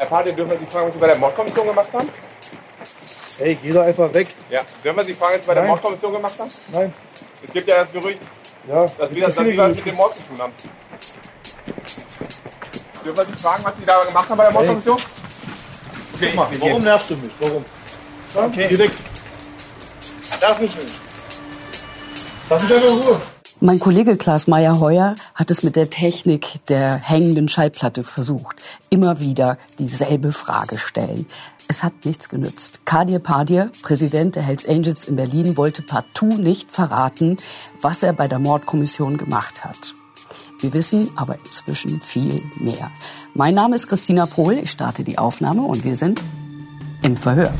Herr 0.00 0.06
Pate, 0.06 0.32
dürfen 0.32 0.50
wir 0.52 0.58
Sie 0.58 0.64
fragen, 0.64 0.86
was 0.86 0.94
Sie 0.94 0.98
bei 0.98 1.08
der 1.08 1.18
Mordkommission 1.18 1.66
gemacht 1.66 1.88
haben? 1.92 2.08
Ey, 3.38 3.54
geh 3.62 3.70
doch 3.70 3.82
einfach 3.82 4.12
weg. 4.14 4.28
Ja. 4.48 4.62
Dürfen 4.82 4.96
wir 4.96 5.04
Sie 5.04 5.12
fragen, 5.12 5.34
was 5.34 5.42
Sie 5.42 5.46
bei 5.46 5.52
der 5.52 5.62
Nein. 5.62 5.70
Mordkommission 5.72 6.12
gemacht 6.14 6.38
haben? 6.38 6.50
Nein. 6.72 6.94
Es 7.42 7.52
gibt 7.52 7.68
ja 7.68 7.76
das 7.76 7.92
Gerücht, 7.92 8.18
Ja, 8.66 8.86
dass 8.86 9.10
Sie, 9.10 9.20
dass 9.20 9.34
Sie 9.36 9.58
was 9.58 9.76
mit 9.76 9.84
dem 9.84 9.94
Mord 9.96 10.16
zu 10.16 10.22
tun 10.22 10.38
haben. 10.40 10.52
Dürfen 13.04 13.16
wir 13.18 13.24
Sie 13.26 13.32
fragen, 13.42 13.62
was 13.62 13.76
Sie 13.76 13.84
da 13.84 14.02
gemacht 14.04 14.30
haben 14.30 14.38
bei 14.38 14.44
der 14.44 14.52
Mordkommission? 14.54 14.96
Okay, 16.14 16.26
Guck 16.28 16.34
mal, 16.34 16.50
wir 16.50 16.60
warum 16.62 16.72
gehen. 16.76 16.84
nervst 16.84 17.10
du 17.10 17.16
mich? 17.16 17.32
Warum? 17.38 17.64
Okay. 18.34 18.66
Geh 18.70 18.78
weg. 18.78 18.90
Nerv 20.40 20.60
mich 20.60 20.76
nicht. 20.76 20.94
Lass 22.48 22.62
mich 22.62 22.72
einfach 22.72 22.88
in 22.88 22.98
Ruhe. 23.00 23.20
Mein 23.62 23.78
Kollege 23.78 24.16
Klaas 24.16 24.46
Meyer-Heuer 24.46 25.14
hat 25.34 25.50
es 25.50 25.62
mit 25.62 25.76
der 25.76 25.90
Technik 25.90 26.64
der 26.68 26.94
hängenden 26.94 27.46
Schallplatte 27.46 28.02
versucht. 28.02 28.56
Immer 28.88 29.20
wieder 29.20 29.58
dieselbe 29.78 30.32
Frage 30.32 30.78
stellen. 30.78 31.26
Es 31.68 31.84
hat 31.84 32.06
nichts 32.06 32.30
genützt. 32.30 32.86
Kadir 32.86 33.18
Padir, 33.18 33.70
Präsident 33.82 34.34
der 34.34 34.44
Hells 34.44 34.66
Angels 34.66 35.04
in 35.04 35.16
Berlin, 35.16 35.58
wollte 35.58 35.82
partout 35.82 36.38
nicht 36.38 36.70
verraten, 36.70 37.36
was 37.82 38.02
er 38.02 38.14
bei 38.14 38.28
der 38.28 38.38
Mordkommission 38.38 39.18
gemacht 39.18 39.62
hat. 39.62 39.92
Wir 40.60 40.72
wissen 40.72 41.10
aber 41.16 41.36
inzwischen 41.44 42.00
viel 42.00 42.42
mehr. 42.56 42.90
Mein 43.34 43.54
Name 43.54 43.76
ist 43.76 43.88
Christina 43.88 44.24
Pohl. 44.24 44.54
Ich 44.54 44.70
starte 44.70 45.04
die 45.04 45.18
Aufnahme 45.18 45.62
und 45.62 45.84
wir 45.84 45.96
sind 45.96 46.22
im 47.02 47.14
Verhör. 47.14 47.52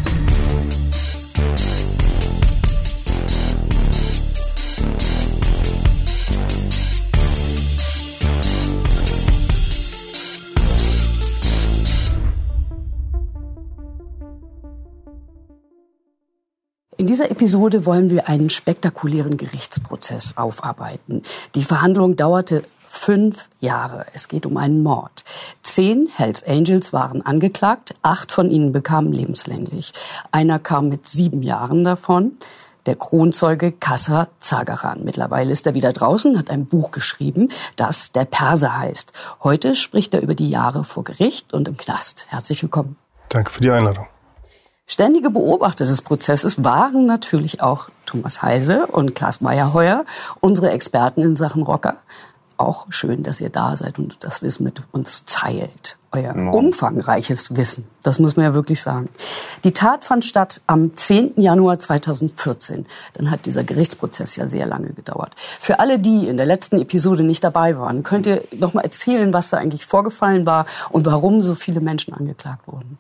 In 17.00 17.06
dieser 17.06 17.30
Episode 17.30 17.86
wollen 17.86 18.10
wir 18.10 18.28
einen 18.28 18.50
spektakulären 18.50 19.38
Gerichtsprozess 19.38 20.36
aufarbeiten. 20.36 21.22
Die 21.54 21.62
Verhandlung 21.62 22.14
dauerte 22.14 22.62
fünf 22.90 23.48
Jahre. 23.58 24.04
Es 24.12 24.28
geht 24.28 24.44
um 24.44 24.58
einen 24.58 24.82
Mord. 24.82 25.24
Zehn 25.62 26.10
Hells 26.14 26.46
Angels 26.46 26.92
waren 26.92 27.24
angeklagt, 27.24 27.94
acht 28.02 28.32
von 28.32 28.50
ihnen 28.50 28.72
bekamen 28.72 29.14
lebenslänglich. 29.14 29.94
Einer 30.30 30.58
kam 30.58 30.90
mit 30.90 31.08
sieben 31.08 31.42
Jahren 31.42 31.84
davon. 31.84 32.32
Der 32.84 32.96
Kronzeuge 32.96 33.72
Kassa 33.72 34.28
Zagaran. 34.40 35.02
Mittlerweile 35.02 35.52
ist 35.52 35.66
er 35.66 35.72
wieder 35.72 35.94
draußen, 35.94 36.36
hat 36.36 36.50
ein 36.50 36.66
Buch 36.66 36.90
geschrieben, 36.90 37.48
das 37.76 38.12
Der 38.12 38.26
Perser 38.26 38.76
heißt. 38.76 39.14
Heute 39.42 39.74
spricht 39.74 40.12
er 40.12 40.20
über 40.20 40.34
die 40.34 40.50
Jahre 40.50 40.84
vor 40.84 41.04
Gericht 41.04 41.54
und 41.54 41.66
im 41.66 41.78
Knast. 41.78 42.26
Herzlich 42.28 42.62
willkommen. 42.62 42.98
Danke 43.30 43.52
für 43.52 43.62
die 43.62 43.70
Einladung. 43.70 44.06
Ständige 44.90 45.30
Beobachter 45.30 45.84
des 45.84 46.02
Prozesses 46.02 46.64
waren 46.64 47.06
natürlich 47.06 47.62
auch 47.62 47.90
Thomas 48.06 48.42
Heise 48.42 48.88
und 48.88 49.14
Klaas 49.14 49.40
Meyerheuer, 49.40 50.04
unsere 50.40 50.72
Experten 50.72 51.22
in 51.22 51.36
Sachen 51.36 51.62
Rocker. 51.62 51.98
Auch 52.56 52.86
schön, 52.90 53.22
dass 53.22 53.40
ihr 53.40 53.50
da 53.50 53.76
seid 53.76 54.00
und 54.00 54.24
das 54.24 54.42
Wissen 54.42 54.64
mit 54.64 54.82
uns 54.90 55.24
teilt. 55.26 55.96
Euer 56.10 56.34
umfangreiches 56.34 57.54
Wissen. 57.54 57.86
Das 58.02 58.18
muss 58.18 58.34
man 58.34 58.46
ja 58.46 58.52
wirklich 58.52 58.82
sagen. 58.82 59.10
Die 59.62 59.70
Tat 59.70 60.04
fand 60.04 60.24
statt 60.24 60.60
am 60.66 60.92
10. 60.96 61.40
Januar 61.40 61.78
2014. 61.78 62.84
Dann 63.12 63.30
hat 63.30 63.46
dieser 63.46 63.62
Gerichtsprozess 63.62 64.34
ja 64.34 64.48
sehr 64.48 64.66
lange 64.66 64.92
gedauert. 64.92 65.36
Für 65.60 65.78
alle, 65.78 66.00
die 66.00 66.26
in 66.26 66.36
der 66.36 66.46
letzten 66.46 66.80
Episode 66.80 67.22
nicht 67.22 67.44
dabei 67.44 67.78
waren, 67.78 68.02
könnt 68.02 68.26
ihr 68.26 68.42
noch 68.58 68.74
mal 68.74 68.82
erzählen, 68.82 69.32
was 69.32 69.50
da 69.50 69.58
eigentlich 69.58 69.86
vorgefallen 69.86 70.46
war 70.46 70.66
und 70.88 71.06
warum 71.06 71.42
so 71.42 71.54
viele 71.54 71.80
Menschen 71.80 72.12
angeklagt 72.12 72.66
wurden. 72.66 72.98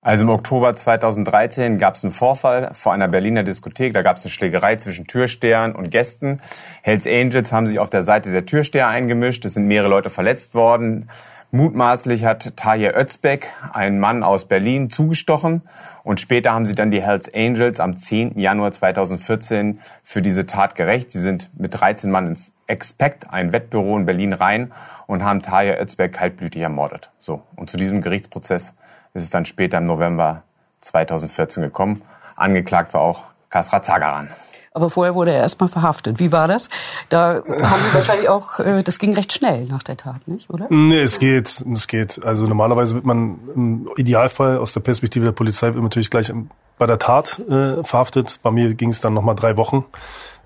Also 0.00 0.22
im 0.22 0.30
Oktober 0.30 0.76
2013 0.76 1.76
gab 1.78 1.96
es 1.96 2.04
einen 2.04 2.12
Vorfall 2.12 2.70
vor 2.72 2.92
einer 2.92 3.08
Berliner 3.08 3.42
Diskothek. 3.42 3.92
Da 3.94 4.02
gab 4.02 4.16
es 4.16 4.24
eine 4.24 4.30
Schlägerei 4.30 4.76
zwischen 4.76 5.08
Türstehern 5.08 5.74
und 5.74 5.90
Gästen. 5.90 6.36
Hells 6.82 7.04
Angels 7.04 7.50
haben 7.52 7.66
sich 7.66 7.80
auf 7.80 7.90
der 7.90 8.04
Seite 8.04 8.30
der 8.30 8.46
Türsteher 8.46 8.86
eingemischt. 8.86 9.44
Es 9.44 9.54
sind 9.54 9.66
mehrere 9.66 9.88
Leute 9.88 10.08
verletzt 10.08 10.54
worden. 10.54 11.10
Mutmaßlich 11.50 12.24
hat 12.24 12.56
Tahir 12.56 12.94
Özbek, 12.94 13.48
ein 13.72 13.98
Mann 13.98 14.22
aus 14.22 14.46
Berlin, 14.46 14.88
zugestochen. 14.88 15.62
Und 16.04 16.20
später 16.20 16.52
haben 16.52 16.66
sie 16.66 16.76
dann 16.76 16.92
die 16.92 17.02
Hells 17.02 17.32
Angels 17.34 17.80
am 17.80 17.96
10. 17.96 18.38
Januar 18.38 18.70
2014 18.70 19.80
für 20.04 20.22
diese 20.22 20.46
Tat 20.46 20.76
gerecht. 20.76 21.10
Sie 21.10 21.20
sind 21.20 21.50
mit 21.58 21.80
13 21.80 22.08
Mann 22.10 22.28
ins 22.28 22.54
Expect, 22.68 23.30
ein 23.30 23.52
Wettbüro 23.52 23.96
in 23.96 24.06
Berlin, 24.06 24.32
rein 24.32 24.72
und 25.08 25.24
haben 25.24 25.42
Tahir 25.42 25.80
Özbek 25.80 26.12
kaltblütig 26.12 26.62
ermordet. 26.62 27.10
So. 27.18 27.42
Und 27.56 27.68
zu 27.68 27.76
diesem 27.76 28.00
Gerichtsprozess 28.00 28.74
ist 29.18 29.24
es 29.24 29.30
dann 29.30 29.44
später 29.44 29.78
im 29.78 29.84
November 29.84 30.42
2014 30.80 31.62
gekommen. 31.62 32.02
Angeklagt 32.36 32.94
war 32.94 33.02
auch 33.02 33.24
Kasra 33.50 33.82
Zagaran. 33.82 34.30
Aber 34.72 34.90
vorher 34.90 35.14
wurde 35.14 35.32
er 35.32 35.40
erstmal 35.40 35.68
verhaftet. 35.68 36.20
Wie 36.20 36.30
war 36.30 36.46
das? 36.46 36.70
Da 37.08 37.42
haben 37.44 37.82
Sie 37.82 37.94
wahrscheinlich 37.94 38.28
auch, 38.28 38.60
äh, 38.60 38.82
das 38.82 38.98
ging 38.98 39.12
recht 39.14 39.32
schnell 39.32 39.64
nach 39.64 39.82
der 39.82 39.96
Tat, 39.96 40.28
nicht, 40.28 40.50
oder? 40.50 40.66
Nee, 40.70 41.00
es 41.00 41.18
geht, 41.18 41.64
es 41.72 41.88
geht. 41.88 42.24
Also 42.24 42.46
normalerweise 42.46 42.94
wird 42.94 43.04
man 43.04 43.38
im 43.54 43.90
Idealfall 43.96 44.58
aus 44.58 44.72
der 44.74 44.80
Perspektive 44.80 45.24
der 45.24 45.32
Polizei 45.32 45.66
wird 45.66 45.76
man 45.76 45.84
natürlich 45.84 46.10
gleich 46.10 46.32
bei 46.78 46.86
der 46.86 46.98
Tat 46.98 47.40
äh, 47.48 47.82
verhaftet. 47.82 48.38
Bei 48.42 48.52
mir 48.52 48.72
ging 48.74 48.90
es 48.90 49.00
dann 49.00 49.14
nochmal 49.14 49.34
drei 49.34 49.56
Wochen. 49.56 49.84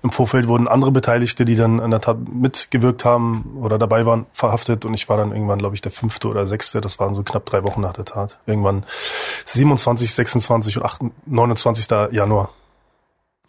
Im 0.03 0.11
Vorfeld 0.11 0.47
wurden 0.49 0.67
andere 0.67 0.91
Beteiligte, 0.91 1.45
die 1.45 1.55
dann 1.55 1.79
an 1.79 1.89
der 1.89 2.01
Tat 2.01 2.17
mitgewirkt 2.27 3.05
haben 3.05 3.57
oder 3.61 3.77
dabei 3.79 4.05
waren, 4.05 4.25
verhaftet. 4.33 4.83
Und 4.83 4.93
ich 4.93 5.07
war 5.07 5.15
dann 5.15 5.31
irgendwann, 5.31 5.59
glaube 5.59 5.75
ich, 5.75 5.81
der 5.81 5.93
fünfte 5.93 6.27
oder 6.27 6.45
sechste. 6.45 6.81
Das 6.81 6.99
waren 6.99 7.15
so 7.15 7.23
knapp 7.23 7.45
drei 7.45 7.63
Wochen 7.63 7.79
nach 7.81 7.93
der 7.93 8.03
Tat. 8.03 8.37
Irgendwann 8.45 8.85
27, 9.45 10.13
26 10.13 10.77
und 10.77 10.83
28, 10.83 11.17
29. 11.25 11.87
Januar. 12.11 12.49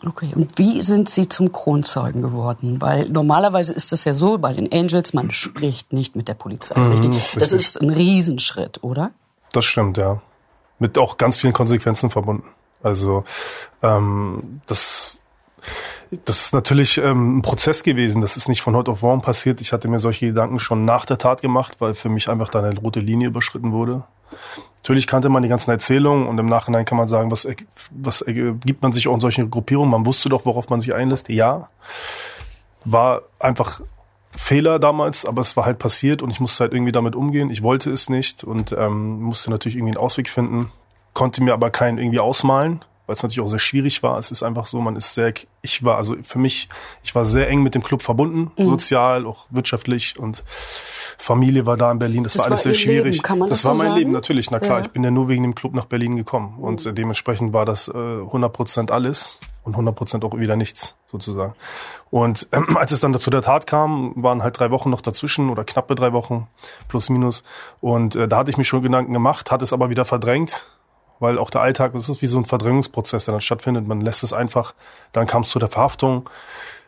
Okay, 0.07 0.31
und 0.35 0.59
wie 0.59 0.83
sind 0.83 1.09
Sie 1.09 1.29
zum 1.29 1.51
Kronzeugen 1.51 2.23
geworden? 2.23 2.81
Weil 2.81 3.09
normalerweise 3.09 3.73
ist 3.73 3.93
es 3.93 4.05
ja 4.05 4.13
so 4.13 4.39
bei 4.39 4.53
den 4.53 4.71
Angels, 4.73 5.15
man 5.15 5.31
spricht 5.31 5.93
nicht 5.93 6.15
mit 6.15 6.29
der 6.29 6.35
Polizei, 6.35 6.79
Mhm, 6.79 6.91
richtig? 6.93 7.15
ist 7.15 7.35
Das 7.37 7.53
richtig. 7.53 7.61
ist 7.69 7.81
ein 7.81 7.91
Riesenschritt, 7.91 8.83
oder? 8.83 9.11
Das 9.53 9.65
stimmt, 9.65 9.97
ja. 9.97 10.21
Mit 10.79 10.99
auch 10.99 11.17
ganz 11.17 11.37
vielen 11.37 11.53
Konsequenzen 11.53 12.11
verbunden. 12.11 12.45
Also 12.83 13.25
ähm, 13.83 14.61
das, 14.67 15.21
das 16.25 16.47
ist 16.47 16.55
natürlich 16.55 16.99
ähm, 16.99 17.39
ein 17.39 17.43
Prozess 17.43 17.83
gewesen. 17.83 18.21
Das 18.21 18.37
ist 18.37 18.49
nicht 18.49 18.63
von 18.63 18.77
heute 18.77 18.91
auf 18.91 19.03
morgen 19.03 19.23
passiert. 19.23 19.61
Ich 19.61 19.73
hatte 19.73 19.89
mir 19.89 19.99
solche 19.99 20.29
Gedanken 20.29 20.59
schon 20.59 20.85
nach 20.85 21.07
der 21.07 21.19
Tat 21.19 21.43
gemacht, 21.43 21.77
weil 21.81 21.95
für 21.95 22.09
mich 22.09 22.29
einfach 22.29 22.51
da 22.51 22.63
eine 22.63 22.79
rote 22.79 23.01
Linie 23.01 23.29
überschritten 23.29 23.73
wurde. 23.73 24.05
Natürlich 24.79 25.07
kannte 25.07 25.29
man 25.29 25.43
die 25.43 25.49
ganzen 25.49 25.71
Erzählungen 25.71 26.27
und 26.27 26.39
im 26.39 26.47
Nachhinein 26.47 26.85
kann 26.85 26.99
man 26.99 27.09
sagen, 27.09 27.31
was, 27.31 27.49
was 27.91 28.21
ergibt 28.21 28.83
man 28.83 28.93
sich 28.93 29.09
auch 29.09 29.15
in 29.15 29.21
solchen 29.21 29.51
Gruppierungen. 29.51 29.91
Man 29.91 30.07
wusste 30.07 30.29
doch, 30.29 30.45
worauf 30.45 30.69
man 30.69 30.81
sich 30.81 30.95
einlässt. 30.95 31.29
Ja, 31.29 31.69
war 32.85 33.23
einfach 33.39 33.81
Fehler 34.37 34.79
damals, 34.79 35.25
aber 35.25 35.41
es 35.41 35.57
war 35.57 35.65
halt 35.65 35.79
passiert 35.79 36.23
und 36.23 36.31
ich 36.31 36.41
musste 36.41 36.65
halt 36.65 36.73
irgendwie 36.73 36.93
damit 36.93 37.17
umgehen. 37.17 37.51
Ich 37.51 37.63
wollte 37.63 37.91
es 37.91 38.11
nicht 38.11 38.45
und 38.45 38.73
ähm, 38.73 39.23
musste 39.23 39.51
natürlich 39.51 39.77
irgendwie 39.77 39.93
einen 39.93 40.05
Ausweg 40.05 40.29
finden, 40.29 40.71
konnte 41.13 41.43
mir 41.43 41.55
aber 41.55 41.71
keinen 41.71 41.99
irgendwie 41.99 42.21
ausmalen, 42.21 42.85
weil 43.07 43.15
es 43.15 43.23
natürlich 43.23 43.41
auch 43.41 43.49
sehr 43.49 43.59
schwierig 43.59 44.03
war. 44.03 44.19
Es 44.19 44.31
ist 44.31 44.43
einfach 44.43 44.67
so, 44.67 44.81
man 44.81 44.97
ist 44.97 45.15
sehr, 45.15 45.35
ich 45.63 45.85
war 45.85 45.97
also 45.97 46.17
für 46.23 46.39
mich, 46.39 46.69
ich 47.03 47.15
war 47.15 47.25
sehr 47.25 47.49
eng 47.49 47.63
mit 47.63 47.75
dem 47.75 47.83
Club 47.83 48.03
verbunden, 48.03 48.51
sozial, 48.57 49.27
auch 49.27 49.47
wirtschaftlich 49.51 50.19
und 50.19 50.43
Familie 51.19 51.67
war 51.67 51.77
da 51.77 51.91
in 51.91 51.99
Berlin. 51.99 52.25
Das, 52.25 52.35
Das 52.35 52.41
war 52.41 52.47
alles 52.47 52.61
war 52.61 52.73
sehr 52.73 52.75
schwierig. 52.75 53.23
Das 53.23 53.49
das 53.49 53.65
war 53.65 53.75
so 53.75 53.79
mein 53.79 53.89
sagen? 53.89 53.99
Leben 53.99 54.11
natürlich, 54.13 54.51
na 54.51 54.59
klar. 54.59 54.79
Ja. 54.79 54.85
Ich 54.85 54.91
bin 54.91 55.05
ja 55.05 55.11
nur 55.11 55.29
wegen 55.29 55.43
dem 55.43 55.55
Club 55.55 55.75
nach 55.75 55.85
Berlin 55.85 56.17
gekommen 56.17 56.59
und 56.61 56.85
äh, 56.87 56.93
dementsprechend 56.93 57.53
war 57.53 57.65
das 57.65 57.89
äh, 57.89 57.93
100% 57.93 58.91
alles 58.91 59.41
und 59.65 59.77
100% 59.77 60.25
auch 60.25 60.39
wieder 60.39 60.57
nichts 60.57 60.95
sozusagen. 61.07 61.55
Und 62.11 62.49
ähm, 62.53 62.77
als 62.77 62.93
es 62.93 63.01
dann 63.01 63.19
zu 63.19 63.31
der 63.31 63.43
Tat 63.43 63.67
kam, 63.67 64.13
waren 64.17 64.43
halt 64.43 64.59
drei 64.59 64.71
Wochen 64.71 64.91
noch 64.91 65.01
dazwischen 65.01 65.51
oder 65.51 65.65
knappe 65.65 65.95
drei 65.95 66.13
Wochen 66.13 66.47
plus 66.89 67.11
minus. 67.11 67.43
Und 67.81 68.17
äh, 68.17 68.29
da 68.29 68.39
hatte 68.39 68.51
ich 68.51 68.57
mir 68.57 68.65
schon 68.65 68.83
Gedanken 68.83 69.13
gemacht, 69.13 69.51
hatte 69.51 69.65
es 69.65 69.73
aber 69.73 69.91
wieder 69.91 70.05
verdrängt, 70.05 70.67
weil 71.21 71.39
auch 71.39 71.51
der 71.51 71.61
Alltag, 71.61 71.93
das 71.95 72.09
ist 72.09 72.23
wie 72.23 72.27
so 72.27 72.39
ein 72.39 72.45
Verdrängungsprozess, 72.45 73.25
der 73.25 73.33
dann 73.33 73.41
stattfindet. 73.41 73.87
Man 73.87 74.01
lässt 74.01 74.23
es 74.23 74.33
einfach. 74.33 74.75
Dann 75.13 75.27
kam 75.27 75.43
es 75.43 75.51
zu 75.51 75.59
der 75.59 75.69
Verhaftung. 75.69 76.29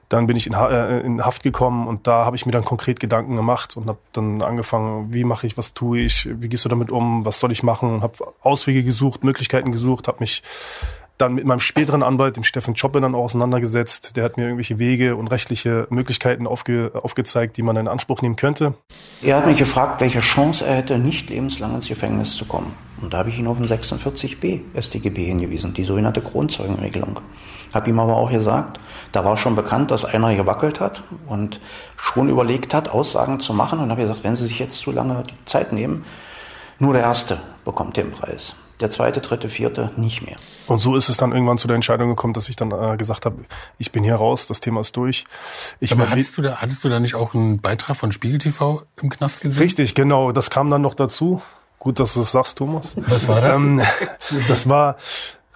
Dann 0.08 0.28
bin 0.28 0.36
ich 0.36 0.46
in, 0.46 0.56
Ha- 0.56 0.70
äh, 0.70 1.00
in 1.00 1.24
Haft 1.24 1.42
gekommen 1.42 1.88
und 1.88 2.06
da 2.06 2.24
habe 2.24 2.36
ich 2.36 2.46
mir 2.46 2.52
dann 2.52 2.64
konkret 2.64 3.00
Gedanken 3.00 3.34
gemacht 3.34 3.76
und 3.76 3.88
habe 3.88 3.98
dann 4.12 4.40
angefangen, 4.40 5.12
wie 5.12 5.24
mache 5.24 5.48
ich, 5.48 5.58
was 5.58 5.74
tue 5.74 5.98
ich, 5.98 6.28
wie 6.40 6.48
gehst 6.48 6.64
du 6.64 6.68
damit 6.68 6.92
um, 6.92 7.24
was 7.24 7.40
soll 7.40 7.50
ich 7.50 7.64
machen, 7.64 8.02
habe 8.02 8.12
Auswege 8.40 8.84
gesucht, 8.84 9.24
Möglichkeiten 9.24 9.72
gesucht, 9.72 10.06
habe 10.06 10.18
mich 10.20 10.44
dann 11.18 11.34
mit 11.34 11.44
meinem 11.44 11.58
späteren 11.58 12.04
Anwalt, 12.04 12.36
dem 12.36 12.44
Steffen 12.44 12.74
Choppe, 12.74 13.00
dann 13.00 13.14
auch 13.16 13.24
auseinandergesetzt. 13.24 14.16
Der 14.16 14.22
hat 14.24 14.36
mir 14.36 14.44
irgendwelche 14.44 14.78
Wege 14.78 15.16
und 15.16 15.28
rechtliche 15.28 15.88
Möglichkeiten 15.90 16.46
aufge, 16.46 16.92
aufgezeigt, 16.94 17.56
die 17.56 17.62
man 17.62 17.74
in 17.76 17.88
Anspruch 17.88 18.22
nehmen 18.22 18.36
könnte. 18.36 18.74
Er 19.22 19.38
hat 19.38 19.46
mich 19.46 19.58
gefragt, 19.58 20.00
welche 20.00 20.20
Chance 20.20 20.66
er 20.66 20.76
hätte, 20.76 20.98
nicht 20.98 21.30
lebenslang 21.30 21.74
ins 21.74 21.88
Gefängnis 21.88 22.36
zu 22.36 22.44
kommen. 22.44 22.74
Und 23.00 23.12
da 23.12 23.18
habe 23.18 23.28
ich 23.28 23.38
ihn 23.38 23.46
auf 23.46 23.58
den 23.58 23.66
46b 23.66 24.60
StGB 24.80 25.24
hingewiesen, 25.26 25.74
die 25.74 25.84
sogenannte 25.84 26.22
Kronzeugenregelung. 26.22 27.20
Habe 27.74 27.90
ihm 27.90 27.98
aber 27.98 28.16
auch 28.16 28.30
gesagt, 28.30 28.80
da 29.12 29.24
war 29.24 29.36
schon 29.36 29.54
bekannt, 29.54 29.90
dass 29.90 30.04
einer 30.04 30.34
gewackelt 30.34 30.80
hat 30.80 31.02
und 31.26 31.60
schon 31.96 32.28
überlegt 32.28 32.72
hat, 32.72 32.88
Aussagen 32.88 33.40
zu 33.40 33.52
machen. 33.52 33.80
Und 33.80 33.90
habe 33.90 34.02
gesagt, 34.02 34.24
wenn 34.24 34.34
Sie 34.34 34.46
sich 34.46 34.58
jetzt 34.58 34.78
zu 34.78 34.92
lange 34.92 35.24
die 35.24 35.44
Zeit 35.44 35.72
nehmen, 35.72 36.04
Nur 36.78 36.92
der 36.92 37.02
erste 37.02 37.38
bekommt 37.64 37.96
den 37.96 38.10
Preis. 38.10 38.54
Der 38.80 38.90
zweite, 38.90 39.22
dritte, 39.22 39.48
vierte 39.48 39.90
nicht 39.96 40.20
mehr. 40.20 40.36
Und 40.66 40.78
so 40.80 40.96
ist 40.96 41.08
es 41.08 41.16
dann 41.16 41.32
irgendwann 41.32 41.56
zu 41.56 41.66
der 41.66 41.76
Entscheidung 41.76 42.10
gekommen, 42.10 42.34
dass 42.34 42.50
ich 42.50 42.56
dann 42.56 42.70
äh, 42.70 42.98
gesagt 42.98 43.24
habe, 43.24 43.46
ich 43.78 43.90
bin 43.90 44.04
hier 44.04 44.16
raus, 44.16 44.46
das 44.46 44.60
Thema 44.60 44.82
ist 44.82 44.94
durch. 44.96 45.24
Ich 45.80 45.92
Aber 45.92 46.10
hattest 46.10 46.36
du, 46.36 46.42
da, 46.42 46.56
hattest 46.56 46.84
du 46.84 46.90
da 46.90 47.00
nicht 47.00 47.14
auch 47.14 47.32
einen 47.32 47.60
Beitrag 47.62 47.96
von 47.96 48.12
Spiegel 48.12 48.38
TV 48.38 48.82
im 49.00 49.08
Knast 49.08 49.40
gesehen? 49.40 49.62
Richtig, 49.62 49.94
genau. 49.94 50.32
Das 50.32 50.50
kam 50.50 50.70
dann 50.70 50.82
noch 50.82 50.92
dazu. 50.92 51.40
Gut, 51.78 52.00
dass 52.00 52.14
du 52.14 52.20
es 52.20 52.32
sagst, 52.32 52.58
Thomas. 52.58 52.94
Was 52.96 53.28
war 53.28 53.40
das? 53.40 53.56
Ähm, 53.56 53.80
das 54.48 54.68
war 54.68 54.96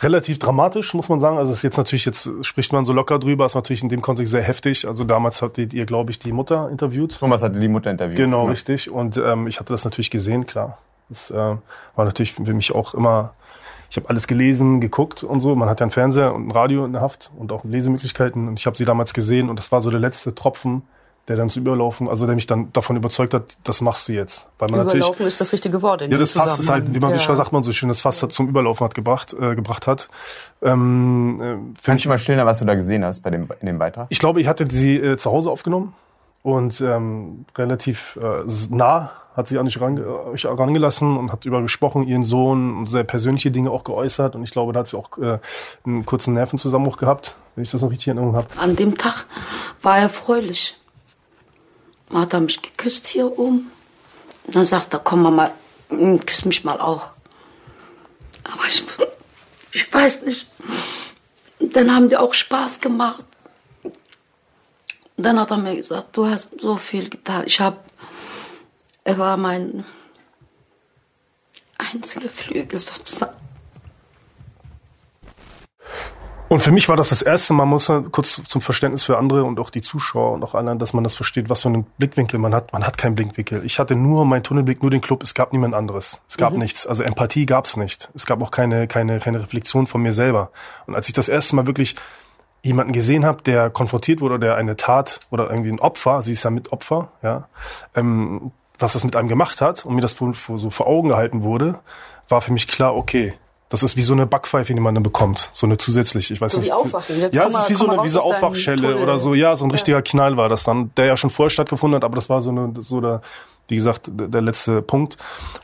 relativ 0.00 0.38
dramatisch, 0.38 0.94
muss 0.94 1.08
man 1.08 1.20
sagen. 1.20 1.38
Also 1.38 1.52
es 1.52 1.58
ist 1.58 1.62
jetzt 1.64 1.76
natürlich, 1.76 2.04
jetzt 2.04 2.30
spricht 2.42 2.72
man 2.72 2.84
so 2.84 2.92
locker 2.92 3.18
drüber, 3.18 3.46
ist 3.46 3.54
natürlich 3.54 3.82
in 3.82 3.88
dem 3.88 4.00
Kontext 4.00 4.30
sehr 4.30 4.42
heftig. 4.42 4.86
Also 4.86 5.04
damals 5.04 5.42
hattet 5.42 5.74
ihr, 5.74 5.86
glaube 5.86 6.10
ich, 6.10 6.18
die 6.18 6.32
Mutter 6.32 6.68
interviewt. 6.70 7.18
Thomas 7.18 7.42
hatte 7.42 7.58
die 7.60 7.68
Mutter 7.68 7.90
interviewt. 7.90 8.16
Genau, 8.16 8.44
Ja. 8.44 8.50
richtig. 8.50 8.90
Und 8.90 9.16
ähm, 9.18 9.46
ich 9.46 9.58
hatte 9.60 9.72
das 9.72 9.84
natürlich 9.84 10.10
gesehen, 10.10 10.46
klar. 10.46 10.78
Das 11.08 11.30
äh, 11.30 11.34
war 11.34 12.04
natürlich 12.04 12.34
für 12.34 12.54
mich 12.54 12.72
auch 12.74 12.94
immer, 12.94 13.34
ich 13.90 13.96
habe 13.96 14.08
alles 14.08 14.26
gelesen, 14.28 14.80
geguckt 14.80 15.24
und 15.24 15.40
so. 15.40 15.56
Man 15.56 15.68
hat 15.68 15.80
ja 15.80 15.84
einen 15.84 15.90
Fernseher 15.90 16.32
und 16.34 16.46
ein 16.46 16.50
Radio 16.52 16.84
in 16.84 16.92
der 16.92 17.02
Haft 17.02 17.30
und 17.36 17.50
auch 17.50 17.64
Lesemöglichkeiten. 17.64 18.46
Und 18.48 18.58
ich 18.60 18.66
habe 18.66 18.76
sie 18.76 18.84
damals 18.84 19.12
gesehen 19.12 19.50
und 19.50 19.58
das 19.58 19.72
war 19.72 19.80
so 19.80 19.90
der 19.90 20.00
letzte 20.00 20.34
Tropfen, 20.34 20.82
der 21.28 21.36
dann 21.36 21.48
zu 21.48 21.60
überlaufen, 21.60 22.08
also 22.08 22.26
der 22.26 22.34
mich 22.34 22.46
dann 22.46 22.72
davon 22.72 22.96
überzeugt 22.96 23.34
hat, 23.34 23.56
das 23.64 23.80
machst 23.80 24.08
du 24.08 24.12
jetzt. 24.12 24.48
Weil 24.58 24.70
man 24.70 24.80
natürlich 24.80 25.04
Überlaufen 25.04 25.26
ist 25.26 25.40
das 25.40 25.52
richtige 25.52 25.80
Wort. 25.82 26.02
In 26.02 26.10
ja, 26.10 26.18
das 26.18 26.32
Fass 26.32 26.58
ist 26.58 26.68
halt, 26.68 26.86
wie 26.86 26.98
man 26.98 27.12
Zusammenhang. 27.12 27.28
wie 27.28 27.36
sagt 27.36 27.52
man 27.52 27.62
so 27.62 27.72
schön, 27.72 27.88
das 27.88 28.00
Fass 28.00 28.22
hat 28.22 28.32
zum 28.32 28.48
Überlaufen 28.48 28.84
hat 28.84 28.94
gebracht, 28.94 29.34
äh, 29.38 29.54
gebracht 29.54 29.86
hat. 29.86 30.08
Ähm, 30.62 31.36
äh, 31.36 31.40
für 31.40 31.62
Kannst 31.72 31.88
mich, 31.88 32.02
du 32.02 32.08
mal 32.08 32.18
schildern, 32.18 32.46
was 32.46 32.58
du 32.58 32.64
da 32.64 32.74
gesehen 32.74 33.04
hast 33.04 33.20
bei 33.20 33.30
dem, 33.30 33.48
in 33.60 33.66
dem 33.66 33.78
Beitrag? 33.78 34.06
ich 34.08 34.18
glaube, 34.18 34.40
ich 34.40 34.46
hatte 34.48 34.66
sie 34.68 34.96
äh, 34.96 35.16
zu 35.16 35.30
Hause 35.30 35.50
aufgenommen 35.50 35.94
und 36.42 36.80
ähm, 36.80 37.44
relativ 37.56 38.18
äh, 38.22 38.44
nah 38.70 39.12
hat 39.36 39.48
sie 39.48 39.58
an 39.58 39.64
mich 39.64 39.80
ran, 39.80 39.96
äh, 39.96 40.02
euch 40.02 40.46
rangelassen 40.46 41.16
und 41.16 41.32
hat 41.32 41.44
über 41.44 41.62
gesprochen, 41.62 42.06
ihren 42.06 42.22
Sohn 42.22 42.78
und 42.78 42.86
sehr 42.86 43.04
persönliche 43.04 43.50
Dinge 43.50 43.70
auch 43.70 43.84
geäußert. 43.84 44.34
Und 44.34 44.44
ich 44.44 44.50
glaube, 44.50 44.72
da 44.72 44.80
hat 44.80 44.88
sie 44.88 44.98
auch 44.98 45.16
äh, 45.18 45.38
einen 45.86 46.04
kurzen 46.06 46.34
Nervenzusammenbruch 46.34 46.96
gehabt, 46.96 47.36
wenn 47.54 47.64
ich 47.64 47.70
das 47.70 47.82
noch 47.82 47.90
richtig 47.90 48.08
in 48.08 48.16
Erinnerung 48.16 48.36
habe. 48.36 48.48
An 48.58 48.76
dem 48.76 48.96
Tag 48.96 49.26
war 49.82 49.98
er 49.98 50.08
fröhlich. 50.08 50.79
Dann 52.10 52.20
hat 52.22 52.32
er 52.32 52.40
mich 52.40 52.60
geküsst 52.60 53.06
hier 53.06 53.38
oben. 53.38 53.70
Dann 54.46 54.66
sagt 54.66 54.92
er, 54.92 55.00
komm 55.00 55.22
mal, 55.22 55.52
mm, 55.90 56.16
küss 56.18 56.44
mich 56.44 56.64
mal 56.64 56.80
auch. 56.80 57.10
Aber 58.44 58.66
ich, 58.66 58.82
ich 59.72 59.92
weiß 59.92 60.22
nicht. 60.22 60.48
Dann 61.60 61.94
haben 61.94 62.08
die 62.08 62.16
auch 62.16 62.34
Spaß 62.34 62.80
gemacht. 62.80 63.24
Dann 65.16 65.38
hat 65.38 65.50
er 65.50 65.58
mir 65.58 65.76
gesagt, 65.76 66.16
du 66.16 66.26
hast 66.26 66.48
so 66.60 66.76
viel 66.76 67.08
getan. 67.10 67.44
Ich 67.46 67.60
habe, 67.60 67.78
er 69.04 69.18
war 69.18 69.36
mein 69.36 69.84
einziger 71.78 72.28
Flügel 72.28 72.80
sozusagen. 72.80 73.39
Und 76.50 76.58
für 76.58 76.72
mich 76.72 76.88
war 76.88 76.96
das 76.96 77.10
das 77.10 77.22
erste 77.22 77.54
Mal, 77.54 77.64
muss 77.64 77.88
man 77.88 78.10
kurz 78.10 78.42
zum 78.42 78.60
Verständnis 78.60 79.04
für 79.04 79.16
andere 79.16 79.44
und 79.44 79.60
auch 79.60 79.70
die 79.70 79.82
Zuschauer 79.82 80.32
und 80.32 80.42
auch 80.42 80.56
anderen, 80.56 80.80
dass 80.80 80.92
man 80.92 81.04
das 81.04 81.14
versteht, 81.14 81.48
was 81.48 81.62
für 81.62 81.68
einen 81.68 81.84
Blickwinkel 81.96 82.40
man 82.40 82.56
hat. 82.56 82.72
Man 82.72 82.84
hat 82.84 82.98
keinen 82.98 83.14
Blickwinkel. 83.14 83.64
Ich 83.64 83.78
hatte 83.78 83.94
nur 83.94 84.24
meinen 84.24 84.42
Tunnelblick, 84.42 84.82
nur 84.82 84.90
den 84.90 85.00
Club. 85.00 85.22
Es 85.22 85.34
gab 85.34 85.52
niemand 85.52 85.74
anderes. 85.74 86.22
Es 86.26 86.38
gab 86.38 86.54
nichts. 86.54 86.88
Also 86.88 87.04
Empathie 87.04 87.46
gab 87.46 87.66
es 87.66 87.76
nicht. 87.76 88.10
Es 88.16 88.26
gab 88.26 88.42
auch 88.42 88.50
keine, 88.50 88.88
keine, 88.88 89.20
keine 89.20 89.40
Reflexion 89.40 89.86
von 89.86 90.02
mir 90.02 90.12
selber. 90.12 90.50
Und 90.88 90.96
als 90.96 91.06
ich 91.06 91.14
das 91.14 91.28
erste 91.28 91.54
Mal 91.54 91.68
wirklich 91.68 91.94
jemanden 92.64 92.92
gesehen 92.92 93.24
habe, 93.24 93.44
der 93.44 93.70
konfrontiert 93.70 94.20
wurde, 94.20 94.40
der 94.40 94.56
eine 94.56 94.74
Tat 94.74 95.20
oder 95.30 95.48
irgendwie 95.48 95.70
ein 95.70 95.78
Opfer, 95.78 96.20
sie 96.22 96.32
ist 96.32 96.42
ja 96.42 96.50
mit 96.50 96.72
Opfer, 96.72 97.12
ja, 97.22 97.48
ähm, 97.94 98.50
was 98.76 98.94
das 98.94 99.04
mit 99.04 99.14
einem 99.14 99.28
gemacht 99.28 99.60
hat 99.60 99.86
und 99.86 99.94
mir 99.94 100.00
das 100.00 100.16
so 100.16 100.70
vor 100.70 100.88
Augen 100.88 101.10
gehalten 101.10 101.44
wurde, 101.44 101.78
war 102.28 102.40
für 102.40 102.52
mich 102.52 102.66
klar, 102.66 102.96
okay, 102.96 103.34
das 103.70 103.82
ist 103.82 103.96
wie 103.96 104.02
so 104.02 104.12
eine 104.12 104.26
Backpfeife, 104.26 104.74
die 104.74 104.80
man 104.80 104.94
dann 104.94 105.02
bekommt, 105.02 105.48
so 105.52 105.66
eine 105.66 105.78
zusätzliche, 105.78 106.34
ich 106.34 106.40
weiß 106.40 106.52
So 106.52 106.58
nicht. 106.58 106.66
wie 106.68 106.72
Aufwachen. 106.72 107.18
Jetzt 107.18 107.34
ja, 107.34 107.46
es 107.46 107.56
ist 107.56 107.70
wie 107.70 107.74
so 107.74 107.88
eine, 107.88 108.02
wie 108.04 108.08
so 108.08 108.20
Aufwachschelle 108.20 108.98
oder 108.98 109.16
so, 109.16 109.32
ja, 109.32 109.56
so 109.56 109.64
ein 109.64 109.70
richtiger 109.70 110.02
Knall 110.02 110.36
war 110.36 110.48
das 110.48 110.64
dann, 110.64 110.90
der 110.96 111.06
ja 111.06 111.16
schon 111.16 111.30
vorher 111.30 111.50
stattgefunden 111.50 111.96
hat, 111.96 112.04
aber 112.04 112.16
das 112.16 112.28
war 112.28 112.42
so 112.42 112.50
eine, 112.50 112.72
so 112.80 113.00
der, 113.00 113.22
wie 113.68 113.76
gesagt, 113.76 114.10
der, 114.12 114.40
letzte 114.42 114.82
Punkt. 114.82 115.16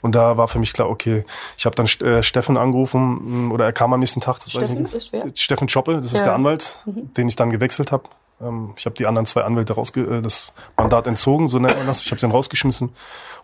Und 0.03 0.14
da 0.14 0.37
war 0.37 0.47
für 0.47 0.61
mich 0.61 0.73
klar, 0.73 0.88
okay, 0.88 1.25
ich 1.58 1.67
habe 1.67 1.75
dann 1.75 1.87
äh, 2.06 2.23
Steffen 2.23 2.56
angerufen, 2.56 3.49
mh, 3.49 3.55
oder 3.55 3.64
er 3.64 3.73
kam 3.73 3.93
am 3.93 3.99
nächsten 4.00 4.20
Tag, 4.20 4.37
das 4.37 4.47
weiß 4.47 4.52
Steffen 4.52 4.85
ich 4.87 4.93
nicht. 4.94 5.12
ist? 5.25 5.41
Steffen 5.41 5.69
Schoppe, 5.69 5.97
das 5.97 6.06
ist 6.06 6.12
Ja. 6.12 6.20
Mhm. 6.20 6.25
der 6.25 6.35
Anwalt, 6.35 6.82
den 6.87 7.26
ich 7.29 7.35
dann 7.37 7.50
gewechselt 7.50 7.91
habe. 7.91 8.05
Ähm, 8.41 8.75
ich 8.76 8.85
habe 8.87 8.94
die 8.94 9.09
anderen 9.09 9.26
zwei 9.26 9.43
Anwälte 9.43 9.73
rausge 9.73 10.02
äh, 10.02 10.23
das 10.23 10.52
Mandat 10.76 11.09
entzogen, 11.09 11.49
so 11.49 11.59
nennt 11.59 11.76
man 11.76 11.87
das. 11.88 12.02
Ich 12.02 12.11
habe 12.12 12.20
sie 12.20 12.26
dann 12.26 12.31
rausgeschmissen 12.31 12.91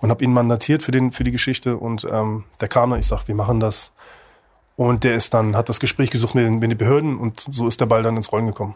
und 0.00 0.11
habe 0.11 0.23
ihn 0.23 0.32
mandatiert 0.32 0.85
für 0.85 0.93
den 0.93 1.11
für 1.11 1.25
die 1.25 1.32
Geschichte 1.32 1.76
und 1.76 2.06
ähm, 2.08 2.44
der 2.61 2.69
kam 2.69 2.94
ich 2.94 3.06
sag, 3.08 3.26
wir 3.26 3.35
machen 3.35 3.58
das. 3.58 3.91
Und 4.82 5.05
der 5.05 5.14
ist 5.14 5.32
dann 5.34 5.55
hat 5.56 5.69
das 5.69 5.81
Gespräch 5.81 6.11
gesucht 6.11 6.34
mit 6.34 6.44
den, 6.44 6.58
mit 6.58 6.70
den 6.70 6.79
Behörden 6.79 7.17
und 7.19 7.46
so 7.50 7.69
ist 7.69 7.81
der 7.81 7.87
Ball 7.87 8.02
dann 8.02 8.17
ins 8.17 8.32
Rollen 8.32 8.46
gekommen. 8.46 8.75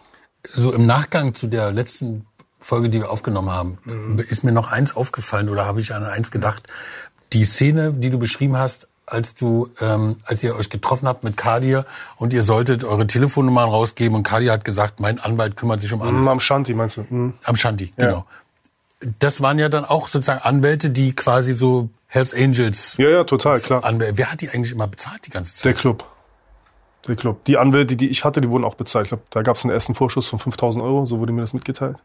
So 0.54 0.72
im 0.72 0.86
Nachgang 0.86 1.34
zu 1.34 1.46
der 1.48 1.72
letzten 1.72 2.26
Folge, 2.60 2.88
die 2.90 3.00
wir 3.00 3.10
aufgenommen 3.10 3.50
haben, 3.50 3.78
Mhm. 3.84 4.18
ist 4.28 4.44
mir 4.44 4.52
noch 4.52 4.70
eins 4.70 4.94
aufgefallen 4.96 5.48
oder 5.48 5.66
habe 5.66 5.80
ich 5.80 5.94
an 5.94 6.04
eins 6.04 6.30
gedacht. 6.30 6.62
Die 7.32 7.44
Szene, 7.44 7.92
die 7.92 8.10
du 8.10 8.18
beschrieben 8.18 8.56
hast, 8.56 8.86
als 9.04 9.34
du, 9.34 9.68
ähm, 9.80 10.16
als 10.24 10.42
ihr 10.42 10.56
euch 10.56 10.68
getroffen 10.68 11.06
habt 11.08 11.22
mit 11.24 11.36
Kadir 11.36 11.84
und 12.16 12.32
ihr 12.32 12.42
solltet 12.44 12.82
eure 12.84 13.06
Telefonnummern 13.06 13.68
rausgeben 13.68 14.16
und 14.16 14.22
Kadir 14.24 14.52
hat 14.52 14.64
gesagt, 14.64 14.98
mein 15.00 15.20
Anwalt 15.20 15.56
kümmert 15.56 15.80
sich 15.80 15.92
um 15.92 16.02
alles. 16.02 16.20
Mhm, 16.20 16.28
Am 16.28 16.40
Shanti 16.40 16.74
meinst 16.74 16.96
du? 16.96 17.06
Mhm. 17.08 17.34
Am 17.44 17.56
Shanti, 17.56 17.92
Ja. 17.96 18.06
genau. 18.06 18.26
Das 19.18 19.40
waren 19.42 19.58
ja 19.58 19.68
dann 19.68 19.84
auch 19.84 20.08
sozusagen 20.08 20.40
Anwälte, 20.42 20.90
die 20.90 21.12
quasi 21.14 21.52
so 21.52 21.90
Hells 22.16 22.32
Angels 22.32 22.96
Ja, 22.96 23.10
ja, 23.10 23.24
total, 23.24 23.60
klar. 23.60 23.84
Anwälte. 23.84 24.16
Wer 24.16 24.32
hat 24.32 24.40
die 24.40 24.48
eigentlich 24.48 24.72
immer 24.72 24.86
bezahlt 24.86 25.26
die 25.26 25.30
ganze 25.30 25.54
Zeit? 25.54 25.66
Der 25.66 25.74
Club. 25.74 26.04
Der 27.06 27.14
Club. 27.14 27.44
Die 27.44 27.58
Anwälte, 27.58 27.94
die 27.94 28.08
ich 28.08 28.24
hatte, 28.24 28.40
die 28.40 28.48
wurden 28.48 28.64
auch 28.64 28.74
bezahlt. 28.74 29.04
Ich 29.04 29.10
glaub, 29.10 29.30
da 29.30 29.42
gab 29.42 29.56
es 29.56 29.64
einen 29.64 29.74
ersten 29.74 29.94
Vorschuss 29.94 30.26
von 30.26 30.38
5000 30.38 30.82
Euro, 30.82 31.04
so 31.04 31.18
wurde 31.18 31.32
mir 31.32 31.42
das 31.42 31.52
mitgeteilt. 31.52 31.98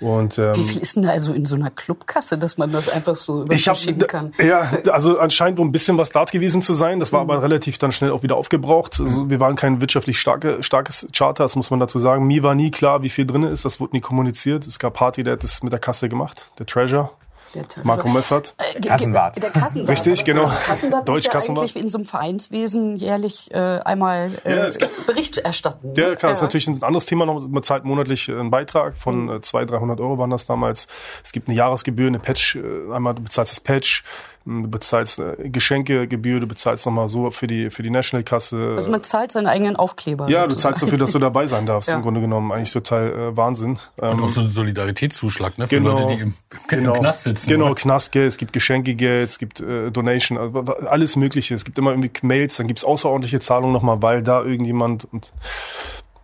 Und, 0.00 0.38
ähm, 0.38 0.54
Wie 0.56 0.64
viel 0.64 0.82
ist 0.82 0.96
denn 0.96 1.04
da 1.04 1.10
also 1.10 1.32
in 1.32 1.46
so 1.46 1.54
einer 1.54 1.70
Clubkasse, 1.70 2.36
dass 2.36 2.58
man 2.58 2.70
das 2.70 2.90
einfach 2.90 3.14
so 3.14 3.44
über 3.44 3.54
ich 3.54 3.66
hab, 3.66 3.78
schieben 3.78 4.06
kann? 4.06 4.34
Ja, 4.38 4.70
also 4.90 5.18
anscheinend 5.18 5.58
wohl 5.58 5.64
ein 5.64 5.72
bisschen 5.72 5.96
was 5.96 6.10
dort 6.10 6.30
gewesen 6.30 6.60
zu 6.60 6.74
sein. 6.74 7.00
Das 7.00 7.12
war 7.14 7.22
aber 7.22 7.42
relativ 7.42 7.78
dann 7.78 7.92
schnell 7.92 8.10
auch 8.10 8.22
wieder 8.22 8.36
aufgebraucht. 8.36 9.00
Also 9.00 9.30
wir 9.30 9.40
waren 9.40 9.56
kein 9.56 9.80
wirtschaftlich 9.80 10.18
starke, 10.18 10.62
starkes 10.62 11.06
Charter, 11.16 11.44
das 11.44 11.56
muss 11.56 11.70
man 11.70 11.80
dazu 11.80 11.98
sagen. 11.98 12.26
Mir 12.26 12.42
war 12.42 12.54
nie 12.54 12.70
klar, 12.70 13.02
wie 13.02 13.08
viel 13.08 13.24
drin 13.24 13.44
ist. 13.44 13.64
Das 13.64 13.80
wurde 13.80 13.96
nie 13.96 14.00
kommuniziert. 14.00 14.66
Es 14.66 14.78
gab 14.78 14.94
Party, 14.94 15.22
der 15.22 15.34
hat 15.34 15.42
das 15.42 15.62
mit 15.62 15.72
der 15.72 15.80
Kasse 15.80 16.10
gemacht. 16.10 16.52
Der 16.58 16.66
Treasure, 16.66 17.10
Der 17.54 17.66
Tasche- 17.68 17.86
Marco 17.86 18.08
Meffert. 18.08 18.54
Äh, 18.58 18.80
Kassenwart. 18.80 19.42
Der 19.42 19.50
Kassenwart. 19.50 19.88
Richtig, 19.90 20.24
genau. 20.24 20.46
Kassenwart 20.66 21.08
muss 21.08 21.18
ja 21.18 21.30
Deutschkassenwart. 21.30 21.58
eigentlich 21.70 21.82
in 21.82 21.88
so 21.90 21.98
einem 21.98 22.04
Vereinswesen 22.04 22.96
jährlich 22.96 23.52
äh, 23.52 23.58
einmal 23.58 24.30
äh, 24.44 24.56
Ja, 24.56 24.66
es 24.66 24.78
gibt- 24.78 25.06
Bericht 25.06 25.38
erstatten. 25.38 25.92
ne? 25.92 25.94
Ja, 26.00 26.14
klar, 26.16 26.30
das 26.32 26.38
ist 26.38 26.42
natürlich 26.42 26.66
ein 26.68 26.82
anderes 26.82 27.06
Thema 27.06 27.26
noch. 27.26 27.46
Man 27.48 27.62
zahlt 27.62 27.84
monatlich 27.84 28.28
einen 28.30 28.50
Beitrag 28.50 28.96
von 28.96 29.28
äh, 29.28 29.40
200, 29.40 29.70
300 29.80 30.00
Euro 30.00 30.18
waren 30.18 30.30
das 30.30 30.46
damals. 30.46 30.86
Es 31.22 31.32
gibt 31.32 31.48
eine 31.48 31.56
Jahresgebühr, 31.56 32.08
eine 32.08 32.18
Patch. 32.18 32.56
äh, 32.56 32.92
Einmal 32.92 33.14
du 33.14 33.22
bezahlst 33.22 33.52
das 33.52 33.60
Patch, 33.60 34.04
du 34.46 34.68
bezahlst 34.68 35.18
äh, 35.18 35.48
Geschenkegebühr, 35.48 36.40
du 36.40 36.46
bezahlst 36.46 36.86
nochmal 36.86 37.08
so 37.08 37.30
für 37.30 37.46
die 37.46 37.70
für 37.70 37.82
die 37.82 37.90
National-Kasse. 37.90 38.74
Also 38.76 38.90
man 38.90 39.02
zahlt 39.02 39.32
seinen 39.32 39.46
eigenen 39.46 39.76
Aufkleber. 39.76 40.28
ja, 40.28 40.44
du 40.44 40.50
sozusagen. 40.50 40.74
zahlst 40.74 40.82
dafür, 40.82 40.98
dass 40.98 41.12
du 41.12 41.18
dabei 41.18 41.46
sein 41.46 41.66
darfst. 41.66 41.88
Ja. 41.94 41.96
Im 41.96 42.02
Grunde 42.02 42.20
genommen 42.20 42.50
eigentlich 42.50 42.72
total 42.72 43.12
äh, 43.12 43.36
Wahnsinn. 43.36 43.78
Und 43.96 44.10
Ähm, 44.10 44.22
auch 44.24 44.28
so 44.28 44.40
ein 44.40 44.48
Solidaritätszuschlag, 44.48 45.58
ne? 45.58 45.68
Für 45.68 45.76
Genau. 45.76 45.92
Leute, 45.98 46.14
die 46.16 46.20
im, 46.22 46.34
im 46.70 46.92
Knast 46.94 47.24
sitzen. 47.24 47.48
Genau, 47.50 47.66
oder? 47.66 47.74
Knastgeld, 47.74 48.28
es 48.28 48.36
gibt 48.36 48.52
Geschenkegeld, 48.52 49.28
es 49.28 49.38
gibt 49.38 49.60
äh, 49.60 49.90
Donation, 49.90 50.38
also, 50.38 50.60
alles 50.86 51.16
Mögliche. 51.16 51.54
Es 51.54 51.64
gibt 51.64 51.78
immer 51.78 51.90
irgendwie 51.90 52.10
Mails, 52.22 52.56
dann 52.56 52.66
gibt's 52.66 52.84
außerordentliche 52.84 53.40
Zahlungen 53.40 53.72
nochmal, 53.72 54.02
weil 54.02 54.22
da 54.22 54.42
irgendjemand 54.42 55.06
und 55.12 55.32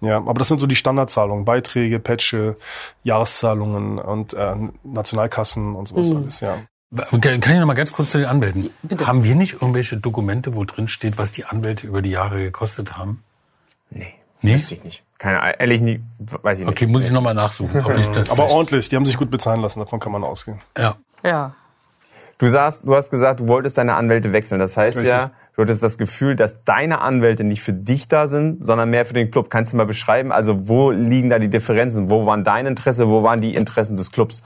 ja, 0.02 0.16
aber 0.16 0.34
das 0.34 0.48
sind 0.48 0.58
so 0.60 0.66
die 0.66 0.76
Standardzahlungen, 0.76 1.44
Beiträge, 1.44 2.00
Patche, 2.00 2.56
Jahreszahlungen 3.02 3.98
und 3.98 4.32
äh, 4.32 4.54
Nationalkassen 4.82 5.74
und 5.74 5.88
sowas 5.88 6.10
alles, 6.14 6.40
ja. 6.40 6.58
Kann 6.94 7.40
ich 7.40 7.60
noch 7.60 7.66
mal 7.66 7.74
ganz 7.74 7.92
kurz 7.92 8.10
zu 8.10 8.18
den 8.18 8.26
Anwälten? 8.26 8.70
Bitte. 8.82 9.06
Haben 9.06 9.22
wir 9.22 9.36
nicht 9.36 9.54
irgendwelche 9.54 9.96
Dokumente, 9.96 10.56
wo 10.56 10.64
drin 10.64 10.88
steht, 10.88 11.18
was 11.18 11.30
die 11.30 11.44
Anwälte 11.44 11.86
über 11.86 12.02
die 12.02 12.10
Jahre 12.10 12.38
gekostet 12.38 12.96
haben? 12.96 13.22
Nee. 13.90 14.14
Nee? 14.42 14.54
Wüsste 14.54 14.74
ich 14.74 14.84
nicht. 14.84 15.02
Keine, 15.18 15.60
ehrlich 15.60 15.80
nie, 15.82 16.00
weiß 16.18 16.58
ich 16.58 16.64
nicht. 16.64 16.72
Okay, 16.72 16.86
muss 16.86 17.04
ich 17.04 17.10
noch 17.10 17.20
mal 17.20 17.34
nachsuchen, 17.34 17.84
ob 17.84 17.96
ich 17.96 18.06
das 18.08 18.30
Aber 18.30 18.50
ordentlich, 18.50 18.88
die 18.88 18.96
haben 18.96 19.06
sich 19.06 19.16
gut 19.16 19.30
bezahlen 19.30 19.60
lassen, 19.60 19.80
davon 19.80 20.00
kann 20.00 20.12
man 20.12 20.24
ausgehen. 20.24 20.60
Ja. 20.76 20.96
Ja. 21.22 21.54
Du 22.38 22.48
sagst, 22.48 22.84
du 22.84 22.96
hast 22.96 23.10
gesagt, 23.10 23.40
du 23.40 23.48
wolltest 23.48 23.76
deine 23.76 23.94
Anwälte 23.94 24.32
wechseln. 24.32 24.58
Das 24.58 24.76
heißt 24.76 24.96
Richtig. 24.96 25.12
ja, 25.12 25.30
du 25.54 25.62
hattest 25.62 25.82
das 25.82 25.98
Gefühl, 25.98 26.36
dass 26.36 26.64
deine 26.64 27.02
Anwälte 27.02 27.44
nicht 27.44 27.62
für 27.62 27.74
dich 27.74 28.08
da 28.08 28.28
sind, 28.28 28.64
sondern 28.64 28.88
mehr 28.88 29.04
für 29.04 29.12
den 29.12 29.30
Club. 29.30 29.50
Kannst 29.50 29.74
du 29.74 29.76
mal 29.76 29.84
beschreiben, 29.84 30.32
also 30.32 30.66
wo 30.66 30.90
liegen 30.90 31.28
da 31.28 31.38
die 31.38 31.50
Differenzen? 31.50 32.08
Wo 32.08 32.24
waren 32.24 32.42
dein 32.42 32.64
Interesse, 32.64 33.08
wo 33.08 33.22
waren 33.22 33.42
die 33.42 33.54
Interessen 33.54 33.94
des 33.94 34.10
Clubs? 34.10 34.42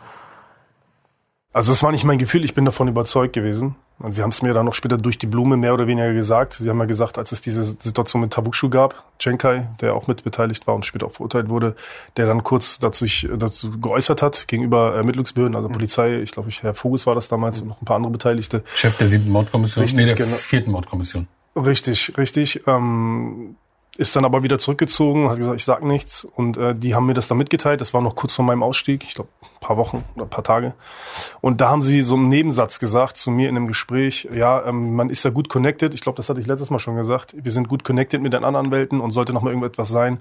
Also 1.54 1.70
das 1.70 1.84
war 1.84 1.92
nicht 1.92 2.02
mein 2.02 2.18
Gefühl, 2.18 2.44
ich 2.44 2.52
bin 2.52 2.64
davon 2.64 2.88
überzeugt 2.88 3.32
gewesen. 3.32 3.76
Und 4.00 4.10
sie 4.10 4.22
haben 4.22 4.30
es 4.30 4.42
mir 4.42 4.52
dann 4.54 4.66
noch 4.66 4.74
später 4.74 4.98
durch 4.98 5.18
die 5.18 5.28
Blume 5.28 5.56
mehr 5.56 5.72
oder 5.72 5.86
weniger 5.86 6.12
gesagt. 6.12 6.54
Sie 6.54 6.68
haben 6.68 6.80
ja 6.80 6.84
gesagt, 6.84 7.16
als 7.16 7.30
es 7.30 7.42
diese 7.42 7.62
Situation 7.62 8.22
mit 8.22 8.32
Tabukshu 8.32 8.68
gab, 8.68 9.04
Cenkai, 9.20 9.68
der 9.80 9.94
auch 9.94 10.08
mit 10.08 10.24
beteiligt 10.24 10.66
war 10.66 10.74
und 10.74 10.84
später 10.84 11.06
auch 11.06 11.12
verurteilt 11.12 11.48
wurde, 11.48 11.76
der 12.16 12.26
dann 12.26 12.42
kurz 12.42 12.80
dazu, 12.80 13.06
dazu 13.36 13.78
geäußert 13.78 14.20
hat 14.20 14.48
gegenüber 14.48 14.96
Ermittlungsbehörden, 14.96 15.54
also 15.54 15.68
Polizei, 15.68 16.22
ich 16.22 16.32
glaube, 16.32 16.50
Herr 16.50 16.74
Voges 16.74 17.06
war 17.06 17.14
das 17.14 17.28
damals 17.28 17.60
und 17.60 17.68
noch 17.68 17.80
ein 17.80 17.84
paar 17.84 17.96
andere 17.96 18.10
Beteiligte. 18.10 18.64
Chef 18.74 18.98
der 18.98 19.06
siebten 19.06 19.30
Mordkommission, 19.30 19.82
Richtig, 19.82 20.00
nee, 20.00 20.06
der 20.06 20.16
genau. 20.16 20.34
vierten 20.34 20.72
Mordkommission. 20.72 21.28
Richtig, 21.54 22.18
richtig. 22.18 22.66
Ähm, 22.66 23.54
ist 23.96 24.16
dann 24.16 24.24
aber 24.24 24.42
wieder 24.42 24.58
zurückgezogen, 24.58 25.28
hat 25.28 25.38
gesagt, 25.38 25.56
ich 25.56 25.64
sag 25.64 25.82
nichts. 25.82 26.24
Und 26.24 26.56
äh, 26.56 26.74
die 26.74 26.94
haben 26.94 27.06
mir 27.06 27.14
das 27.14 27.28
dann 27.28 27.38
mitgeteilt. 27.38 27.80
Das 27.80 27.94
war 27.94 28.00
noch 28.00 28.16
kurz 28.16 28.34
vor 28.34 28.44
meinem 28.44 28.62
Ausstieg, 28.62 29.04
ich 29.04 29.14
glaube, 29.14 29.28
paar 29.60 29.76
Wochen 29.76 30.04
oder 30.16 30.26
paar 30.26 30.44
Tage. 30.44 30.74
Und 31.40 31.60
da 31.60 31.70
haben 31.70 31.82
sie 31.82 32.02
so 32.02 32.16
einen 32.16 32.28
Nebensatz 32.28 32.78
gesagt 32.78 33.16
zu 33.16 33.30
mir 33.30 33.48
in 33.48 33.56
einem 33.56 33.66
Gespräch, 33.66 34.28
ja, 34.32 34.64
ähm, 34.66 34.94
man 34.94 35.10
ist 35.10 35.24
ja 35.24 35.30
gut 35.30 35.48
connected. 35.48 35.94
Ich 35.94 36.00
glaube, 36.00 36.16
das 36.16 36.28
hatte 36.28 36.40
ich 36.40 36.46
letztes 36.46 36.70
Mal 36.70 36.78
schon 36.78 36.96
gesagt. 36.96 37.34
Wir 37.36 37.52
sind 37.52 37.68
gut 37.68 37.84
connected 37.84 38.20
mit 38.20 38.32
den 38.32 38.44
anderen 38.44 38.66
Anwälten 38.66 39.00
und 39.00 39.10
sollte 39.10 39.32
noch 39.32 39.42
mal 39.42 39.50
irgendetwas 39.50 39.88
sein, 39.88 40.18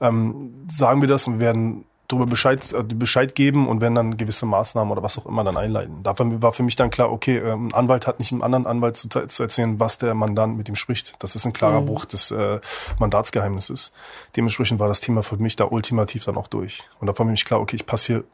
ähm, 0.00 0.66
sagen 0.70 1.00
wir 1.00 1.08
das 1.08 1.26
und 1.26 1.34
wir 1.34 1.46
werden 1.46 1.84
darüber 2.14 2.30
Bescheid, 2.30 2.72
äh, 2.72 2.82
Bescheid 2.82 3.34
geben 3.34 3.68
und 3.68 3.80
werden 3.80 3.94
dann 3.94 4.16
gewisse 4.16 4.46
Maßnahmen 4.46 4.90
oder 4.90 5.02
was 5.02 5.18
auch 5.18 5.26
immer 5.26 5.44
dann 5.44 5.56
einleiten. 5.56 6.02
Da 6.02 6.14
war 6.18 6.52
für 6.52 6.62
mich 6.62 6.76
dann 6.76 6.90
klar, 6.90 7.12
okay, 7.12 7.38
ähm, 7.38 7.68
ein 7.68 7.74
Anwalt 7.74 8.06
hat 8.06 8.18
nicht 8.18 8.32
einem 8.32 8.42
anderen 8.42 8.66
Anwalt 8.66 8.96
zu, 8.96 9.08
zu 9.08 9.42
erzählen, 9.42 9.78
was 9.78 9.98
der 9.98 10.14
Mandant 10.14 10.56
mit 10.56 10.68
ihm 10.68 10.76
spricht. 10.76 11.14
Das 11.18 11.36
ist 11.36 11.44
ein 11.44 11.52
klarer 11.52 11.82
Bruch 11.82 12.04
des 12.04 12.30
äh, 12.30 12.60
Mandatsgeheimnisses. 12.98 13.92
Dementsprechend 14.36 14.80
war 14.80 14.88
das 14.88 15.00
Thema 15.00 15.22
für 15.22 15.36
mich 15.36 15.56
da 15.56 15.64
ultimativ 15.64 16.24
dann 16.24 16.36
auch 16.36 16.48
durch. 16.48 16.84
Und 17.00 17.06
da 17.06 17.18
war 17.18 17.26
mich 17.26 17.44
klar, 17.44 17.60
okay, 17.60 17.76
ich 17.76 17.86
passe 17.86 18.06
hier 18.06 18.24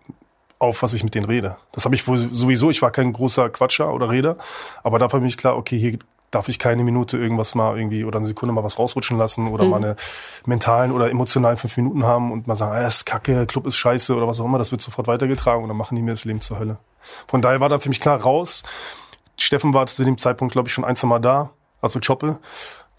auf, 0.59 0.83
was 0.83 0.95
ich 0.95 1.03
mit 1.03 1.15
denen 1.15 1.27
rede. 1.27 1.57
Das 1.73 1.85
habe 1.87 1.95
ich 1.95 2.07
wohl 2.07 2.19
sowieso, 2.33 2.71
ich 2.71 2.83
war 2.83 2.91
kein 2.91 3.13
großer 3.13 3.49
Quatscher 3.49 3.93
oder 3.93 4.11
Reder, 4.11 4.37
aber 4.83 4.99
da 4.99 5.11
war 5.11 5.21
mich 5.21 5.37
klar, 5.37 5.57
okay, 5.57 5.79
hier 5.79 5.99
darf 6.31 6.49
ich 6.49 6.59
keine 6.59 6.85
Minute 6.85 7.19
irgendwas 7.19 7.55
mal 7.55 7.77
irgendwie 7.77 8.05
oder 8.05 8.19
eine 8.19 8.27
Sekunde 8.27 8.53
mal 8.53 8.63
was 8.65 8.79
rausrutschen 8.79 9.19
lassen 9.19 9.49
oder 9.49 9.65
Mhm. 9.65 9.71
mal 9.71 9.77
eine 9.79 9.97
mentalen 10.47 10.93
oder 10.93 11.11
emotionalen 11.11 11.57
fünf 11.57 11.77
Minuten 11.77 12.05
haben 12.05 12.31
und 12.33 12.47
mal 12.47 12.55
sagen, 12.55 12.73
ah, 12.73 12.81
das 12.83 12.99
ist 12.99 13.07
kacke, 13.07 13.47
Club 13.47 13.67
ist 13.67 13.77
scheiße 13.77 14.15
oder 14.15 14.29
was 14.29 14.41
auch 14.41 14.45
immer, 14.45 14.59
das 14.59 14.71
wird 14.71 14.81
sofort 14.81 15.07
weitergetragen 15.09 15.63
und 15.63 15.69
dann 15.69 15.77
machen 15.77 15.97
die 15.97 16.03
mir 16.03 16.13
das 16.13 16.25
Leben 16.25 16.41
zur 16.41 16.59
Hölle. 16.59 16.79
Von 17.27 17.43
daher 17.43 17.61
war 17.61 17.69
da 17.69 17.79
für 17.79 17.89
mich 17.89 18.01
klar 18.01 18.21
raus. 18.21 18.63
Steffen 19.37 19.75
war 19.75 19.87
zu 19.87 20.05
dem 20.05 20.19
Zeitpunkt, 20.19 20.53
glaube 20.53 20.69
ich, 20.69 20.75
schon 20.75 20.85
ein, 20.85 20.97
zwei 20.97 21.09
Mal 21.09 21.19
da, 21.19 21.51
also 21.81 21.99
Choppe. 21.99 22.39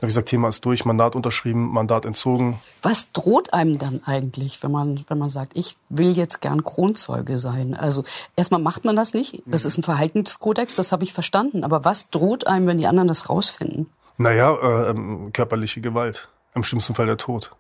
Da 0.01 0.05
habe 0.05 0.09
ich 0.09 0.15
gesagt, 0.15 0.29
Thema 0.29 0.47
ist 0.47 0.65
durch, 0.65 0.83
Mandat 0.83 1.15
unterschrieben, 1.15 1.71
Mandat 1.71 2.05
entzogen. 2.05 2.59
Was 2.81 3.11
droht 3.11 3.53
einem 3.53 3.77
dann 3.77 4.01
eigentlich, 4.03 4.63
wenn 4.63 4.71
man, 4.71 5.05
wenn 5.07 5.19
man 5.19 5.29
sagt, 5.29 5.51
ich 5.55 5.77
will 5.89 6.17
jetzt 6.17 6.41
gern 6.41 6.63
Kronzeuge 6.63 7.37
sein? 7.37 7.75
Also 7.75 8.03
erstmal 8.35 8.59
macht 8.59 8.83
man 8.83 8.95
das 8.95 9.13
nicht. 9.13 9.43
Das 9.45 9.63
ist 9.63 9.77
ein 9.77 9.83
Verhaltenskodex, 9.83 10.75
das 10.75 10.91
habe 10.91 11.03
ich 11.03 11.13
verstanden. 11.13 11.63
Aber 11.63 11.85
was 11.85 12.09
droht 12.09 12.47
einem, 12.47 12.65
wenn 12.65 12.79
die 12.79 12.87
anderen 12.87 13.09
das 13.09 13.29
rausfinden? 13.29 13.91
Naja, 14.17 14.55
äh, 14.55 14.89
ähm, 14.89 15.33
körperliche 15.33 15.81
Gewalt. 15.81 16.29
Im 16.55 16.63
schlimmsten 16.63 16.95
Fall 16.95 17.05
der 17.05 17.17
Tod. 17.17 17.51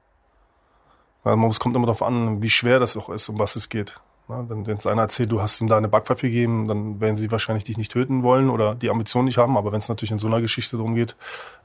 Es 1.23 1.59
kommt 1.59 1.75
immer 1.75 1.85
darauf 1.85 2.01
an, 2.01 2.41
wie 2.41 2.49
schwer 2.49 2.79
das 2.79 2.97
auch 2.97 3.09
ist, 3.09 3.29
um 3.29 3.37
was 3.37 3.55
es 3.55 3.69
geht. 3.69 4.01
Na, 4.31 4.49
wenn 4.49 4.63
jetzt 4.63 4.87
einer 4.87 5.01
erzählt, 5.01 5.29
du 5.29 5.41
hast 5.41 5.59
ihm 5.59 5.67
da 5.67 5.75
eine 5.75 5.89
Backpfeife 5.89 6.27
gegeben, 6.27 6.65
dann 6.69 7.01
werden 7.01 7.17
sie 7.17 7.29
wahrscheinlich 7.31 7.65
dich 7.65 7.77
nicht 7.77 7.91
töten 7.91 8.23
wollen 8.23 8.49
oder 8.49 8.75
die 8.75 8.89
Ambition 8.89 9.25
nicht 9.25 9.37
haben. 9.37 9.57
Aber 9.57 9.73
wenn 9.73 9.79
es 9.79 9.89
natürlich 9.89 10.11
in 10.11 10.19
so 10.19 10.27
einer 10.27 10.39
Geschichte 10.39 10.77
darum 10.77 10.95
geht, 10.95 11.17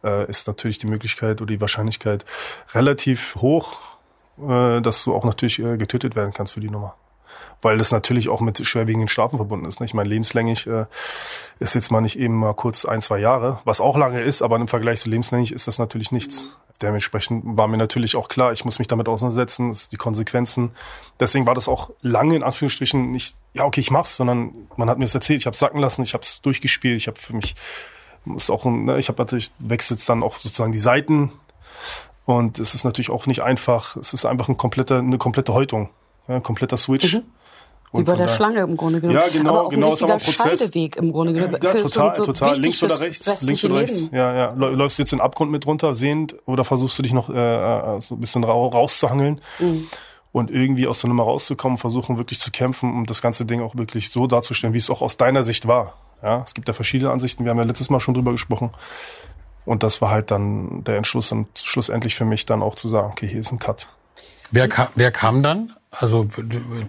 äh, 0.02 0.28
ist 0.28 0.48
natürlich 0.48 0.78
die 0.78 0.88
Möglichkeit 0.88 1.40
oder 1.40 1.54
die 1.54 1.60
Wahrscheinlichkeit 1.60 2.24
relativ 2.74 3.36
hoch, 3.36 3.78
äh, 4.40 4.80
dass 4.80 5.04
du 5.04 5.14
auch 5.14 5.24
natürlich 5.24 5.60
äh, 5.60 5.76
getötet 5.76 6.16
werden 6.16 6.32
kannst 6.34 6.54
für 6.54 6.60
die 6.60 6.70
Nummer. 6.70 6.96
Weil 7.62 7.78
das 7.78 7.92
natürlich 7.92 8.28
auch 8.28 8.40
mit 8.40 8.64
schwerwiegenden 8.66 9.08
Strafen 9.08 9.36
verbunden 9.36 9.66
ist. 9.66 9.80
Ich 9.80 9.94
meine, 9.94 10.08
lebenslänglich 10.08 10.66
äh, 10.66 10.86
ist 11.58 11.74
jetzt 11.74 11.90
mal 11.90 12.00
nicht 12.00 12.18
eben 12.18 12.34
mal 12.34 12.54
kurz 12.54 12.84
ein, 12.84 13.00
zwei 13.00 13.18
Jahre, 13.18 13.60
was 13.64 13.80
auch 13.80 13.96
lange 13.96 14.20
ist, 14.20 14.42
aber 14.42 14.56
im 14.56 14.68
Vergleich 14.68 15.00
zu 15.00 15.08
lebenslänglich 15.08 15.52
ist 15.52 15.66
das 15.66 15.78
natürlich 15.78 16.12
nichts. 16.12 16.56
Dementsprechend 16.82 17.42
war 17.44 17.68
mir 17.68 17.78
natürlich 17.78 18.16
auch 18.16 18.28
klar, 18.28 18.52
ich 18.52 18.64
muss 18.64 18.78
mich 18.78 18.88
damit 18.88 19.08
auseinandersetzen, 19.08 19.68
das 19.68 19.82
sind 19.82 19.92
die 19.92 19.96
Konsequenzen. 19.96 20.72
Deswegen 21.18 21.46
war 21.46 21.54
das 21.54 21.68
auch 21.68 21.90
lange 22.02 22.36
in 22.36 22.42
Anführungsstrichen 22.42 23.10
nicht, 23.10 23.36
ja 23.54 23.64
okay, 23.64 23.80
ich 23.80 23.90
mach's, 23.90 24.16
sondern 24.16 24.52
man 24.76 24.90
hat 24.90 24.98
mir 24.98 25.06
das 25.06 25.14
erzählt, 25.14 25.40
ich 25.40 25.46
habe 25.46 25.56
sacken 25.56 25.80
lassen, 25.80 26.02
ich 26.02 26.12
habe 26.12 26.22
es 26.22 26.42
durchgespielt, 26.42 26.98
ich 26.98 27.06
habe 27.06 27.18
für 27.18 27.34
mich, 27.34 27.54
ist 28.36 28.50
auch, 28.50 28.66
ne, 28.66 28.98
ich 28.98 29.08
habe 29.08 29.18
natürlich 29.18 29.52
wechselt 29.58 30.06
dann 30.06 30.22
auch 30.22 30.36
sozusagen 30.36 30.72
die 30.72 30.78
Seiten 30.78 31.32
und 32.26 32.58
es 32.58 32.74
ist 32.74 32.84
natürlich 32.84 33.10
auch 33.10 33.26
nicht 33.26 33.40
einfach. 33.40 33.96
Es 33.96 34.12
ist 34.12 34.26
einfach 34.26 34.48
ein 34.48 34.56
kompletter, 34.56 34.98
eine 34.98 35.16
komplette 35.16 35.54
Häutung, 35.54 35.88
ja, 36.28 36.36
ein 36.36 36.42
kompletter 36.42 36.76
Switch. 36.76 37.14
Wie 37.14 37.98
Und 37.98 38.04
bei 38.04 38.12
von 38.12 38.18
der 38.18 38.28
Schlange 38.28 38.60
im 38.60 38.76
Grunde 38.76 39.00
genommen. 39.00 39.18
Ja, 39.18 39.28
genau, 39.32 39.50
aber 39.50 39.62
auch 39.66 39.68
genau, 39.70 39.86
ein 39.88 39.92
ist 39.94 40.02
aber 40.02 40.14
Prozess. 40.16 40.60
Scheideweg 40.60 40.96
im 40.96 41.12
Grunde 41.12 41.32
genommen. 41.32 41.56
Ja, 41.62 41.70
für 41.70 41.82
total, 41.82 42.14
so, 42.14 42.24
total. 42.26 42.58
Links 42.58 42.82
oder 42.82 42.98
rechts, 43.00 43.42
links 43.42 43.64
oder 43.64 43.76
rechts. 43.76 44.00
Leben. 44.02 44.16
Ja, 44.16 44.34
ja. 44.34 44.50
Läu- 44.54 44.70
Läufst 44.74 44.98
du 44.98 45.02
jetzt 45.02 45.12
den 45.12 45.20
Abgrund 45.20 45.50
mit 45.52 45.66
runter, 45.66 45.94
sehend, 45.94 46.34
oder 46.46 46.64
versuchst 46.64 46.98
du 46.98 47.02
dich 47.02 47.12
noch 47.12 47.30
äh, 47.30 47.32
äh, 47.96 48.00
so 48.00 48.16
ein 48.16 48.20
bisschen 48.20 48.42
rau 48.44 48.66
rauszuhangeln 48.66 49.40
Mhm. 49.60 49.86
und 50.32 50.50
irgendwie 50.50 50.86
aus 50.88 51.00
der 51.00 51.08
Nummer 51.08 51.22
rauszukommen, 51.22 51.78
versuchen 51.78 52.18
wirklich 52.18 52.40
zu 52.40 52.50
kämpfen, 52.50 52.92
um 52.92 53.06
das 53.06 53.22
ganze 53.22 53.46
Ding 53.46 53.62
auch 53.62 53.76
wirklich 53.76 54.10
so 54.10 54.26
darzustellen, 54.26 54.74
wie 54.74 54.78
es 54.78 54.90
auch 54.90 55.00
aus 55.00 55.16
deiner 55.16 55.42
Sicht 55.44 55.66
war. 55.68 55.94
Ja, 56.22 56.42
es 56.44 56.54
gibt 56.54 56.66
ja 56.68 56.74
verschiedene 56.74 57.10
Ansichten. 57.12 57.44
Wir 57.44 57.50
haben 57.50 57.58
ja 57.58 57.64
letztes 57.64 57.88
Mal 57.88 58.00
schon 58.00 58.14
drüber 58.14 58.32
gesprochen. 58.32 58.70
Und 59.64 59.82
das 59.82 60.00
war 60.02 60.10
halt 60.10 60.30
dann 60.30 60.82
der 60.84 60.96
Entschluss 60.96 61.30
und 61.32 61.46
schlussendlich 61.54 62.14
für 62.14 62.24
mich 62.24 62.46
dann 62.46 62.62
auch 62.62 62.74
zu 62.74 62.88
sagen, 62.88 63.08
okay, 63.12 63.26
hier 63.28 63.40
ist 63.40 63.52
ein 63.52 63.58
Cut. 63.58 63.88
Wer, 64.50 64.68
kam, 64.68 64.88
wer 64.94 65.10
kam 65.10 65.42
dann? 65.42 65.72
Also 65.98 66.26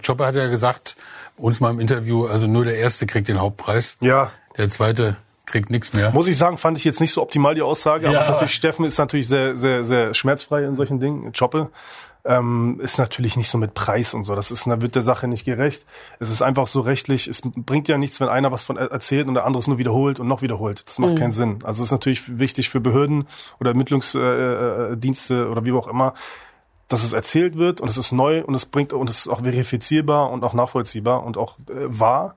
Chopper 0.06 0.28
hat 0.28 0.36
ja 0.36 0.48
gesagt, 0.48 0.96
uns 1.38 1.60
mal 1.60 1.70
im 1.72 1.80
Interview, 1.80 2.26
also 2.26 2.48
nur 2.48 2.66
der 2.66 2.78
Erste 2.78 3.06
kriegt 3.06 3.28
den 3.28 3.40
Hauptpreis. 3.40 3.98
Ja, 4.02 4.32
Der 4.58 4.70
Zweite 4.70 5.18
kriegt 5.46 5.70
nichts 5.70 5.94
mehr. 5.94 6.12
Muss 6.12 6.28
ich 6.28 6.38
sagen, 6.38 6.58
fand 6.58 6.78
ich 6.78 6.84
jetzt 6.84 7.00
nicht 7.00 7.14
so 7.14 7.22
optimal 7.22 7.56
die 7.56 7.62
Aussage, 7.62 8.08
aber 8.08 8.16
Ja. 8.16 8.20
es 8.22 8.26
ist 8.28 8.32
natürlich, 8.34 8.54
Steffen 8.56 8.86
ist 8.86 8.98
natürlich 8.98 9.28
sehr, 9.30 9.56
sehr, 9.56 9.86
sehr 9.86 10.14
schmerzfrei 10.14 10.64
in 10.64 10.76
solchen 10.76 11.00
Dingen. 11.00 11.32
Choppe 11.32 11.70
ähm, 12.26 12.82
ist 12.84 12.98
natürlich 12.98 13.38
nicht 13.38 13.48
so 13.50 13.58
mit 13.58 13.74
Preis 13.74 14.14
und 14.14 14.24
so. 14.26 14.36
Das 14.36 14.52
ist, 14.52 14.68
da 14.68 14.82
wird 14.82 14.96
der 14.96 15.02
Sache 15.04 15.30
nicht 15.30 15.46
gerecht. 15.46 15.86
Es 16.20 16.30
ist 16.30 16.42
einfach 16.42 16.68
so 16.68 16.82
rechtlich. 16.82 17.28
Es 17.28 17.42
bringt 17.42 17.88
ja 17.88 17.98
nichts, 17.98 18.20
wenn 18.20 18.28
einer 18.28 18.52
was 18.52 18.66
von 18.66 18.76
er- 18.76 18.92
erzählt 18.92 19.30
und 19.30 19.36
der 19.36 19.46
andere 19.46 19.60
es 19.60 19.68
nur 19.68 19.78
wiederholt 19.78 20.20
und 20.20 20.28
noch 20.28 20.42
wiederholt. 20.42 20.84
Das 20.86 21.00
macht 21.00 21.16
keinen 21.18 21.32
Sinn. 21.32 21.60
Also 21.64 21.84
es 21.84 21.88
ist 21.88 21.92
natürlich 21.94 22.38
wichtig 22.40 22.70
für 22.70 22.82
Behörden 22.82 23.28
oder 23.62 23.70
Ermittlungsdienste 23.70 24.90
äh, 24.94 24.98
Dienste 24.98 25.50
oder 25.50 25.64
wie 25.64 25.72
auch 25.72 25.88
immer, 25.88 26.14
dass 26.88 27.04
es 27.04 27.14
erzählt 27.14 27.58
wird 27.58 27.82
und 27.82 27.90
es 27.90 27.98
ist 27.98 28.12
neu 28.12 28.44
und 28.44 28.56
es 28.56 28.66
bringt 28.66 28.94
und 28.94 29.10
es 29.10 29.20
ist 29.20 29.28
auch 29.28 29.42
verifizierbar 29.42 30.32
und 30.32 30.44
auch 30.44 30.54
nachvollziehbar 30.54 31.24
und 31.24 31.38
auch 31.38 31.58
äh, 31.70 31.74
wahr. 31.88 32.36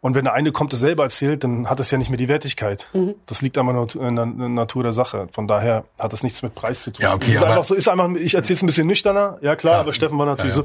Und 0.00 0.16
wenn 0.16 0.24
der 0.24 0.32
eine 0.34 0.50
kommt, 0.50 0.72
es 0.72 0.80
selber 0.80 1.04
erzählt, 1.04 1.44
dann 1.44 1.70
hat 1.70 1.78
es 1.78 1.92
ja 1.92 1.96
nicht 1.98 2.10
mehr 2.10 2.16
die 2.16 2.26
Wertigkeit. 2.26 2.88
Mhm. 2.92 3.14
Das 3.26 3.40
liegt 3.40 3.56
einfach 3.56 3.72
nur 3.72 3.94
in 4.08 4.16
der 4.16 4.26
Natur 4.26 4.82
der 4.82 4.92
Sache. 4.92 5.28
Von 5.30 5.46
daher 5.46 5.84
hat 5.96 6.12
das 6.12 6.24
nichts 6.24 6.42
mit 6.42 6.56
Preis 6.56 6.82
zu 6.82 6.90
tun. 6.92 7.04
Ja, 7.04 7.14
okay, 7.14 7.26
es 7.30 7.36
ist 7.36 7.44
einfach 7.44 7.62
so, 7.62 7.74
ist 7.76 7.86
einfach, 7.88 8.10
ich 8.16 8.34
erzähle 8.34 8.56
es 8.56 8.62
ein 8.64 8.66
bisschen 8.66 8.88
nüchterner, 8.88 9.38
ja 9.42 9.54
klar, 9.54 9.76
aber 9.76 9.92
Steffen 9.92 10.18
war 10.18 10.26
natürlich 10.26 10.56
ja, 10.56 10.64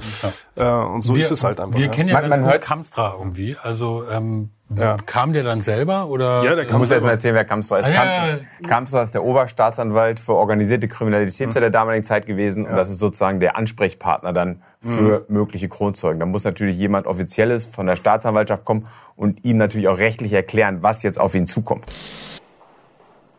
so, 0.55 0.63
äh, 0.63 0.86
und 0.91 1.03
so 1.03 1.13
ist 1.13 1.29
es 1.29 1.43
halt 1.43 1.60
einfach. 1.60 1.77
Wir 1.77 1.86
ja. 1.86 1.91
kennen 1.91 2.10
ja 2.10 2.13
Man- 2.15 2.24
ganz 2.24 2.29
man 2.31 2.41
gut 2.41 2.51
hört- 2.51 2.62
Kamstra 2.63 3.13
irgendwie. 3.19 3.55
Also 3.62 4.05
ähm, 4.10 4.50
Ja. 4.75 4.97
kam 5.05 5.31
der 5.31 5.43
dann 5.43 5.62
selber 5.62 6.07
oder? 6.07 6.43
Ja, 6.43 6.53
der 6.55 6.65
kam 6.65 6.79
musst 6.79 6.91
erst 6.91 7.05
mal 7.05 7.12
erzählen, 7.12 7.36
wer 7.36 7.45
Kamstra 7.45 7.77
ist. 7.79 7.86
Ah, 7.86 7.89
ja, 7.89 7.95
Kam- 8.03 8.29
ja. 8.29 8.67
Kamstra 8.67 9.01
ist 9.01 9.13
der 9.13 9.24
Oberstaatsanwalt 9.24 10.19
für 10.19 10.33
organisierte 10.33 10.88
Kriminalität 10.89 11.53
zu 11.53 11.59
der 11.59 11.69
damaligen 11.69 12.03
Zeit 12.03 12.25
gewesen. 12.25 12.65
Und 12.65 12.75
das 12.75 12.89
ist 12.89 13.00
sozusagen 13.00 13.39
der 13.39 13.55
Ansprechpartner 13.55 14.33
dann 14.33 14.62
für 14.81 15.25
mögliche 15.29 15.69
Kronzeugen. 15.69 16.19
Da 16.19 16.25
muss 16.25 16.43
natürlich 16.43 16.75
jemand 16.75 17.07
Offizielles 17.07 17.65
von 17.65 17.88
der 17.88 17.95
Staatsanwaltschaft 17.95 18.65
kommen 18.65 18.88
und 19.15 19.45
ihm 19.45 19.57
natürlich 19.57 19.88
auch 19.88 19.97
rechtlich 19.97 20.33
erklären, 20.33 20.79
was 20.81 21.01
jetzt 21.01 21.19
auf 21.19 21.33
ihn 21.33 21.47
zukommt. 21.47 21.86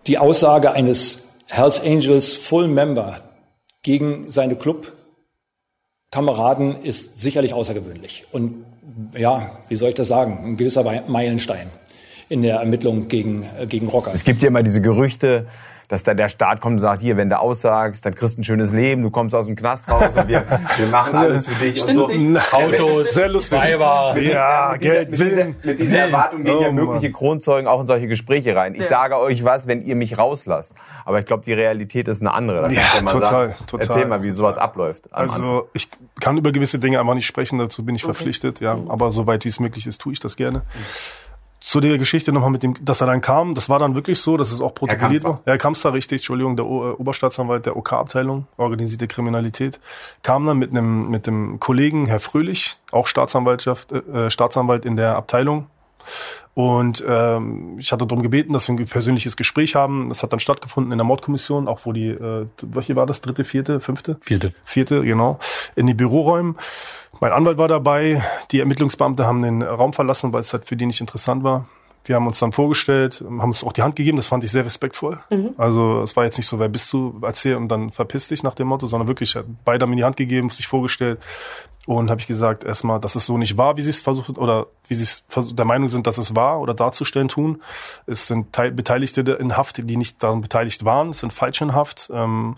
Die 0.06 0.18
Aussage 0.18 0.72
eines 0.72 1.28
Hells 1.46 1.80
Angels 1.82 2.34
Full 2.36 2.68
Member 2.68 3.16
gegen 3.82 4.30
seine 4.30 4.56
Clubkameraden 6.10 6.82
ist 6.82 7.20
sicherlich 7.20 7.52
außergewöhnlich. 7.52 8.24
Und 8.32 8.64
ja, 9.16 9.50
wie 9.68 9.76
soll 9.76 9.90
ich 9.90 9.94
das 9.94 10.08
sagen? 10.08 10.38
Ein 10.42 10.56
gewisser 10.56 10.82
Meilenstein 10.82 11.70
in 12.30 12.42
der 12.42 12.56
Ermittlung 12.56 13.08
gegen, 13.08 13.44
äh, 13.58 13.66
gegen 13.66 13.88
Rocker. 13.88 14.12
Es 14.14 14.24
gibt 14.24 14.42
ja 14.42 14.48
immer 14.48 14.62
diese 14.62 14.80
Gerüchte, 14.80 15.46
dass 15.88 16.02
da 16.04 16.12
der 16.14 16.28
Staat 16.28 16.60
kommt 16.60 16.74
und 16.74 16.80
sagt, 16.80 17.00
hier, 17.00 17.16
wenn 17.16 17.30
du 17.30 17.38
aussagst, 17.38 18.04
dann 18.04 18.14
kriegst 18.14 18.36
du 18.36 18.42
ein 18.42 18.44
schönes 18.44 18.72
Leben, 18.72 19.02
du 19.02 19.10
kommst 19.10 19.34
aus 19.34 19.46
dem 19.46 19.56
Knast 19.56 19.90
raus 19.90 20.10
und 20.14 20.28
wir, 20.28 20.44
wir 20.76 20.86
machen 20.88 21.16
alles 21.16 21.46
für 21.48 21.64
dich 21.64 21.82
und 21.82 21.94
so. 21.94 22.10
Autos, 22.52 23.14
Sehr 23.14 23.28
lustig. 23.28 23.58
Weiber. 23.58 24.14
Ja, 24.20 24.76
Geld, 24.76 25.10
Mit 25.10 25.20
dieser, 25.20 25.36
Willen. 25.36 25.56
mit 25.62 25.80
dieser 25.80 25.98
Erwartung 26.00 26.44
gehen 26.44 26.56
Oh, 26.56 26.60
ja 26.62 26.66
Mann. 26.70 26.74
mögliche 26.84 27.10
Kronzeugen 27.12 27.66
auch 27.66 27.80
in 27.80 27.86
solche 27.86 28.06
Gespräche 28.06 28.54
rein. 28.54 28.74
Ich 28.74 28.86
sage 28.86 29.18
euch 29.18 29.44
was, 29.44 29.66
wenn 29.66 29.80
ihr 29.80 29.96
mich 29.96 30.18
rauslasst. 30.18 30.74
Aber 31.04 31.20
ich 31.20 31.26
glaube, 31.26 31.44
die 31.44 31.52
Realität 31.54 32.06
ist 32.08 32.20
eine 32.20 32.32
andere. 32.32 32.62
Da 32.62 32.68
Ja, 32.68 32.80
total, 33.06 33.22
sagen, 33.22 33.54
total, 33.66 33.86
Erzähl 33.88 34.06
mal, 34.06 34.18
wie 34.22 34.28
total. 34.28 34.36
sowas 34.38 34.58
abläuft. 34.58 35.04
Also 35.12 35.68
ich 35.72 35.88
kann 36.20 36.36
über 36.36 36.52
gewisse 36.52 36.78
Dinge 36.78 37.00
einfach 37.00 37.14
nicht 37.14 37.26
sprechen, 37.26 37.58
dazu 37.58 37.84
bin 37.84 37.94
ich 37.94 38.02
verpflichtet, 38.04 38.60
ja. 38.60 38.76
Aber 38.88 39.10
soweit 39.10 39.44
wie 39.44 39.48
es 39.48 39.58
möglich 39.58 39.86
ist, 39.86 40.00
tue 40.00 40.12
ich 40.12 40.20
das 40.20 40.36
gerne. 40.36 40.62
Zu 41.68 41.80
der 41.80 41.98
Geschichte 41.98 42.32
nochmal 42.32 42.48
mit 42.48 42.62
dem, 42.62 42.82
dass 42.82 43.02
er 43.02 43.06
dann 43.08 43.20
kam, 43.20 43.54
das 43.54 43.68
war 43.68 43.78
dann 43.78 43.94
wirklich 43.94 44.18
so, 44.20 44.38
dass 44.38 44.52
es 44.52 44.62
auch 44.62 44.72
protokolliert 44.72 45.22
war. 45.24 45.40
Herr 45.44 45.58
Kamster, 45.58 45.92
richtig, 45.92 46.20
Entschuldigung, 46.22 46.56
der 46.56 46.64
O- 46.64 46.92
äh, 46.92 46.92
Oberstaatsanwalt 46.94 47.66
der 47.66 47.76
OK-Abteilung, 47.76 48.46
organisierte 48.56 49.06
Kriminalität, 49.06 49.78
kam 50.22 50.46
dann 50.46 50.56
mit 50.56 50.70
einem, 50.70 51.10
mit 51.10 51.26
dem 51.26 51.60
Kollegen, 51.60 52.06
Herr 52.06 52.20
Fröhlich, 52.20 52.78
auch 52.90 53.06
Staatsanwaltschaft, 53.06 53.92
äh, 53.92 54.30
Staatsanwalt 54.30 54.86
in 54.86 54.96
der 54.96 55.16
Abteilung, 55.16 55.66
Und 56.58 57.04
ähm, 57.06 57.76
ich 57.78 57.92
hatte 57.92 58.04
darum 58.04 58.20
gebeten, 58.20 58.52
dass 58.52 58.66
wir 58.66 58.74
ein 58.74 58.84
persönliches 58.84 59.36
Gespräch 59.36 59.76
haben. 59.76 60.08
Das 60.08 60.24
hat 60.24 60.32
dann 60.32 60.40
stattgefunden 60.40 60.90
in 60.90 60.98
der 60.98 61.04
Mordkommission, 61.04 61.68
auch 61.68 61.86
wo 61.86 61.92
die, 61.92 62.08
äh, 62.08 62.46
welche 62.62 62.96
war 62.96 63.06
das, 63.06 63.20
dritte, 63.20 63.44
vierte, 63.44 63.78
fünfte? 63.78 64.16
Vierte. 64.22 64.52
Vierte, 64.64 65.04
genau, 65.04 65.38
in 65.76 65.86
die 65.86 65.94
Büroräumen. 65.94 66.56
Mein 67.20 67.30
Anwalt 67.30 67.58
war 67.58 67.68
dabei, 67.68 68.24
die 68.50 68.58
Ermittlungsbeamte 68.58 69.24
haben 69.24 69.40
den 69.40 69.62
Raum 69.62 69.92
verlassen, 69.92 70.32
weil 70.32 70.40
es 70.40 70.52
halt 70.52 70.64
für 70.64 70.74
die 70.74 70.86
nicht 70.86 71.00
interessant 71.00 71.44
war. 71.44 71.66
Wir 72.08 72.16
haben 72.16 72.26
uns 72.26 72.38
dann 72.38 72.52
vorgestellt, 72.52 73.22
haben 73.22 73.40
uns 73.40 73.62
auch 73.62 73.72
die 73.72 73.82
Hand 73.82 73.94
gegeben, 73.94 74.16
das 74.16 74.28
fand 74.28 74.42
ich 74.42 74.50
sehr 74.50 74.64
respektvoll. 74.64 75.20
Also 75.58 76.00
es 76.00 76.16
war 76.16 76.24
jetzt 76.24 76.38
nicht 76.38 76.46
so, 76.46 76.58
wer 76.58 76.70
bist 76.70 76.90
du, 76.92 77.20
erzähl 77.22 77.56
und 77.56 77.68
dann 77.68 77.90
verpiss 77.90 78.28
dich 78.28 78.42
nach 78.42 78.54
dem 78.54 78.68
Motto, 78.68 78.86
sondern 78.86 79.08
wirklich, 79.08 79.36
beide 79.64 79.82
haben 79.82 79.90
mir 79.90 79.96
die 79.96 80.04
Hand 80.04 80.16
gegeben, 80.16 80.48
sich 80.48 80.66
vorgestellt 80.66 81.20
und 81.84 82.08
habe 82.08 82.18
ich 82.20 82.26
gesagt, 82.26 82.64
erstmal, 82.64 82.98
dass 82.98 83.14
es 83.14 83.26
so 83.26 83.36
nicht 83.36 83.58
war, 83.58 83.76
wie 83.76 83.82
sie 83.82 83.90
es 83.90 84.00
versucht 84.00 84.38
oder 84.38 84.68
wie 84.88 84.94
sie 84.94 85.02
es 85.02 85.24
der 85.52 85.66
Meinung 85.66 85.88
sind, 85.88 86.06
dass 86.06 86.16
es 86.16 86.34
war 86.34 86.60
oder 86.60 86.72
darzustellen 86.72 87.28
tun. 87.28 87.62
Es 88.06 88.26
sind 88.26 88.54
Teil 88.54 88.72
Beteiligte 88.72 89.20
in 89.20 89.56
Haft, 89.56 89.86
die 89.88 89.96
nicht 89.98 90.22
daran 90.22 90.40
beteiligt 90.40 90.86
waren, 90.86 91.10
es 91.10 91.20
sind 91.20 91.32
falsch 91.32 91.60
in 91.60 91.74
Haft. 91.74 92.10
Ähm, 92.12 92.56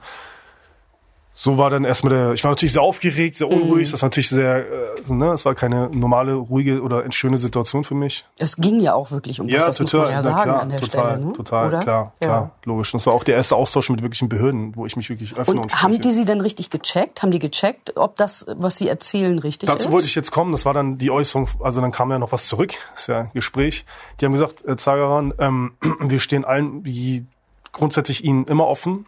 so 1.32 1.58
war 1.58 1.70
dann 1.70 1.84
erstmal 1.84 2.12
der, 2.12 2.32
ich 2.32 2.42
war 2.42 2.50
natürlich 2.50 2.72
sehr 2.72 2.82
aufgeregt, 2.82 3.36
sehr 3.36 3.48
unruhig, 3.48 3.90
das 3.90 4.02
war 4.02 4.08
natürlich 4.08 4.28
sehr, 4.28 4.66
äh, 4.66 5.12
ne, 5.12 5.32
es 5.32 5.44
war 5.44 5.54
keine 5.54 5.88
normale, 5.90 6.34
ruhige 6.34 6.82
oder 6.82 7.04
schöne 7.12 7.38
Situation 7.38 7.84
für 7.84 7.94
mich. 7.94 8.24
Es 8.38 8.56
ging 8.56 8.80
ja 8.80 8.94
auch 8.94 9.10
wirklich 9.12 9.40
um 9.40 9.50
was, 9.50 9.64
das 9.64 9.80
muss 9.80 9.92
man 9.92 10.10
ja 10.10 10.20
sagen 10.22 10.42
klar, 10.42 10.60
an 10.60 10.68
der 10.70 10.80
total, 10.80 11.10
Stelle. 11.14 11.26
Ne? 11.26 11.32
total, 11.32 11.68
Oder? 11.68 11.78
klar, 11.80 12.12
Ja. 12.20 12.26
klar, 12.26 12.50
logisch. 12.64 12.92
Und 12.92 13.00
das 13.00 13.06
war 13.06 13.14
auch 13.14 13.24
der 13.24 13.36
erste 13.36 13.54
Austausch 13.56 13.90
mit 13.90 14.02
wirklichen 14.02 14.28
Behörden, 14.28 14.74
wo 14.76 14.86
ich 14.86 14.96
mich 14.96 15.08
wirklich 15.08 15.36
öffne 15.36 15.54
und, 15.54 15.60
Und 15.60 15.82
haben 15.82 15.98
die 16.00 16.10
sie 16.10 16.24
denn 16.24 16.40
richtig 16.40 16.68
gecheckt? 16.70 17.22
Haben 17.22 17.30
die 17.30 17.38
gecheckt, 17.38 17.96
ob 17.96 18.16
das, 18.16 18.44
was 18.56 18.76
sie 18.76 18.88
erzählen, 18.88 19.38
richtig 19.38 19.68
Dazu 19.68 19.88
ist? 19.88 19.92
wollte 19.92 20.06
ich 20.06 20.14
jetzt 20.16 20.32
kommen. 20.32 20.52
Das 20.52 20.64
war 20.66 20.74
dann 20.74 20.98
die 20.98 21.10
Äußerung, 21.10 21.48
also 21.60 21.80
dann 21.80 21.92
kam 21.92 22.10
ja 22.10 22.18
noch 22.18 22.32
was 22.32 22.46
zurück. 22.48 22.72
Das 22.92 23.02
ist 23.02 23.06
ja 23.06 23.20
ein 23.20 23.30
Gespräch. 23.34 23.84
Die 24.20 24.24
haben 24.24 24.32
gesagt, 24.32 24.66
äh, 24.66 24.76
Zagaran, 24.76 25.32
ähm, 25.38 25.72
wir 26.00 26.18
stehen 26.20 26.44
allen 26.44 26.84
wie 26.84 27.24
grundsätzlich 27.72 28.24
Ihnen 28.24 28.44
immer 28.44 28.66
offen. 28.66 29.06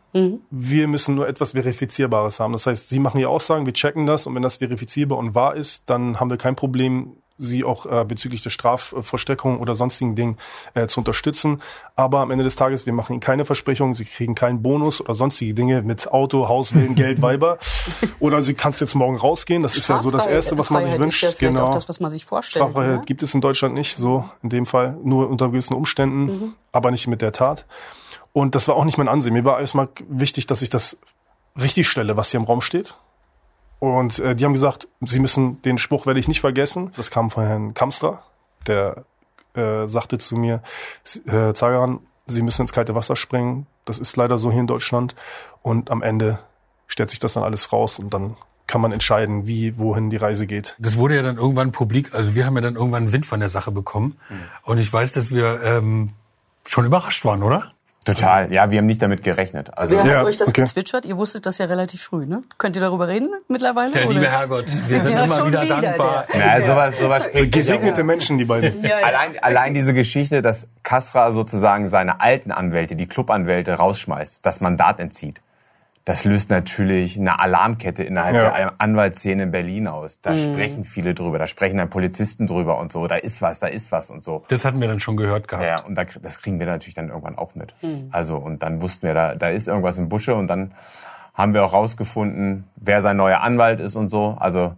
Wir 0.50 0.88
müssen 0.88 1.14
nur 1.14 1.26
etwas 1.28 1.52
Verifizierbares 1.52 2.38
haben. 2.40 2.52
Das 2.52 2.66
heißt, 2.66 2.88
Sie 2.88 2.98
machen 3.00 3.18
Ihre 3.18 3.30
Aussagen, 3.30 3.66
wir 3.66 3.72
checken 3.72 4.06
das 4.06 4.26
und 4.26 4.34
wenn 4.34 4.42
das 4.42 4.56
verifizierbar 4.56 5.18
und 5.18 5.34
wahr 5.34 5.54
ist, 5.56 5.88
dann 5.90 6.20
haben 6.20 6.30
wir 6.30 6.36
kein 6.36 6.54
Problem, 6.56 7.16
Sie 7.38 7.64
auch 7.64 7.86
äh, 7.86 8.04
bezüglich 8.04 8.42
der 8.42 8.50
Strafvollstreckung 8.50 9.58
oder 9.58 9.74
sonstigen 9.74 10.14
Dingen 10.14 10.36
äh, 10.74 10.86
zu 10.86 11.00
unterstützen. 11.00 11.60
Aber 11.96 12.20
am 12.20 12.30
Ende 12.30 12.44
des 12.44 12.54
Tages, 12.56 12.86
wir 12.86 12.92
machen 12.92 13.14
Ihnen 13.14 13.20
keine 13.20 13.44
Versprechungen, 13.44 13.94
Sie 13.94 14.04
kriegen 14.04 14.34
keinen 14.34 14.62
Bonus 14.62 15.00
oder 15.00 15.14
sonstige 15.14 15.54
Dinge 15.54 15.82
mit 15.82 16.12
Auto, 16.12 16.48
Haus, 16.48 16.74
Willen, 16.74 16.94
Geld, 16.94 17.20
Weiber. 17.22 17.58
Oder 18.20 18.42
Sie 18.42 18.54
kannst 18.54 18.80
jetzt 18.80 18.94
morgen 18.94 19.16
rausgehen. 19.16 19.62
Das 19.62 19.76
ist 19.76 19.88
ja 19.88 19.98
so 19.98 20.10
das 20.10 20.26
Erste, 20.26 20.56
was 20.56 20.70
man 20.70 20.84
sich 20.84 20.96
wünscht. 20.98 21.24
Ist 21.24 21.40
ja 21.40 21.50
genau. 21.50 21.64
auch 21.64 21.70
das, 21.70 21.88
was 21.88 21.98
man 21.98 22.10
sich 22.10 22.24
vorstellt. 22.24 22.64
Strafreiheit 22.64 23.06
gibt 23.06 23.22
es 23.24 23.34
in 23.34 23.40
Deutschland 23.40 23.74
nicht, 23.74 23.96
so 23.96 24.24
in 24.42 24.50
dem 24.50 24.66
Fall, 24.66 24.98
nur 25.02 25.28
unter 25.28 25.48
gewissen 25.48 25.74
Umständen, 25.74 26.24
Mhm. 26.26 26.54
aber 26.70 26.90
nicht 26.92 27.08
mit 27.08 27.22
der 27.22 27.32
Tat. 27.32 27.66
Und 28.32 28.54
das 28.54 28.68
war 28.68 28.76
auch 28.76 28.84
nicht 28.84 28.98
mein 28.98 29.08
Ansehen. 29.08 29.34
Mir 29.34 29.44
war 29.44 29.60
erstmal 29.60 29.88
wichtig, 30.08 30.46
dass 30.46 30.62
ich 30.62 30.70
das 30.70 30.98
richtig 31.60 31.88
stelle, 31.88 32.16
was 32.16 32.30
hier 32.30 32.40
im 32.40 32.46
Raum 32.46 32.60
steht. 32.60 32.96
Und 33.78 34.18
äh, 34.20 34.34
die 34.34 34.44
haben 34.44 34.54
gesagt, 34.54 34.88
sie 35.00 35.18
müssen, 35.18 35.60
den 35.62 35.76
Spruch 35.76 36.06
werde 36.06 36.20
ich 36.20 36.28
nicht 36.28 36.40
vergessen. 36.40 36.92
Das 36.96 37.10
kam 37.10 37.30
von 37.30 37.44
Herrn 37.44 37.74
Kamstra, 37.74 38.22
der 38.66 39.04
äh, 39.54 39.86
sagte 39.86 40.18
zu 40.18 40.36
mir, 40.36 40.62
äh, 41.26 41.52
Zagaran, 41.52 42.00
Sie 42.26 42.42
müssen 42.42 42.62
ins 42.62 42.72
kalte 42.72 42.94
Wasser 42.94 43.16
springen. 43.16 43.66
Das 43.84 43.98
ist 43.98 44.16
leider 44.16 44.38
so 44.38 44.50
hier 44.50 44.60
in 44.60 44.66
Deutschland. 44.66 45.14
Und 45.62 45.90
am 45.90 46.02
Ende 46.02 46.38
stellt 46.86 47.10
sich 47.10 47.18
das 47.18 47.34
dann 47.34 47.42
alles 47.42 47.72
raus 47.72 47.98
und 47.98 48.14
dann 48.14 48.36
kann 48.66 48.80
man 48.80 48.92
entscheiden, 48.92 49.46
wie, 49.46 49.76
wohin 49.76 50.08
die 50.08 50.16
Reise 50.16 50.46
geht. 50.46 50.76
Das 50.78 50.96
wurde 50.96 51.16
ja 51.16 51.22
dann 51.22 51.36
irgendwann 51.36 51.72
publik, 51.72 52.14
also 52.14 52.34
wir 52.34 52.46
haben 52.46 52.54
ja 52.54 52.60
dann 52.62 52.76
irgendwann 52.76 53.12
Wind 53.12 53.26
von 53.26 53.40
der 53.40 53.48
Sache 53.48 53.70
bekommen. 53.70 54.16
Und 54.62 54.78
ich 54.78 54.90
weiß, 54.90 55.12
dass 55.12 55.30
wir 55.30 55.62
ähm, 55.62 56.10
schon 56.64 56.86
überrascht 56.86 57.24
waren, 57.24 57.42
oder? 57.42 57.72
Total. 58.04 58.52
Ja, 58.52 58.70
wir 58.70 58.78
haben 58.78 58.86
nicht 58.86 59.00
damit 59.00 59.22
gerechnet. 59.22 59.76
Also 59.78 59.96
Wer 59.96 60.04
Ja, 60.04 60.18
hat 60.18 60.24
euch 60.26 60.36
das 60.36 60.48
okay. 60.48 60.62
gezwitschert? 60.62 61.06
Ihr 61.06 61.16
wusstet 61.16 61.46
das 61.46 61.58
ja 61.58 61.66
relativ 61.66 62.02
früh, 62.02 62.26
ne? 62.26 62.42
Könnt 62.58 62.74
ihr 62.76 62.82
darüber 62.82 63.06
reden 63.06 63.28
mittlerweile? 63.48 63.92
Der 63.92 64.04
oder? 64.06 64.14
liebe 64.14 64.28
Herrgott, 64.30 64.66
wir 64.88 65.00
sind 65.00 65.12
Ja, 65.12 65.24
immer 65.24 65.36
schon 65.36 65.48
wieder, 65.48 65.62
wieder, 65.62 65.80
dankbar. 65.80 66.24
na, 66.34 66.60
sowas, 66.60 66.98
sowas 66.98 67.24
spricht 67.24 67.54
sich 67.54 67.66
ja 67.66 67.76
Gesegnete 67.76 68.02
Menschen, 68.02 68.38
die 68.38 68.44
beiden. 68.44 68.84
Allein, 68.84 69.38
allein 69.40 69.74
diese 69.74 69.94
Geschichte, 69.94 70.42
dass 70.42 70.68
Kasra 70.82 71.30
sozusagen 71.30 71.88
seine 71.88 72.20
alten 72.20 72.50
Anwälte, 72.50 72.96
die 72.96 73.06
Clubanwälte 73.06 73.74
rausschmeißt, 73.74 74.44
das 74.44 74.60
Mandat 74.60 74.98
entzieht, 74.98 75.40
das 76.04 76.24
löst 76.24 76.50
natürlich 76.50 77.16
eine 77.18 77.38
Alarmkette 77.38 78.02
innerhalb 78.02 78.34
Ja. 78.34 78.50
der 78.56 78.72
Anwaltsszene 78.80 79.44
in 79.44 79.50
Berlin 79.52 79.86
aus. 79.86 80.20
Da 80.20 80.36
sprechen 80.36 80.84
viele 80.84 81.14
drüber, 81.14 81.38
da 81.38 81.46
sprechen 81.46 81.76
dann 81.76 81.90
Polizisten 81.90 82.48
drüber 82.48 82.78
und 82.78 82.90
so, 82.90 83.06
da 83.06 83.14
ist 83.14 83.40
was, 83.40 83.60
da 83.60 83.68
ist 83.68 83.92
was 83.92 84.10
und 84.10 84.24
so. 84.24 84.42
Das 84.48 84.64
hatten 84.64 84.80
wir 84.80 84.88
dann 84.88 84.98
schon 84.98 85.16
gehört 85.16 85.46
gehabt. 85.46 85.64
Ja, 85.64 85.80
und 85.84 85.94
da, 85.94 86.04
das 86.04 86.42
kriegen 86.42 86.58
wir 86.58 86.66
natürlich 86.66 86.94
dann 86.94 87.08
irgendwann 87.08 87.38
auch 87.38 87.54
mit. 87.54 87.74
Also, 88.10 88.36
und 88.36 88.64
dann 88.64 88.82
wussten 88.82 89.06
wir, 89.06 89.14
da, 89.14 89.34
da 89.36 89.48
ist 89.48 89.68
irgendwas 89.68 89.96
im 89.98 90.08
Busche 90.08 90.34
und 90.34 90.48
dann 90.48 90.72
haben 91.34 91.54
wir 91.54 91.64
auch 91.64 91.72
rausgefunden, 91.72 92.64
wer 92.76 93.00
sein 93.00 93.16
neuer 93.16 93.40
Anwalt 93.40 93.80
ist 93.80 93.94
und 93.96 94.08
so. 94.10 94.36
Also, 94.40 94.74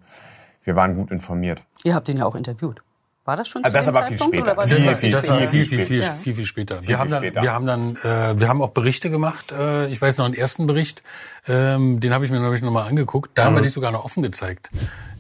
wir 0.63 0.77
waren 0.77 0.95
gut 0.95 1.11
informiert. 1.11 1.65
Ihr 1.85 1.95
habt 1.95 2.09
ihn 2.09 2.19
ja 2.19 2.27
auch 2.27 2.35
interviewt. 2.37 2.83
War 3.27 3.37
das 3.37 3.49
schon 3.49 3.65
Also 3.65 3.73
zu 3.73 3.79
das 3.79 3.87
dem 3.87 3.97
aber 3.97 4.07
viel 4.07 4.17
Zeitpunkt, 4.19 4.37
später. 4.37 4.57
war 4.57 4.67
Das 4.67 4.75
Viel, 4.75 4.85
war 4.85 4.93
das 4.93 5.01
viel, 5.01 5.09
viel 5.11 5.17
das 5.21 5.29
war 5.29 5.37
später? 5.37 5.51
viel, 5.51 5.65
viel, 5.65 5.85
viel, 5.85 6.03
später. 6.03 6.15
viel, 6.17 6.35
viel 6.35 6.45
später. 6.45 6.79
Viel, 6.81 6.89
wir 6.89 6.99
haben 6.99 7.09
viel 7.09 7.11
dann, 7.15 7.23
später. 7.23 7.43
wir 7.43 7.53
haben 7.53 7.67
dann, 7.67 7.97
äh, 7.97 8.41
wir 8.41 8.49
haben 8.49 8.61
auch 8.63 8.71
Berichte 8.71 9.09
gemacht. 9.11 9.53
Äh, 9.53 9.87
ich 9.89 10.03
weiß 10.03 10.19
noch 10.19 10.27
einen 10.27 10.35
ersten 10.35 10.67
Bericht, 10.67 11.03
ähm, 11.49 12.01
den 12.01 12.13
habe 12.13 12.25
ich 12.27 12.31
mir 12.31 12.41
nämlich 12.41 12.61
nochmal 12.61 12.87
angeguckt. 12.87 13.31
Da 13.35 13.47
haben 13.47 13.55
wir 13.55 13.63
dich 13.63 13.73
sogar 13.73 13.93
noch 13.93 14.05
offen 14.05 14.23
gezeigt. 14.23 14.71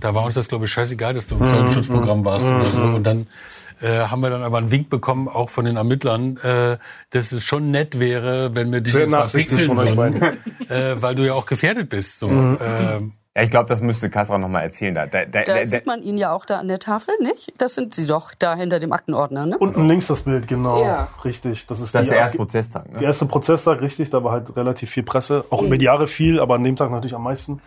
Da 0.00 0.14
war 0.14 0.24
uns 0.24 0.34
das, 0.34 0.48
glaube 0.48 0.66
ich, 0.66 0.70
scheißegal, 0.72 1.14
dass 1.14 1.28
du 1.28 1.36
im 1.36 1.46
Zeugenschutzprogramm 1.46 2.24
warst 2.26 2.44
oder 2.44 2.64
so. 2.64 2.80
Und 2.82 3.04
dann 3.04 3.26
äh, 3.80 4.00
haben 4.00 4.20
wir 4.20 4.28
dann 4.28 4.42
aber 4.42 4.58
einen 4.58 4.70
Wink 4.70 4.90
bekommen, 4.90 5.26
auch 5.28 5.48
von 5.48 5.64
den 5.64 5.76
Ermittlern, 5.76 6.36
äh, 6.38 6.76
dass 7.10 7.32
es 7.32 7.42
schon 7.44 7.70
nett 7.70 7.98
wäre, 7.98 8.54
wenn 8.54 8.70
wir 8.70 8.82
dich 8.82 8.92
Sehr 8.92 9.02
jetzt 9.02 9.10
mal 9.10 9.20
nachsichtig 9.20 9.56
pixeln 9.58 9.76
von 9.76 9.78
euch 9.78 9.96
würden, 9.96 10.22
äh, 10.68 11.00
weil 11.00 11.14
du 11.14 11.24
ja 11.24 11.32
auch 11.32 11.46
gefährdet 11.46 11.88
bist. 11.88 12.18
So. 12.18 12.28
Ähm, 12.30 13.12
Ja, 13.36 13.42
ich 13.42 13.50
glaube, 13.50 13.68
das 13.68 13.80
müsste 13.80 14.10
Kasra 14.10 14.38
noch 14.38 14.48
mal 14.48 14.60
erzählen. 14.60 14.94
Da, 14.94 15.06
da, 15.06 15.24
da, 15.24 15.42
Da 15.42 15.54
da, 15.56 15.66
sieht 15.66 15.86
man 15.86 16.02
ihn 16.02 16.16
ja 16.18 16.32
auch 16.32 16.46
da 16.46 16.58
an 16.58 16.68
der 16.68 16.78
Tafel, 16.78 17.14
nicht? 17.20 17.52
Das 17.58 17.74
sind 17.74 17.92
sie 17.92 18.06
doch, 18.06 18.32
da 18.38 18.54
hinter 18.54 18.78
dem 18.78 18.92
Aktenordner, 18.92 19.44
ne? 19.44 19.58
Unten 19.58 19.88
links 19.88 20.06
das 20.06 20.22
Bild, 20.22 20.46
genau. 20.46 20.80
Ja. 20.84 21.08
Richtig. 21.24 21.66
Das 21.66 21.80
ist, 21.80 21.94
das 21.96 22.02
ist 22.02 22.06
die, 22.06 22.10
der 22.10 22.20
erste 22.20 22.36
Prozesstag. 22.36 22.84
der 22.92 23.00
Ne? 23.00 23.06
erste 23.06 23.26
Prozesstag, 23.26 23.80
richtig. 23.80 24.10
Da 24.10 24.22
war 24.22 24.30
halt 24.30 24.54
relativ 24.56 24.90
viel 24.90 25.02
Presse. 25.02 25.44
Auch 25.50 25.62
über 25.62 25.76
die 25.78 25.86
Jahre 25.86 26.06
viel, 26.06 26.38
aber 26.38 26.54
an 26.54 26.62
dem 26.62 26.76
Tag 26.76 26.92
natürlich 26.92 27.14
am 27.16 27.24
meisten. 27.24 27.60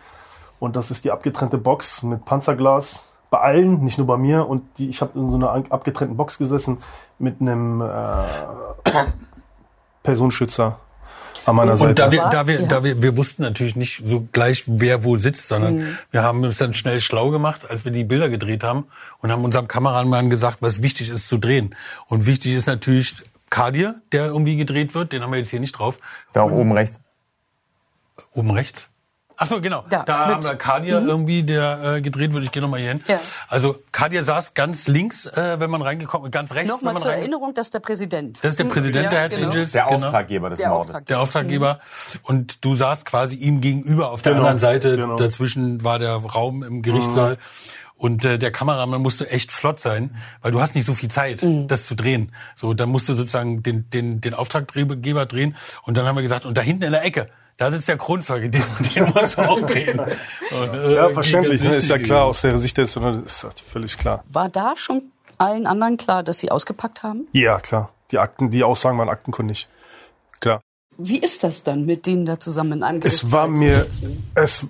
Und 0.58 0.74
das 0.74 0.90
ist 0.90 1.04
die 1.04 1.10
abgetrennte 1.10 1.58
Box 1.58 2.02
mit 2.02 2.24
Panzerglas. 2.24 3.12
Bei 3.28 3.40
allen, 3.40 3.84
nicht 3.84 3.98
nur 3.98 4.06
bei 4.06 4.16
mir. 4.16 4.48
Und 4.48 4.62
die, 4.78 4.88
ich 4.88 5.02
habe 5.02 5.18
in 5.18 5.28
so 5.28 5.36
einer 5.36 5.50
abgetrennten 5.70 6.16
Box 6.16 6.38
gesessen 6.38 6.78
mit 7.18 7.42
einem 7.42 7.82
äh, 7.82 7.84
Personenschützer 10.02 10.78
an 11.48 11.56
meiner 11.56 11.76
Seite. 11.76 11.90
Und 11.90 11.98
da 11.98 12.12
wir, 12.12 12.28
da 12.30 12.46
wir, 12.46 12.60
ja. 12.60 12.66
da 12.66 12.84
wir, 12.84 13.02
wir 13.02 13.16
wussten 13.16 13.42
natürlich 13.42 13.76
nicht 13.76 14.02
so 14.04 14.28
gleich, 14.32 14.64
wer 14.66 15.04
wo 15.04 15.16
sitzt, 15.16 15.48
sondern 15.48 15.98
wir 16.10 16.22
haben 16.22 16.44
uns 16.44 16.58
dann 16.58 16.74
schnell 16.74 17.00
schlau 17.00 17.30
gemacht, 17.30 17.68
als 17.68 17.84
wir 17.84 17.92
die 17.92 18.04
Bilder 18.04 18.28
gedreht 18.28 18.62
haben 18.62 18.86
und 19.20 19.32
haben 19.32 19.44
unserem 19.44 19.68
Kameramann 19.68 20.30
gesagt, 20.30 20.58
was 20.60 20.82
wichtig 20.82 21.10
ist 21.10 21.28
zu 21.28 21.38
drehen. 21.38 21.74
Und 22.06 22.26
wichtig 22.26 22.54
ist 22.54 22.66
natürlich 22.66 23.16
Kadir, 23.50 24.00
der 24.12 24.26
irgendwie 24.26 24.56
gedreht 24.56 24.94
wird, 24.94 25.12
den 25.12 25.22
haben 25.22 25.32
wir 25.32 25.38
jetzt 25.38 25.50
hier 25.50 25.60
nicht 25.60 25.72
drauf. 25.72 25.98
Da 26.32 26.42
oben 26.44 26.72
rechts. 26.72 27.00
Oben 28.32 28.50
rechts. 28.50 28.88
Ach 29.40 29.46
so, 29.46 29.60
genau. 29.60 29.84
Da, 29.88 30.02
Da, 30.02 30.26
haben 30.26 30.42
wir 30.42 30.56
Kadir 30.56 31.00
irgendwie, 31.00 31.44
der 31.44 31.96
äh, 31.96 32.00
gedreht 32.02 32.32
wird. 32.34 32.42
Ich 32.44 32.50
gehe 32.52 32.60
nochmal 32.60 32.80
hier 32.80 32.88
hin. 32.90 33.02
Ja. 33.06 33.18
Also 33.48 33.76
Kadir 33.92 34.24
saß 34.24 34.54
ganz 34.54 34.88
links, 34.88 35.26
äh, 35.26 35.60
wenn 35.60 35.70
man 35.70 35.80
reingekommen 35.80 36.30
ganz 36.30 36.52
rechts, 36.54 36.70
Nochmal 36.70 36.94
wenn 36.96 37.02
man 37.02 37.02
zur. 37.04 37.12
Erinnerung, 37.12 37.54
das 37.54 37.68
ist 37.68 37.74
der 37.74 37.80
Präsident. 37.80 38.38
Das 38.42 38.50
ist 38.52 38.58
der 38.58 38.64
Präsident 38.64 39.04
Ja, 39.04 39.10
der 39.10 39.20
Hells 39.20 39.36
genau. 39.36 39.48
Angels. 39.50 39.72
Der 39.72 39.84
genau. 39.86 39.96
Auftraggeber 40.06 40.50
des 40.50 40.58
Der 40.58 40.68
Mordes. 40.70 40.86
Auftraggeber. 40.88 41.06
der 41.08 41.20
Auftraggeber. 41.20 41.80
Und 42.22 42.64
du 42.64 42.74
saßt 42.74 43.04
quasi 43.06 43.36
ihm 43.36 43.60
gegenüber 43.60 44.10
auf 44.10 44.22
der 44.22 44.32
Genau, 44.32 44.42
anderen 44.44 44.58
Seite. 44.58 44.96
genau. 44.96 45.16
Dazwischen 45.16 45.84
war 45.84 45.98
der 46.00 46.14
Raum 46.14 46.62
im 46.64 46.82
Gerichtssaal. 46.82 47.38
Und 47.94 48.24
äh, 48.24 48.38
der 48.38 48.52
Kameramann 48.52 49.02
musste 49.02 49.28
echt 49.30 49.50
flott 49.50 49.80
sein, 49.80 50.16
weil 50.40 50.52
du 50.52 50.60
hast 50.60 50.76
nicht 50.76 50.84
so 50.84 50.94
viel 50.94 51.10
Zeit, 51.10 51.44
das 51.66 51.86
zu 51.86 51.96
drehen. 51.96 52.32
So, 52.54 52.72
dann 52.74 52.88
musst 52.90 53.08
du 53.08 53.14
sozusagen 53.14 53.62
den, 53.64 53.90
den, 53.90 54.20
den 54.20 54.34
Auftraggeber 54.34 55.26
drehen. 55.26 55.56
Und 55.82 55.96
dann 55.96 56.06
haben 56.06 56.14
wir 56.16 56.22
gesagt, 56.22 56.44
und 56.44 56.56
da 56.56 56.60
hinten 56.60 56.84
in 56.84 56.92
der 56.92 57.04
Ecke, 57.04 57.28
da 57.58 57.70
sitzt 57.70 57.88
der 57.88 57.98
Kronzeuge, 57.98 58.48
den, 58.50 58.62
den 58.94 59.12
musst 59.12 59.36
du 59.36 59.42
auch 59.42 59.60
drehen. 59.60 60.00
Und, 60.00 60.74
äh, 60.74 60.94
ja, 60.94 61.10
verständlich. 61.10 61.62
Ne? 61.62 61.76
Ist 61.76 61.90
ja 61.90 61.98
klar, 61.98 62.24
aus 62.24 62.40
der 62.40 62.56
Sicht 62.56 62.78
des, 62.78 62.96
ist 62.96 63.44
das 63.44 63.60
völlig 63.60 63.98
klar. 63.98 64.24
War 64.32 64.48
da 64.48 64.74
schon 64.76 65.12
allen 65.36 65.66
anderen 65.66 65.96
klar, 65.98 66.22
dass 66.22 66.38
sie 66.38 66.50
ausgepackt 66.50 67.02
haben? 67.02 67.26
Ja, 67.32 67.58
klar. 67.58 67.90
Die 68.10 68.18
Akten, 68.18 68.50
die 68.50 68.64
Aussagen 68.64 68.96
waren 68.96 69.10
aktenkundig. 69.10 69.68
Wie 71.00 71.18
ist 71.18 71.44
das 71.44 71.62
dann, 71.62 71.86
mit 71.86 72.06
denen 72.06 72.26
da 72.26 72.40
zusammen 72.40 72.72
in 72.72 72.82
einem 72.82 73.00
Es 73.04 73.30
war 73.30 73.46
Gerichtssaal 73.46 74.10
mir, 74.10 74.34
es 74.34 74.66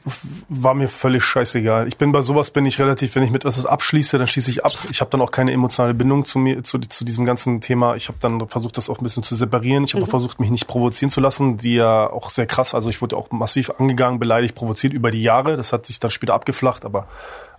war 0.51 0.75
mir 0.75 0.91
völlig 0.91 1.25
scheißegal. 1.25 1.89
Ich 1.89 1.97
bin 1.97 2.13
bei 2.13 2.21
sowas 2.21 2.51
bin 2.51 2.67
ich 2.67 2.79
relativ, 2.79 3.17
wenn 3.17 3.23
ich 3.23 3.31
mit 3.31 3.47
etwas 3.47 3.65
abschließe, 3.65 4.19
dann 4.19 4.27
schließe 4.27 4.51
ich 4.51 4.63
ab. 4.63 4.73
Ich 4.91 5.01
habe 5.01 5.11
dann 5.11 5.23
auch 5.23 5.31
keine 5.31 5.53
emotionale 5.53 5.95
Bindung 5.95 6.27
zu 6.27 6.39
mir, 6.39 6.63
zu, 6.63 6.81
zu 6.81 7.07
diesem 7.07 7.25
ganzen 7.25 7.63
Thema. 7.63 7.97
Ich 7.97 8.09
habe 8.09 8.19
dann 8.21 8.47
versucht, 8.47 8.77
das 8.77 8.91
auch 8.91 8.99
ein 8.99 9.05
bisschen 9.05 9.23
zu 9.23 9.35
separieren. 9.37 9.85
Ich 9.85 9.95
habe 9.95 10.05
auch 10.05 10.11
versucht, 10.11 10.39
mich 10.39 10.51
nicht 10.51 10.67
provozieren 10.67 11.09
zu 11.09 11.23
lassen, 11.23 11.57
die 11.57 11.77
ja 11.77 12.11
auch 12.11 12.29
sehr 12.29 12.45
krass. 12.45 12.75
Also 12.75 12.91
ich 12.91 13.01
wurde 13.01 13.17
auch 13.17 13.31
massiv 13.31 13.71
angegangen, 13.79 14.19
beleidigt, 14.19 14.55
provoziert 14.55 14.93
über 14.93 15.11
die 15.11 15.23
Jahre. 15.23 15.57
Das 15.57 15.73
hat 15.73 15.87
sich 15.87 15.99
dann 15.99 16.11
später 16.11 16.35
abgeflacht, 16.35 16.85
aber 16.85 17.09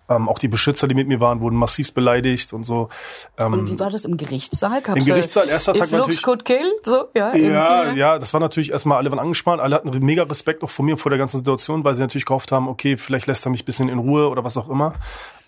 Ähm, 0.10 0.28
auch 0.28 0.40
die 0.40 0.48
Beschützer, 0.48 0.88
die 0.88 0.96
mit 0.96 1.08
mir 1.08 1.20
waren, 1.20 1.40
wurden 1.40 1.56
massivst 1.56 1.94
beleidigt 1.94 2.52
und 2.52 2.64
so. 2.64 2.90
Ähm, 3.38 3.54
Und 3.54 3.70
wie 3.70 3.80
war 3.80 3.92
das 3.92 4.06
im 4.06 4.18
Gerichtssaal? 4.18 4.82
Gab's 4.82 5.00
Im 5.00 5.06
Gerichtssaal, 5.06 5.48
erster 5.48 5.74
Tag 5.74 5.92
natürlich- 5.92 6.24
could 6.24 6.46
kill, 6.46 6.72
so, 6.84 7.06
ja. 7.16 7.36
ja, 7.36 7.92
ja, 7.94 8.18
das 8.20 8.34
war 8.34 8.40
natürlich 8.42 8.72
erstmal, 8.72 8.98
alle 8.98 9.12
waren 9.12 9.20
angespannt, 9.20 9.62
alle 9.62 9.76
hatten 9.76 10.04
mega 10.04 10.24
Respekt 10.24 10.64
auch 10.64 10.70
vor 10.72 10.84
mir, 10.84 10.98
vor 10.98 11.12
der 11.12 11.20
ganzen 11.20 11.38
Situation, 11.38 11.84
weil 11.84 11.94
sie 11.96 12.02
natürlich 12.02 12.26
gehofft 12.26 12.52
haben, 12.52 12.68
okay, 12.68 12.98
vielleicht 12.98 13.28
lässt 13.28 13.46
er 13.46 13.52
mich 13.52 13.62
ein 13.62 13.66
bisschen 13.66 13.88
in 13.88 14.00
Ruhe 14.00 14.30
oder 14.30 14.44
was 14.44 14.58
auch 14.58 14.70
immer. 14.70 14.94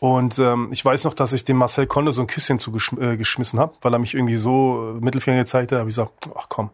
Und 0.03 0.39
ähm, 0.39 0.69
ich 0.71 0.83
weiß 0.83 1.03
noch, 1.03 1.13
dass 1.13 1.31
ich 1.31 1.45
dem 1.45 1.57
Marcel 1.57 1.85
Conde 1.85 2.11
so 2.11 2.21
ein 2.21 2.27
Küsschen 2.27 2.57
zugeschmissen 2.57 3.59
äh, 3.59 3.61
habe, 3.61 3.75
weil 3.83 3.93
er 3.93 3.99
mich 3.99 4.15
irgendwie 4.15 4.35
so 4.35 4.95
äh, 4.97 4.99
Mittelfinger 4.99 5.37
gezeigt 5.37 5.71
hat. 5.71 5.77
habe 5.77 5.89
ich 5.91 5.95
gesagt, 5.95 6.27
ach 6.35 6.47
komm. 6.49 6.71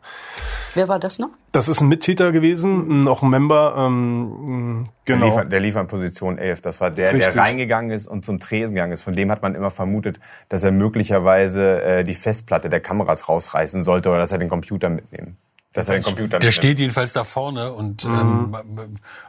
Wer 0.75 0.87
war 0.87 0.97
das 0.97 1.19
noch? 1.19 1.27
Das 1.51 1.67
ist 1.67 1.81
ein 1.81 1.89
Mittäter 1.89 2.31
gewesen, 2.31 3.05
auch 3.09 3.23
ein 3.23 3.29
Member, 3.29 3.75
ähm, 3.79 4.87
Der, 5.09 5.17
genau. 5.17 5.39
lief, 5.39 5.49
der 5.49 5.59
lief 5.59 5.75
an 5.75 5.87
Position 5.87 6.37
11. 6.37 6.61
Das 6.61 6.79
war 6.79 6.89
der, 6.89 7.13
Richtig. 7.13 7.33
der 7.33 7.43
reingegangen 7.43 7.91
ist 7.91 8.07
und 8.07 8.23
zum 8.23 8.39
Tresen 8.39 8.75
gegangen 8.75 8.93
ist. 8.93 9.01
Von 9.01 9.13
dem 9.13 9.29
hat 9.29 9.41
man 9.41 9.55
immer 9.55 9.71
vermutet, 9.71 10.21
dass 10.47 10.63
er 10.63 10.71
möglicherweise 10.71 11.81
äh, 11.81 12.03
die 12.05 12.15
Festplatte 12.15 12.69
der 12.69 12.79
Kameras 12.79 13.27
rausreißen 13.27 13.83
sollte 13.83 14.07
oder 14.07 14.19
dass 14.19 14.31
er 14.31 14.37
den 14.37 14.47
Computer 14.47 14.87
mitnehmen. 14.87 15.35
Dass 15.77 15.87
er 15.89 15.95
den 15.95 16.03
Computer 16.03 16.39
Der 16.39 16.51
steht 16.51 16.79
jedenfalls 16.79 17.13
da 17.13 17.23
vorne 17.23 17.71
und 17.71 18.03
ähm, 18.03 18.55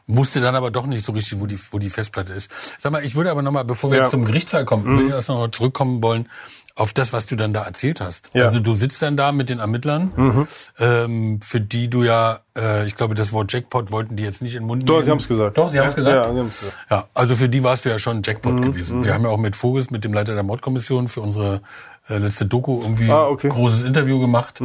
wusste 0.07 0.41
dann 0.41 0.55
aber 0.55 0.71
doch 0.71 0.87
nicht 0.87 1.05
so 1.05 1.13
richtig, 1.13 1.39
wo 1.41 1.47
die, 1.47 1.59
wo 1.71 1.79
die 1.79 1.91
Festplatte 1.91 2.33
ist. 2.33 2.51
Sag 2.79 2.91
mal, 2.93 3.05
ich 3.05 3.15
würde 3.15 3.31
aber 3.31 3.43
nochmal, 3.43 3.65
bevor 3.65 3.91
wir 3.91 3.99
Ja. 3.99 4.03
jetzt 4.05 4.13
zum 4.13 4.25
Gerichtssaal 4.25 4.65
kommen, 4.65 4.85
würde 4.87 5.03
ich 5.05 5.11
erst 5.11 5.29
noch 5.29 5.47
zurückkommen 5.51 6.03
wollen 6.03 6.29
auf 6.75 6.93
das, 6.93 7.13
was 7.13 7.27
du 7.27 7.35
dann 7.37 7.53
da 7.53 7.65
erzählt 7.65 8.01
hast. 8.01 8.31
Ja. 8.35 8.45
Also 8.47 8.61
du 8.61 8.73
sitzt 8.75 9.03
dann 9.03 9.17
da 9.17 9.33
mit 9.33 9.51
den 9.51 9.59
Ermittlern, 9.59 10.47
ähm, 10.79 11.41
für 11.43 11.61
die 11.61 11.91
du 11.91 12.05
ja, 12.05 12.39
äh, 12.57 12.87
ich 12.87 12.95
glaube, 12.95 13.15
das 13.15 13.33
Wort 13.33 13.53
Jackpot 13.53 13.91
wollten 13.91 14.17
die 14.17 14.23
jetzt 14.23 14.41
nicht 14.43 14.55
in 14.55 14.63
den 14.63 14.67
Mund 14.69 14.89
Doch, 14.89 14.95
nehmen. 14.95 15.05
sie 15.05 15.11
haben's 15.11 15.29
gesagt. 15.29 15.59
Doch, 15.59 15.69
sie 15.69 15.81
haben 15.81 15.89
es 15.89 15.97
gesagt. 15.97 16.27
Ja, 16.27 16.33
gesagt. 16.33 16.77
Ja, 16.91 17.09
also 17.15 17.35
für 17.37 17.49
die 17.49 17.63
warst 17.65 17.85
du 17.85 17.89
ja 17.91 17.99
schon 17.99 18.19
ein 18.19 18.23
Jackpot 18.25 18.55
Mhm, 18.55 18.63
gewesen. 18.63 19.05
Wir 19.05 19.13
haben 19.13 19.25
ja 19.25 19.29
auch 19.31 19.39
mit 19.39 19.57
Vogels, 19.57 19.91
mit 19.91 20.05
dem 20.05 20.13
Leiter 20.15 20.35
der 20.35 20.45
Mordkommission 20.45 21.09
für 21.09 21.21
unsere 21.21 21.63
äh, 22.09 22.19
letzte 22.19 22.47
Doku 22.47 22.81
irgendwie 22.83 23.11
Ah, 23.11 23.27
okay. 23.27 23.49
großes 23.49 23.83
Interview 23.83 24.19
gemacht. 24.21 24.61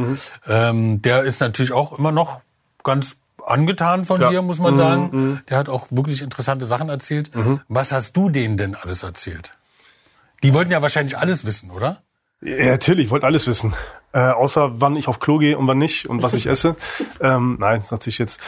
Ähm, 0.46 1.02
der 1.02 1.22
ist 1.22 1.40
natürlich 1.40 1.72
auch 1.72 1.98
immer 1.98 2.12
noch 2.12 2.40
ganz 2.82 3.16
angetan 3.44 4.04
von 4.04 4.20
Ja. 4.20 4.30
dir, 4.30 4.42
muss 4.42 4.58
man 4.58 4.74
sagen. 4.76 5.42
Der 5.48 5.58
hat 5.58 5.68
auch 5.68 5.86
wirklich 5.90 6.22
interessante 6.22 6.66
Sachen 6.66 6.88
erzählt. 6.88 7.30
Was 7.68 7.92
hast 7.92 8.16
du 8.16 8.30
denen 8.30 8.56
denn 8.56 8.74
alles 8.74 9.02
erzählt? 9.02 9.54
Die 10.42 10.54
wollten 10.54 10.70
ja 10.70 10.82
wahrscheinlich 10.82 11.16
alles 11.18 11.44
wissen, 11.44 11.70
oder? 11.70 12.02
Ja, 12.42 12.66
natürlich, 12.72 13.06
ich 13.06 13.10
wollte 13.10 13.24
alles 13.26 13.46
wissen. 13.46 13.74
Äh, 14.12 14.18
außer 14.18 14.80
wann 14.80 14.96
ich 14.96 15.08
auf 15.08 15.18
Klo 15.18 15.38
gehe 15.38 15.56
und 15.56 15.66
wann 15.66 15.78
nicht 15.78 16.06
und 16.08 16.22
was 16.22 16.34
ich 16.34 16.46
esse. 16.46 16.76
ähm, 17.20 17.56
nein, 17.58 17.80
ist 17.80 17.90
natürlich 17.90 18.18
jetzt. 18.18 18.40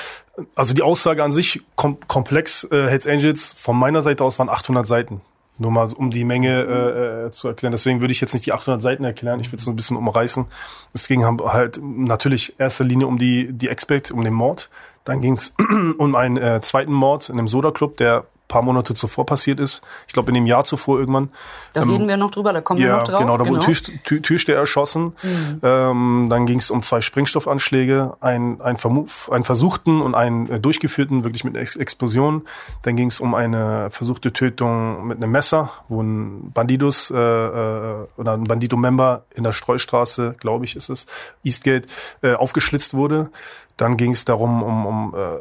Also 0.55 0.75
die 0.75 0.83
Aussage 0.83 1.25
an 1.25 1.33
sich 1.33 1.63
kom 1.77 1.97
komplex. 2.07 2.65
Äh, 2.71 2.89
Hells 2.89 3.07
Angels 3.07 3.55
von 3.59 3.77
meiner 3.77 4.03
Seite 4.03 4.23
aus 4.25 4.39
waren 4.39 4.51
800 4.51 4.87
Seiten. 4.87 5.23
Nur 5.59 5.71
mal 5.71 5.91
um 5.95 6.11
die 6.11 6.25
Menge 6.25 6.63
äh, 6.63 7.27
äh, 7.27 7.31
zu 7.31 7.49
erklären. 7.49 7.73
Deswegen 7.73 8.01
würde 8.01 8.13
ich 8.13 8.21
jetzt 8.21 8.35
nicht 8.35 8.45
die 8.45 8.53
800 8.53 8.83
Seiten 8.83 9.05
erklären. 9.05 9.41
Ich 9.41 9.53
würde 9.53 9.63
es 9.63 9.67
ein 9.67 9.77
bisschen 9.77 9.97
umreißen. 9.97 10.45
Es 10.93 11.09
ging 11.09 11.25
halt 11.25 11.81
natürlich 11.83 12.59
erster 12.59 12.85
Linie 12.85 13.07
um 13.07 13.19
die 13.19 13.53
die 13.53 13.69
Expect, 13.69 14.11
um 14.11 14.23
den 14.23 14.35
Mord. 14.35 14.69
Dann 15.05 15.21
ging 15.21 15.35
es 15.35 15.55
um 15.99 16.15
einen 16.15 16.37
äh, 16.37 16.61
zweiten 16.61 16.93
Mord 16.93 17.29
in 17.31 17.39
einem 17.39 17.49
Soda 17.49 17.71
Club, 17.71 17.97
der 17.97 18.27
paar 18.49 18.63
Monate 18.63 18.95
zuvor 18.95 19.27
passiert 19.27 19.61
ist. 19.61 19.83
Ich 20.07 20.13
glaube 20.13 20.29
in 20.31 20.35
dem 20.35 20.47
Jahr 20.47 20.65
zuvor 20.65 20.99
irgendwann. 20.99 21.31
Da 21.73 21.83
reden 21.83 22.09
wir 22.09 22.17
noch 22.17 22.31
drüber, 22.31 22.53
da 22.53 22.61
kommen 22.61 22.81
wir 22.81 22.87
Ja, 22.89 22.97
noch 22.99 23.05
drauf. 23.05 23.21
genau, 23.21 23.37
da 23.37 23.47
wurde 23.47 23.61
Tür, 23.61 23.75
Tür, 24.05 24.23
Türsteher 24.23 24.57
erschossen. 24.57 25.15
Ähm, 25.63 26.27
dann 26.31 26.47
ging 26.47 26.59
es 26.59 26.71
um 26.71 26.83
zwei 26.83 27.01
Sprengstoffanschläge, 27.01 28.17
ein, 28.21 28.61
ein, 28.61 28.77
Vermu 28.77 29.07
einen 29.31 29.45
versuchten 29.45 30.01
und 30.01 30.15
einen 30.15 30.49
äh, 30.49 30.61
durchgeführten, 30.61 31.25
wirklich 31.25 31.45
mit 31.45 31.57
Ex 31.57 31.77
Explosion. 31.77 32.43
Dann 32.83 32.97
ging 32.97 33.09
es 33.09 33.21
um 33.21 33.35
eine 33.35 33.91
versuchte 33.91 34.33
Tötung 34.33 35.07
mit 35.07 35.19
einem 35.19 35.33
Messer, 35.33 35.71
wo 35.89 36.03
ein 36.03 36.53
Bandidos 36.53 37.11
äh, 37.11 37.17
äh, 37.17 38.07
oder 38.17 38.33
ein 38.33 38.45
Bandito-Member 38.45 39.25
in 39.35 39.45
der 39.45 39.53
Streustraße, 39.53 40.37
glaube 40.39 40.65
ich, 40.65 40.77
ist 40.77 40.89
es, 40.89 41.07
Eastgate, 41.43 41.89
äh, 42.23 42.35
aufgeschlitzt 42.35 42.95
wurde. 42.95 43.31
Dann 43.77 43.97
ging 43.97 44.13
es 44.13 44.25
darum, 44.25 44.63
um, 44.63 44.87
um 44.87 45.15
äh, 45.15 45.37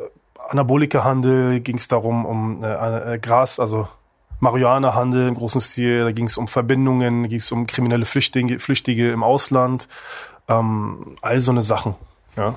Anabolika-Handel, 0.50 1.60
ging 1.60 1.78
es 1.78 1.88
darum, 1.88 2.26
um 2.26 2.64
äh, 2.64 3.16
äh, 3.16 3.20
Gras, 3.20 3.60
also 3.60 3.88
Marihuana-Handel 4.40 5.28
im 5.28 5.36
großen 5.36 5.62
Stil, 5.62 6.04
da 6.04 6.12
ging 6.12 6.26
es 6.26 6.38
um 6.38 6.48
Verbindungen, 6.48 7.28
ging 7.28 7.40
es 7.40 7.52
um 7.52 7.68
kriminelle 7.68 8.06
Flüchtlinge, 8.06 8.60
Flüchtige 8.60 9.12
im 9.12 9.24
Ausland, 9.24 9.88
ähm, 10.48 11.16
all 11.22 11.40
so 11.40 11.52
eine 11.52 11.62
Sachen. 11.62 11.96
Ja. 12.36 12.56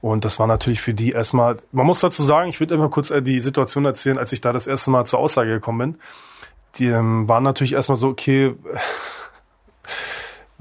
Und 0.00 0.24
das 0.24 0.40
war 0.40 0.48
natürlich 0.48 0.80
für 0.80 0.94
die 0.94 1.10
erstmal, 1.10 1.58
man 1.70 1.86
muss 1.86 2.00
dazu 2.00 2.24
sagen, 2.24 2.48
ich 2.48 2.58
würde 2.58 2.74
immer 2.74 2.88
kurz 2.88 3.10
äh, 3.10 3.22
die 3.22 3.38
Situation 3.38 3.84
erzählen, 3.84 4.18
als 4.18 4.32
ich 4.32 4.40
da 4.40 4.52
das 4.52 4.66
erste 4.66 4.90
Mal 4.90 5.04
zur 5.04 5.20
Aussage 5.20 5.50
gekommen 5.50 5.78
bin. 5.78 6.00
Die 6.76 6.86
ähm, 6.86 7.28
waren 7.28 7.44
natürlich 7.44 7.74
erstmal 7.74 7.96
so, 7.96 8.08
okay, 8.08 8.54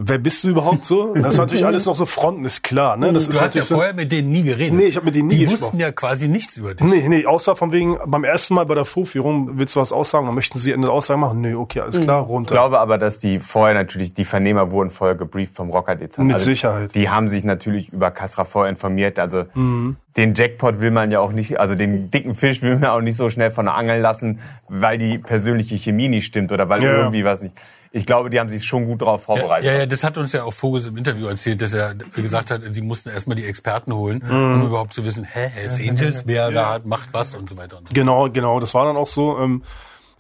wer 0.04 0.18
bist 0.18 0.44
du 0.44 0.50
überhaupt 0.50 0.84
so? 0.86 1.14
Das 1.22 1.36
ist 1.36 1.40
natürlich 1.40 1.66
alles 1.66 1.86
noch 1.86 1.96
so 1.96 2.06
Fronten, 2.06 2.44
ist 2.46 2.64
klar. 2.64 2.98
Ne? 2.98 3.14
Das 3.14 3.26
Du 3.26 3.32
ist 3.32 3.42
hast 3.42 3.56
ja 3.56 3.62
so, 3.62 3.76
vorher 3.76 3.94
mit 3.94 4.12
denen 4.12 4.32
nie 4.32 4.44
geredet. 4.44 4.74
Nee, 4.74 4.86
ich 4.86 4.96
habe 4.96 5.06
mit 5.06 5.16
denen 5.16 5.28
nie 5.28 5.36
Die 5.36 5.46
gesprochen. 5.46 5.62
wussten 5.64 5.80
ja 5.80 5.92
quasi 5.92 6.28
nichts 6.28 6.58
über 6.58 6.74
dich. 6.74 6.88
Nee, 6.88 7.08
nee, 7.08 7.26
außer 7.26 7.56
von 7.56 7.72
wegen, 7.72 7.98
beim 8.08 8.24
ersten 8.24 8.56
Mal 8.56 8.66
bei 8.66 8.76
der 8.76 8.86
Vorführung 8.86 9.58
willst 9.60 9.76
du 9.76 9.80
was 9.80 9.92
aussagen, 9.94 10.26
dann 10.26 10.36
möchten 10.36 10.58
sie 10.58 10.74
eine 10.74 10.90
Aussage 10.90 11.20
machen. 11.20 11.42
Nee, 11.42 11.54
okay, 11.54 11.82
alles 11.82 12.00
klar, 12.00 12.24
Ich 12.24 12.30
runter. 12.30 12.54
glaube 12.54 12.80
aber, 12.80 12.98
dass 12.98 13.20
die 13.20 13.40
vorher 13.40 13.74
natürlich, 13.76 14.14
die 14.14 14.26
Vernehmer 14.26 14.72
wurden 14.72 14.90
vorher 14.90 15.16
gebrieft 15.16 15.56
vom 15.56 15.70
Rocker-Dezernat. 15.70 16.34
Mit 16.34 16.42
Sicherheit. 16.42 16.96
Die 16.96 17.10
haben 17.10 17.30
sich 17.30 17.44
natürlich 17.44 17.90
über 17.90 18.12
Kasra 18.12 18.44
vorher 18.44 18.70
informiert. 18.70 19.20
Also 19.20 19.44
den 19.56 20.34
Jackpot 20.36 20.80
will 20.82 20.92
man 20.92 21.12
ja 21.12 21.20
auch 21.20 21.32
nicht, 21.32 21.60
also 21.60 21.76
den 21.76 22.12
dicken 22.12 22.36
Fisch 22.36 22.62
will 22.62 22.78
man 22.78 22.90
auch 22.90 23.02
nicht 23.02 23.16
so 23.16 23.30
schnell 23.30 23.52
von 23.52 23.66
der 23.66 23.76
Angel 23.76 24.00
lassen, 24.00 24.40
weil 24.68 24.98
die 24.98 25.18
persönliche 25.18 25.76
Chemie 25.78 26.10
nicht 26.10 26.26
stimmt 26.26 26.52
oder 26.52 26.68
weil 26.70 26.84
Ja. 26.84 26.98
irgendwie 26.98 27.24
was 27.24 27.42
nicht. 27.42 27.56
Ich 27.94 28.06
glaube, 28.06 28.30
die 28.30 28.40
haben 28.40 28.48
sich 28.50 28.64
schon 28.64 28.86
gut 28.86 29.02
darauf 29.02 29.22
Ja, 29.22 29.26
vorbereitet. 29.26 29.66
ja, 29.70 29.80
ja, 29.80 29.86
das 29.86 30.04
hat 30.06 30.18
uns 30.18 30.32
ja 30.32 30.44
auch 30.44 30.54
Vogels 30.54 30.86
im 30.88 30.96
Interview 30.96 31.28
erzählt, 31.28 31.62
dass 31.62 31.74
er 31.74 31.94
gesagt 31.96 32.50
hat, 32.50 32.62
sie 32.70 32.82
mussten 32.82 33.10
erstmal 33.10 33.36
die 33.36 33.46
Experten 33.46 33.94
holen, 33.94 34.24
Mhm. 34.26 34.54
um 34.62 34.68
überhaupt 34.68 34.94
zu 34.94 35.04
wissen, 35.04 35.26
hä, 35.26 35.50
Hells 35.54 35.78
Angels, 35.78 36.24
wer 36.26 36.52
da 36.52 36.70
hat, 36.70 36.86
macht 36.86 37.10
was 37.14 37.36
und 37.36 37.50
so 37.50 37.58
weiter 37.58 37.78
und 37.80 37.90
so. 37.90 37.94
Genau, 37.94 38.30
genau, 38.30 38.60
das 38.62 38.74
war 38.74 38.86
dann 38.86 38.96
auch 38.96 39.08
so. 39.08 39.38
Ähm, 39.40 39.64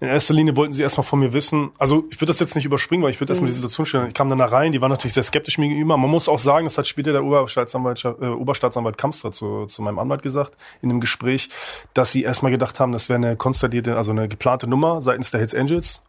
in 0.01 0.07
erster 0.07 0.33
Linie 0.33 0.55
wollten 0.55 0.73
sie 0.73 0.81
erstmal 0.81 1.05
von 1.05 1.19
mir 1.19 1.31
wissen, 1.31 1.69
also 1.77 2.05
ich 2.09 2.17
würde 2.17 2.31
das 2.31 2.39
jetzt 2.39 2.55
nicht 2.55 2.65
überspringen, 2.65 3.03
weil 3.03 3.11
ich 3.11 3.21
würde 3.21 3.31
erstmal 3.31 3.51
die 3.51 3.55
Situation 3.55 3.85
stellen. 3.85 4.07
Ich 4.07 4.15
kam 4.15 4.29
dann 4.29 4.39
da 4.39 4.45
rein, 4.45 4.71
die 4.71 4.81
waren 4.81 4.89
natürlich 4.89 5.13
sehr 5.13 5.21
skeptisch 5.21 5.59
mir 5.59 5.67
gegenüber. 5.67 5.95
Man 5.95 6.09
muss 6.09 6.27
auch 6.27 6.39
sagen, 6.39 6.65
das 6.65 6.75
hat 6.79 6.87
später 6.87 7.11
der 7.11 7.23
Oberstaatsanwalt, 7.23 8.03
äh, 8.03 8.25
Oberstaatsanwalt 8.25 8.97
Kamster 8.97 9.31
zu, 9.31 9.67
zu 9.67 9.83
meinem 9.83 9.99
Anwalt 9.99 10.23
gesagt, 10.23 10.57
in 10.81 10.89
einem 10.89 11.01
Gespräch, 11.01 11.49
dass 11.93 12.11
sie 12.11 12.23
erstmal 12.23 12.51
gedacht 12.51 12.79
haben, 12.79 12.93
das 12.93 13.09
wäre 13.09 13.17
eine 13.17 13.35
konstatierte, 13.35 13.95
also 13.95 14.11
eine 14.11 14.27
geplante 14.27 14.65
Nummer 14.65 15.03
seitens 15.03 15.29
der 15.29 15.39
Hells 15.39 15.53
Angels. 15.53 16.01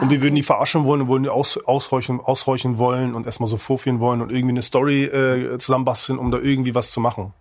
Und 0.00 0.08
wir 0.08 0.22
würden 0.22 0.34
die 0.34 0.42
verarschen 0.42 0.86
wollen 0.86 1.02
und 1.02 1.08
wollen 1.08 1.22
die 1.24 1.28
aus, 1.28 1.58
aushorchen, 1.58 2.20
aushorchen 2.20 2.78
wollen 2.78 3.14
und 3.14 3.26
erstmal 3.26 3.50
so 3.50 3.58
vorführen 3.58 4.00
wollen 4.00 4.22
und 4.22 4.32
irgendwie 4.32 4.54
eine 4.54 4.62
Story 4.62 5.04
äh, 5.04 5.58
zusammenbasteln, 5.58 6.18
um 6.18 6.30
da 6.30 6.38
irgendwie 6.38 6.74
was 6.74 6.90
zu 6.90 7.00
machen. 7.00 7.34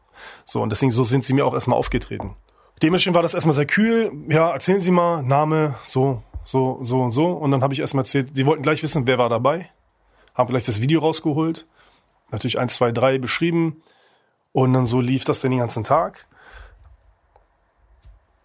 So, 0.43 0.61
und 0.61 0.71
deswegen, 0.71 0.91
so 0.91 1.05
sind 1.05 1.23
sie 1.23 1.33
mir 1.33 1.45
auch 1.45 1.53
erstmal 1.53 1.79
aufgetreten. 1.79 2.35
Dementsprechend 2.81 3.15
war 3.15 3.21
das 3.21 3.33
erstmal 3.33 3.55
sehr 3.55 3.65
kühl. 3.65 4.11
Ja, 4.27 4.51
erzählen 4.51 4.81
Sie 4.81 4.91
mal, 4.91 5.23
Name, 5.23 5.75
so, 5.83 6.21
so, 6.43 6.79
so 6.81 7.01
und 7.01 7.11
so. 7.11 7.27
Und 7.27 7.51
dann 7.51 7.61
habe 7.61 7.73
ich 7.73 7.79
erstmal 7.79 8.01
erzählt, 8.01 8.35
die 8.35 8.45
wollten 8.45 8.63
gleich 8.63 8.83
wissen, 8.83 9.07
wer 9.07 9.17
war 9.17 9.29
dabei. 9.29 9.69
Haben 10.33 10.49
gleich 10.49 10.65
das 10.65 10.81
Video 10.81 10.99
rausgeholt. 10.99 11.65
Natürlich 12.31 12.59
eins, 12.59 12.75
zwei, 12.75 12.91
drei 12.91 13.17
beschrieben. 13.17 13.81
Und 14.51 14.73
dann 14.73 14.85
so 14.85 14.99
lief 15.01 15.23
das 15.23 15.41
den 15.41 15.57
ganzen 15.57 15.83
Tag. 15.83 16.27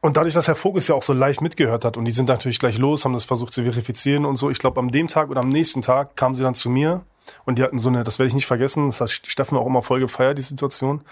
Und 0.01 0.17
dadurch, 0.17 0.35
dass 0.35 0.49
Herr 0.49 0.57
Vogels 0.57 0.89
ja 0.89 0.95
auch 0.95 1.03
so 1.03 1.13
live 1.13 1.41
mitgehört 1.41 1.85
hat 1.85 1.97
und 1.99 2.07
die 2.07 2.11
sind 2.11 2.29
natürlich 2.29 2.59
gleich 2.59 2.79
los, 2.79 3.05
haben 3.05 3.13
das 3.13 3.25
versucht 3.25 3.53
zu 3.53 3.63
verifizieren 3.63 4.25
und 4.25 4.37
so. 4.37 4.49
Ich 4.51 4.59
glaube, 4.59 4.81
am 4.81 4.91
dem 4.91 5.09
Tag 5.09 5.29
oder 5.29 5.43
am 5.43 5.51
nächsten 5.51 5.83
Tag 5.83 6.17
kamen 6.17 6.35
sie 6.35 6.43
dann 6.43 6.55
zu 6.55 6.71
mir 6.71 7.05
und 7.45 7.59
die 7.59 7.63
hatten 7.63 7.79
so 7.79 7.91
eine, 7.91 8.03
das 8.03 8.19
werde 8.19 8.29
ich 8.29 8.35
nicht 8.35 8.47
vergessen, 8.47 8.87
das 8.87 9.01
hat 9.03 9.11
Steffen 9.11 9.59
auch 9.59 9.67
immer 9.67 9.83
voll 9.83 10.01
gefeiert, 10.01 10.39
die 10.39 10.43
Situation, 10.43 11.03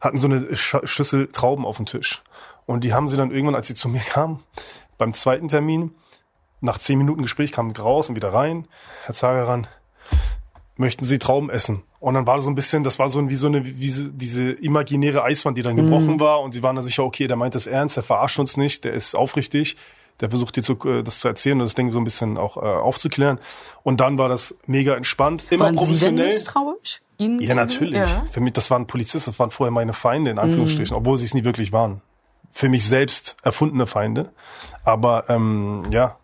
hatten 0.00 0.16
so 0.16 0.28
eine 0.28 0.54
Sch 0.54 0.76
Schüssel 0.84 1.26
Trauben 1.26 1.66
auf 1.66 1.76
dem 1.78 1.86
Tisch. 1.86 2.22
Und 2.70 2.84
die 2.84 2.94
haben 2.94 3.08
sie 3.08 3.16
dann 3.16 3.32
irgendwann, 3.32 3.56
als 3.56 3.66
sie 3.66 3.74
zu 3.74 3.88
mir 3.88 3.98
kamen, 3.98 4.44
beim 4.96 5.12
zweiten 5.12 5.48
Termin, 5.48 5.90
nach 6.60 6.78
zehn 6.78 6.98
Minuten 6.98 7.22
Gespräch, 7.22 7.50
kamen 7.50 7.74
raus 7.74 8.08
und 8.08 8.14
wieder 8.14 8.32
rein, 8.32 8.68
Herr 9.06 9.12
Zageran, 9.12 9.66
möchten 10.76 11.04
Sie 11.04 11.18
Trauben 11.18 11.50
essen? 11.50 11.82
Und 11.98 12.14
dann 12.14 12.28
war 12.28 12.36
das 12.36 12.44
so 12.44 12.50
ein 12.50 12.54
bisschen, 12.54 12.84
das 12.84 13.00
war 13.00 13.08
so 13.08 13.28
wie 13.28 13.34
so 13.34 13.48
eine, 13.48 13.66
wie 13.66 13.88
so, 13.88 14.04
diese 14.12 14.52
imaginäre 14.52 15.24
Eiswand, 15.24 15.58
die 15.58 15.62
dann 15.62 15.74
gebrochen 15.74 16.20
war. 16.20 16.42
Und 16.42 16.52
sie 16.52 16.62
waren 16.62 16.76
dann 16.76 16.84
sicher, 16.84 17.02
okay, 17.02 17.26
der 17.26 17.36
meint 17.36 17.56
das 17.56 17.66
ernst, 17.66 17.96
der 17.96 18.04
verarscht 18.04 18.38
uns 18.38 18.56
nicht, 18.56 18.84
der 18.84 18.92
ist 18.92 19.16
aufrichtig, 19.16 19.76
der 20.20 20.30
versucht 20.30 20.54
dir 20.54 20.62
zu, 20.62 20.74
äh, 20.88 21.02
das 21.02 21.18
zu 21.18 21.26
erzählen 21.26 21.58
und 21.60 21.64
das 21.64 21.74
Ding 21.74 21.90
so 21.90 21.98
ein 21.98 22.04
bisschen 22.04 22.38
auch 22.38 22.56
äh, 22.56 22.60
aufzuklären. 22.60 23.40
Und 23.82 23.98
dann 24.00 24.16
war 24.16 24.28
das 24.28 24.56
mega 24.66 24.94
entspannt, 24.94 25.44
immer 25.50 25.64
Waren 25.64 25.74
Sie 25.74 25.78
denn 25.78 25.88
professionell. 25.88 26.26
misstrauisch? 26.26 27.02
Ihnen 27.18 27.40
Ja, 27.40 27.56
natürlich. 27.56 27.98
Ja. 27.98 28.26
Für 28.30 28.40
mich, 28.40 28.52
das 28.52 28.70
waren 28.70 28.86
Polizisten, 28.86 29.32
das 29.32 29.40
waren 29.40 29.50
vorher 29.50 29.72
meine 29.72 29.92
Feinde, 29.92 30.30
in 30.30 30.38
Anführungsstrichen, 30.38 30.96
obwohl 30.96 31.18
sie 31.18 31.24
es 31.24 31.34
nie 31.34 31.42
wirklich 31.42 31.72
waren. 31.72 32.00
Für 32.52 32.68
mich 32.68 32.84
selbst 32.84 33.36
erfundene 33.42 33.86
Feinde. 33.86 34.32
Aber 34.84 35.28
ähm, 35.28 35.84
ja, 35.90 36.16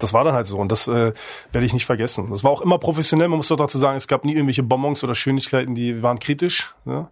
das 0.00 0.12
war 0.12 0.24
dann 0.24 0.34
halt 0.34 0.46
so 0.46 0.58
und 0.58 0.72
das 0.72 0.88
äh, 0.88 1.12
werde 1.52 1.66
ich 1.66 1.72
nicht 1.72 1.86
vergessen. 1.86 2.30
Das 2.30 2.42
war 2.42 2.50
auch 2.50 2.62
immer 2.62 2.78
professionell, 2.78 3.28
man 3.28 3.36
muss 3.36 3.48
doch 3.48 3.56
dazu 3.56 3.78
sagen, 3.78 3.96
es 3.96 4.08
gab 4.08 4.24
nie 4.24 4.32
irgendwelche 4.32 4.62
Bonbons 4.62 5.04
oder 5.04 5.14
Schönigkeiten, 5.14 5.74
die 5.74 6.02
waren 6.02 6.18
kritisch 6.18 6.74
ne? 6.84 7.08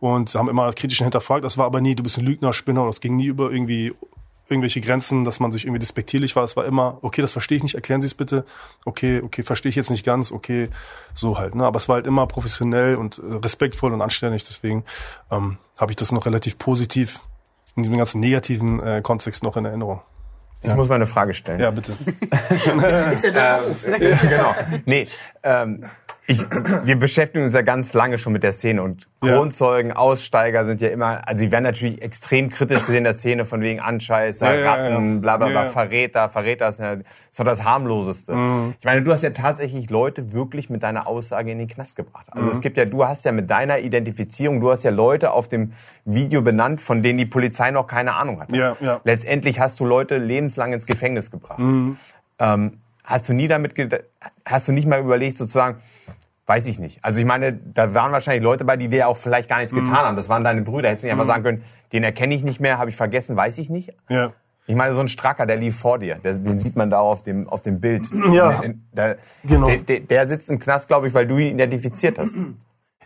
und 0.00 0.34
haben 0.34 0.48
immer 0.48 0.72
kritisch 0.72 0.98
hinterfragt. 0.98 1.44
Das 1.44 1.56
war 1.56 1.64
aber 1.64 1.80
nie, 1.80 1.94
du 1.94 2.02
bist 2.02 2.18
ein 2.18 2.24
Lügner, 2.24 2.52
Spinner, 2.52 2.86
das 2.86 3.00
ging 3.00 3.16
nie 3.16 3.26
über 3.26 3.50
irgendwie 3.50 3.94
irgendwelche 4.48 4.80
Grenzen, 4.80 5.24
dass 5.24 5.40
man 5.40 5.52
sich 5.52 5.64
irgendwie 5.64 5.78
despektierlich 5.78 6.36
war. 6.36 6.44
Es 6.44 6.56
war 6.56 6.66
immer, 6.66 6.98
okay, 7.00 7.22
das 7.22 7.32
verstehe 7.32 7.56
ich 7.56 7.62
nicht, 7.62 7.76
erklären 7.76 8.02
Sie 8.02 8.06
es 8.06 8.14
bitte. 8.14 8.44
Okay, 8.84 9.22
okay, 9.24 9.42
verstehe 9.42 9.70
ich 9.70 9.76
jetzt 9.76 9.90
nicht 9.90 10.04
ganz, 10.04 10.32
okay, 10.32 10.68
so 11.14 11.38
halt. 11.38 11.54
Ne? 11.54 11.64
Aber 11.64 11.78
es 11.78 11.88
war 11.88 11.96
halt 11.96 12.06
immer 12.06 12.26
professionell 12.26 12.96
und 12.96 13.18
äh, 13.18 13.36
respektvoll 13.36 13.92
und 13.94 14.02
anständig. 14.02 14.44
Deswegen 14.44 14.84
ähm, 15.30 15.56
habe 15.78 15.92
ich 15.92 15.96
das 15.96 16.12
noch 16.12 16.26
relativ 16.26 16.58
positiv 16.58 17.20
in 17.76 17.82
diesem 17.82 17.98
ganzen 17.98 18.20
negativen 18.20 18.80
äh, 18.80 19.00
Kontext 19.02 19.42
noch 19.42 19.56
in 19.56 19.64
Erinnerung. 19.64 20.00
Ich 20.62 20.74
muss 20.74 20.88
mal 20.88 20.94
eine 20.94 21.06
Frage 21.06 21.34
stellen. 21.34 21.60
Ja, 21.60 21.70
bitte. 21.70 21.92
Ist 23.12 23.24
ja 23.24 23.30
der 23.30 23.58
Beruf. 23.58 23.86
Ne? 23.86 23.98
genau. 24.22 24.54
Nee, 24.86 25.06
ähm, 25.42 25.84
ich, 26.26 26.40
wir 26.84 26.96
beschäftigen 26.98 27.44
uns 27.44 27.52
ja 27.52 27.62
ganz 27.62 27.92
lange 27.92 28.16
schon 28.18 28.32
mit 28.32 28.42
der 28.42 28.52
Szene 28.52 28.82
und 28.82 29.06
Ja. 29.22 29.34
Kronzeugen, 29.36 29.92
Aussteiger 29.92 30.64
sind 30.64 30.80
ja 30.80 30.88
immer, 30.88 31.26
also 31.28 31.40
sie 31.40 31.50
werden 31.50 31.64
natürlich 31.64 32.00
extrem 32.02 32.48
kritisch 32.50 32.80
gesehen 32.80 32.98
in 32.98 33.04
der 33.04 33.12
Szene 33.12 33.44
von 33.46 33.60
wegen 33.60 33.80
Anscheißer, 33.80 34.46
Ja, 34.46 34.54
ja, 34.54 34.60
ja. 34.60 34.70
Ratten, 34.94 35.20
bla 35.20 35.36
bla 35.36 35.48
bla, 35.48 35.60
Ja, 35.60 35.64
ja. 35.64 35.70
Verräter, 35.70 36.28
Verräter 36.28 36.68
ist, 36.68 36.80
ja, 36.80 36.92
ist 36.94 37.38
doch 37.38 37.44
das 37.44 37.64
harmloseste. 37.64 38.34
Mhm. 38.34 38.74
Ich 38.78 38.84
meine, 38.84 39.02
du 39.02 39.12
hast 39.12 39.22
ja 39.22 39.30
tatsächlich 39.30 39.90
Leute 39.90 40.32
wirklich 40.32 40.70
mit 40.70 40.82
deiner 40.82 41.06
Aussage 41.06 41.50
in 41.52 41.58
den 41.58 41.68
Knast 41.68 41.96
gebracht. 41.96 42.26
Also 42.30 42.46
Mhm. 42.46 42.52
es 42.52 42.60
gibt 42.60 42.76
ja, 42.78 42.84
du 42.86 43.04
hast 43.06 43.24
ja 43.24 43.32
mit 43.32 43.50
deiner 43.50 43.78
Identifizierung, 43.80 44.60
du 44.60 44.70
hast 44.70 44.82
ja 44.82 44.90
Leute 44.90 45.30
auf 45.32 45.48
dem 45.48 45.72
Video 46.04 46.40
benannt, 46.42 46.80
von 46.80 47.02
denen 47.02 47.18
die 47.18 47.26
Polizei 47.26 47.70
noch 47.70 47.86
keine 47.86 48.14
Ahnung 48.14 48.40
hatte. 48.40 48.56
Ja, 48.56 48.76
ja. 48.80 49.00
Letztendlich 49.04 49.60
hast 49.60 49.78
du 49.80 49.84
Leute 49.84 50.18
lebenslang 50.18 50.72
ins 50.72 50.86
Gefängnis 50.86 51.30
gebracht. 51.30 51.60
Ähm, 52.38 52.78
hast 53.04 53.28
du 53.28 53.32
nie 53.32 53.46
damit, 53.48 53.74
hast 54.44 54.66
du 54.68 54.72
nicht 54.72 54.86
mal 54.88 55.00
überlegt 55.00 55.36
sozusagen, 55.36 55.78
weiß 56.46 56.66
ich 56.66 56.78
nicht. 56.78 56.98
Also 57.02 57.20
ich 57.20 57.24
meine, 57.26 57.52
da 57.52 57.94
waren 57.94 58.12
wahrscheinlich 58.12 58.42
Leute 58.42 58.64
bei, 58.64 58.76
die 58.76 58.88
dir 58.88 59.08
auch 59.08 59.16
vielleicht 59.16 59.48
gar 59.48 59.58
nichts 59.58 59.72
getan 59.74 59.94
haben. 59.94 60.16
Das 60.16 60.28
waren 60.28 60.44
deine 60.44 60.62
Brüder. 60.62 60.88
Hättest 60.90 61.04
du 61.04 61.06
nicht 61.06 61.12
einfach 61.12 61.26
sagen 61.26 61.42
können, 61.44 61.62
den 61.92 62.04
erkenne 62.04 62.34
ich 62.34 62.42
nicht 62.42 62.60
mehr, 62.60 62.78
habe 62.78 62.90
ich 62.90 62.96
vergessen, 62.96 63.36
weiß 63.36 63.58
ich 63.58 63.70
nicht. 63.70 63.92
Ja. 64.08 64.32
Ich 64.66 64.74
meine, 64.74 64.94
so 64.94 65.00
ein 65.00 65.08
Stracker, 65.08 65.44
der 65.46 65.56
lief 65.56 65.78
vor 65.78 65.98
dir. 65.98 66.14
Der, 66.16 66.34
den 66.38 66.58
sieht 66.58 66.74
man 66.74 66.88
da 66.90 66.98
auf 67.00 67.20
dem, 67.22 67.48
auf 67.48 67.60
dem 67.62 67.80
Bild. 67.80 68.08
Ja. 68.32 68.62
Der, 68.92 69.18
Genau. 69.44 69.66
der, 69.66 69.76
der, 69.78 70.00
der 70.00 70.26
sitzt 70.26 70.50
im 70.50 70.58
Knast, 70.58 70.88
glaube 70.88 71.06
ich, 71.06 71.12
weil 71.14 71.26
du 71.26 71.36
ihn 71.36 71.54
identifiziert 71.54 72.18
hast. 72.18 72.38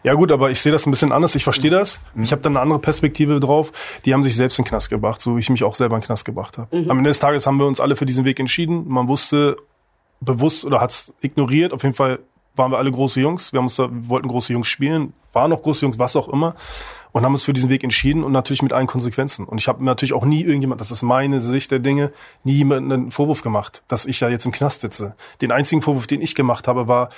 Ja 0.04 0.14
gut, 0.14 0.30
aber 0.30 0.50
ich 0.50 0.60
sehe 0.60 0.70
das 0.70 0.86
ein 0.86 0.92
bisschen 0.92 1.10
anders. 1.10 1.34
Ich 1.34 1.42
verstehe 1.42 1.72
das. 1.72 2.00
Ich 2.14 2.30
habe 2.30 2.40
da 2.42 2.48
eine 2.48 2.60
andere 2.60 2.78
Perspektive 2.78 3.40
drauf. 3.40 3.72
Die 4.04 4.14
haben 4.14 4.22
sich 4.22 4.36
selbst 4.36 4.56
in 4.60 4.64
den 4.64 4.68
Knast 4.68 4.90
gebracht, 4.90 5.20
so 5.20 5.34
wie 5.36 5.40
ich 5.40 5.50
mich 5.50 5.64
auch 5.64 5.74
selber 5.74 5.96
in 5.96 6.00
den 6.00 6.06
Knast 6.06 6.24
gebracht 6.24 6.58
habe. 6.58 6.68
Am 6.88 6.98
Ende 6.98 7.10
des 7.10 7.18
Tages 7.18 7.46
haben 7.48 7.58
wir 7.58 7.66
uns 7.66 7.80
alle 7.80 7.96
für 7.96 8.06
diesen 8.06 8.24
Weg 8.24 8.38
entschieden. 8.38 8.86
Man 8.86 9.08
wusste 9.08 9.56
bewusst 10.20 10.64
oder 10.64 10.80
hat 10.80 10.90
es 10.90 11.12
ignoriert. 11.20 11.72
Auf 11.72 11.82
jeden 11.82 11.94
Fall 11.94 12.20
waren 12.56 12.72
wir 12.72 12.78
alle 12.78 12.90
große 12.90 13.20
Jungs. 13.20 13.52
Wir, 13.52 13.58
haben 13.58 13.66
uns 13.66 13.76
da, 13.76 13.88
wollten 13.90 14.28
große 14.28 14.52
Jungs 14.52 14.66
spielen, 14.66 15.14
waren 15.32 15.50
noch 15.50 15.62
große 15.62 15.84
Jungs, 15.84 15.98
was 15.98 16.16
auch 16.16 16.28
immer. 16.28 16.54
Und 17.10 17.24
haben 17.24 17.32
uns 17.32 17.44
für 17.44 17.54
diesen 17.54 17.70
Weg 17.70 17.84
entschieden 17.84 18.22
und 18.22 18.32
natürlich 18.32 18.60
mit 18.60 18.74
allen 18.74 18.86
Konsequenzen. 18.86 19.46
Und 19.46 19.58
ich 19.58 19.66
habe 19.66 19.82
natürlich 19.82 20.12
auch 20.12 20.26
nie 20.26 20.42
irgendjemand, 20.42 20.80
das 20.80 20.90
ist 20.90 21.02
meine 21.02 21.40
Sicht 21.40 21.70
der 21.70 21.78
Dinge, 21.78 22.12
nie 22.44 22.52
jemanden 22.52 22.92
einen 22.92 23.10
Vorwurf 23.10 23.40
gemacht, 23.40 23.82
dass 23.88 24.04
ich 24.04 24.20
ja 24.20 24.28
jetzt 24.28 24.44
im 24.44 24.52
Knast 24.52 24.82
sitze. 24.82 25.14
Den 25.40 25.50
einzigen 25.50 25.80
Vorwurf, 25.80 26.06
den 26.06 26.20
ich 26.20 26.34
gemacht 26.34 26.68
habe, 26.68 26.86
war, 26.86 27.08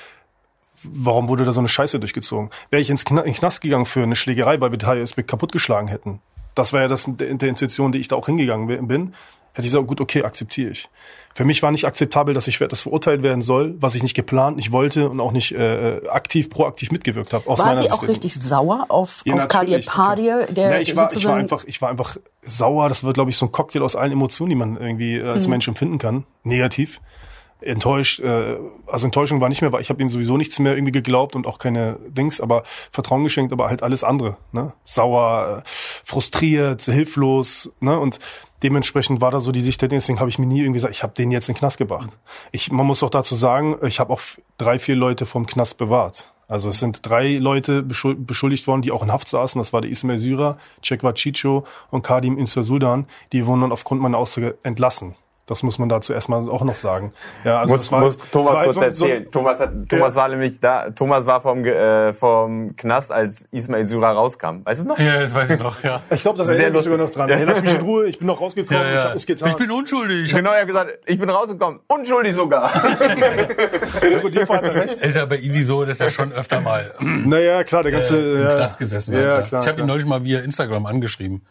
warum 0.84 1.28
wurde 1.28 1.44
da 1.44 1.52
so 1.52 1.60
eine 1.60 1.68
Scheiße 1.68 1.98
durchgezogen? 1.98 2.50
Wäre 2.70 2.80
ich 2.80 2.88
ins 2.88 3.04
Kna 3.04 3.22
in 3.22 3.34
Knast 3.34 3.62
gegangen 3.62 3.84
für 3.84 4.02
eine 4.02 4.14
Schlägerei, 4.14 4.60
weil 4.60 4.70
wir 4.70 4.78
Details 4.78 5.16
kaputtgeschlagen 5.26 5.88
hätten. 5.88 6.20
Das 6.54 6.72
war 6.72 6.82
ja 6.82 6.88
das 6.88 7.04
der, 7.06 7.34
der 7.34 7.48
Intention, 7.48 7.90
die 7.90 7.98
ich 7.98 8.08
da 8.08 8.16
auch 8.16 8.26
hingegangen 8.26 8.86
bin. 8.86 9.14
Hätte 9.52 9.66
ich 9.66 9.72
gesagt, 9.72 9.86
gut, 9.86 10.00
okay, 10.00 10.22
akzeptiere 10.22 10.70
ich. 10.70 10.88
Für 11.34 11.44
mich 11.44 11.62
war 11.62 11.70
nicht 11.70 11.84
akzeptabel, 11.84 12.34
dass 12.34 12.48
ich 12.48 12.58
für 12.58 12.64
etwas 12.64 12.82
verurteilt 12.82 13.22
werden 13.22 13.40
soll, 13.40 13.74
was 13.78 13.94
ich 13.94 14.02
nicht 14.02 14.14
geplant, 14.14 14.56
nicht 14.56 14.72
wollte 14.72 15.08
und 15.08 15.20
auch 15.20 15.30
nicht 15.30 15.52
äh, 15.52 16.00
aktiv, 16.08 16.50
proaktiv 16.50 16.90
mitgewirkt 16.90 17.32
habe. 17.32 17.48
Aus 17.48 17.60
War 17.60 17.76
sie 17.76 17.90
auch 17.90 18.00
Sicht. 18.00 18.10
richtig 18.10 18.34
sauer 18.34 18.86
auf, 18.88 19.22
Ja, 19.24 19.34
auf 19.34 19.48
Kadir 19.48 19.80
Padir, 19.80 20.46
der 20.46 20.70
ja, 20.70 20.80
ich 20.80 20.96
war, 20.96 21.14
ich 21.14 21.24
war 21.24 21.36
einfach, 21.36 21.64
ich 21.64 21.80
war 21.80 21.88
einfach 21.88 22.16
sauer. 22.42 22.88
Das 22.88 23.04
war, 23.04 23.12
glaube 23.12 23.30
ich, 23.30 23.36
so 23.36 23.46
ein 23.46 23.52
Cocktail 23.52 23.82
aus 23.82 23.94
allen 23.94 24.12
Emotionen, 24.12 24.50
die 24.50 24.56
man 24.56 24.76
irgendwie 24.76 25.18
äh, 25.18 25.28
als 25.28 25.46
Mensch 25.46 25.68
empfinden 25.68 25.98
kann. 25.98 26.24
Negativ. 26.42 27.00
Enttäuscht, 27.60 28.20
äh, 28.20 28.58
also 28.86 29.06
Enttäuschung 29.06 29.40
war 29.40 29.48
nicht 29.48 29.62
mehr, 29.62 29.72
weil 29.72 29.82
ich 29.82 29.90
habe 29.90 30.00
ihm 30.02 30.08
sowieso 30.08 30.36
nichts 30.36 30.58
mehr 30.58 30.74
irgendwie 30.74 30.92
geglaubt 30.92 31.36
und 31.36 31.46
auch 31.46 31.58
keine 31.58 31.98
Dings, 32.08 32.40
aber 32.40 32.62
Vertrauen 32.90 33.24
geschenkt, 33.24 33.52
aber 33.52 33.68
halt 33.68 33.82
alles 33.82 34.04
andere. 34.04 34.36
Ne? 34.52 34.72
Sauer, 34.84 35.58
äh, 35.58 35.68
frustriert, 36.04 36.82
hilflos, 36.82 37.72
ne? 37.80 37.98
Und 37.98 38.18
dementsprechend 38.62 39.20
war 39.20 39.30
da 39.30 39.40
so 39.40 39.52
die 39.52 39.62
Sicht 39.62 39.80
der 39.82 39.88
Dinge, 39.88 40.00
deswegen 40.00 40.20
habe 40.20 40.30
ich 40.30 40.38
mir 40.38 40.46
nie 40.46 40.60
irgendwie 40.60 40.74
gesagt, 40.74 40.94
ich 40.94 41.02
habe 41.02 41.14
den 41.14 41.30
jetzt 41.30 41.48
in 41.48 41.54
den 41.54 41.58
Knast 41.60 41.78
gebracht. 41.78 42.10
Ich, 42.52 42.70
man 42.70 42.86
muss 42.86 43.02
auch 43.02 43.10
dazu 43.10 43.34
sagen, 43.34 43.76
ich 43.86 44.00
habe 44.00 44.12
auch 44.12 44.20
drei, 44.58 44.78
vier 44.78 44.96
Leute 44.96 45.26
vom 45.26 45.46
Knast 45.46 45.78
bewahrt. 45.78 46.32
Also 46.48 46.68
es 46.68 46.80
sind 46.80 47.08
drei 47.08 47.36
Leute 47.36 47.82
beschul- 47.82 48.16
beschuldigt 48.16 48.66
worden, 48.66 48.82
die 48.82 48.90
auch 48.90 49.04
in 49.04 49.12
Haft 49.12 49.28
saßen. 49.28 49.60
Das 49.60 49.72
war 49.72 49.80
der 49.80 49.90
Ismail 49.90 50.18
Syrer, 50.18 50.58
Cekwa 50.82 51.12
Chicho 51.12 51.64
und 51.90 52.02
Kadim 52.02 52.36
Insur 52.36 52.64
Sudan. 52.64 53.06
Die 53.32 53.46
wurden 53.46 53.60
dann 53.60 53.72
aufgrund 53.72 54.00
meiner 54.00 54.18
Aussage 54.18 54.58
entlassen. 54.64 55.14
Das 55.50 55.64
muss 55.64 55.80
man 55.80 55.88
dazu 55.88 56.12
erstmal 56.12 56.48
auch 56.48 56.62
noch 56.62 56.76
sagen. 56.76 57.12
Ja, 57.44 57.58
also 57.58 57.74
muss, 57.74 57.80
das 57.82 57.92
war, 57.92 58.00
muss 58.02 58.16
Thomas 58.30 58.48
das 58.50 58.56
war 58.56 58.62
kurz 58.64 58.74
so- 58.74 58.80
so- 58.80 58.84
erzählen. 59.06 59.30
Thomas, 59.32 59.58
hat, 59.60 59.72
Thomas 59.88 60.14
war 60.14 60.28
nämlich 60.28 60.60
da. 60.60 60.90
Thomas 60.90 61.26
war 61.26 61.40
vom, 61.40 61.64
äh, 61.64 62.12
vom 62.12 62.76
Knast, 62.76 63.10
als 63.10 63.48
Ismail 63.50 63.84
Syrer 63.86 64.12
rauskam. 64.12 64.64
Weißt 64.64 64.78
du 64.78 64.82
es 64.84 64.86
noch? 64.86 64.98
Ja, 64.98 65.20
das 65.22 65.34
weiß 65.34 65.50
ich 65.50 65.58
noch, 65.58 65.82
ja. 65.82 66.02
Ich 66.10 66.22
glaube, 66.22 66.38
das 66.38 66.46
Sehr 66.46 66.56
erinnert 66.56 66.74
mich 66.74 66.82
sogar 66.84 66.98
noch 66.98 67.04
lustig. 67.06 67.18
dran. 67.18 67.28
Ja. 67.30 67.36
Hey, 67.36 67.44
lass 67.46 67.60
mich 67.62 67.74
in 67.74 67.80
Ruhe, 67.80 68.06
ich 68.06 68.18
bin 68.18 68.28
noch 68.28 68.40
rausgekommen, 68.40 68.80
Ja, 68.80 68.88
ich 68.88 68.94
ja. 68.94 69.02
habe 69.02 69.12
nichts 69.14 69.26
getan. 69.26 69.48
Ich 69.48 69.56
bin 69.56 69.70
unschuldig. 69.72 70.32
Genau, 70.32 70.52
er 70.52 70.60
hat 70.60 70.66
gesagt, 70.68 70.98
ich 71.06 71.18
bin 71.18 71.28
rausgekommen. 71.28 71.80
Unschuldig 71.88 72.34
sogar. 72.34 72.70
Ja, 74.02 74.18
gut, 74.20 74.36
hat 74.48 74.62
er 74.62 74.74
recht. 74.74 75.00
Ist 75.00 75.16
ja 75.16 75.26
bei 75.26 75.36
Easy 75.38 75.62
so, 75.64 75.84
dass 75.84 76.00
er 76.00 76.10
schon 76.10 76.32
öfter 76.32 76.60
mal 76.60 76.92
Naja, 77.00 77.64
klar, 77.64 77.82
der 77.82 77.92
ganze... 77.92 78.16
äh, 78.16 78.34
im 78.38 78.42
ja, 78.44 78.54
Knast 78.54 78.78
gesessen 78.78 79.14
ja, 79.14 79.20
hat. 79.20 79.26
Ja, 79.26 79.42
klar, 79.42 79.62
ich 79.62 79.68
habe 79.68 79.80
ihn 79.80 79.86
neulich 79.86 80.06
mal 80.06 80.24
via 80.24 80.40
Instagram 80.40 80.86
angeschrieben. 80.86 81.42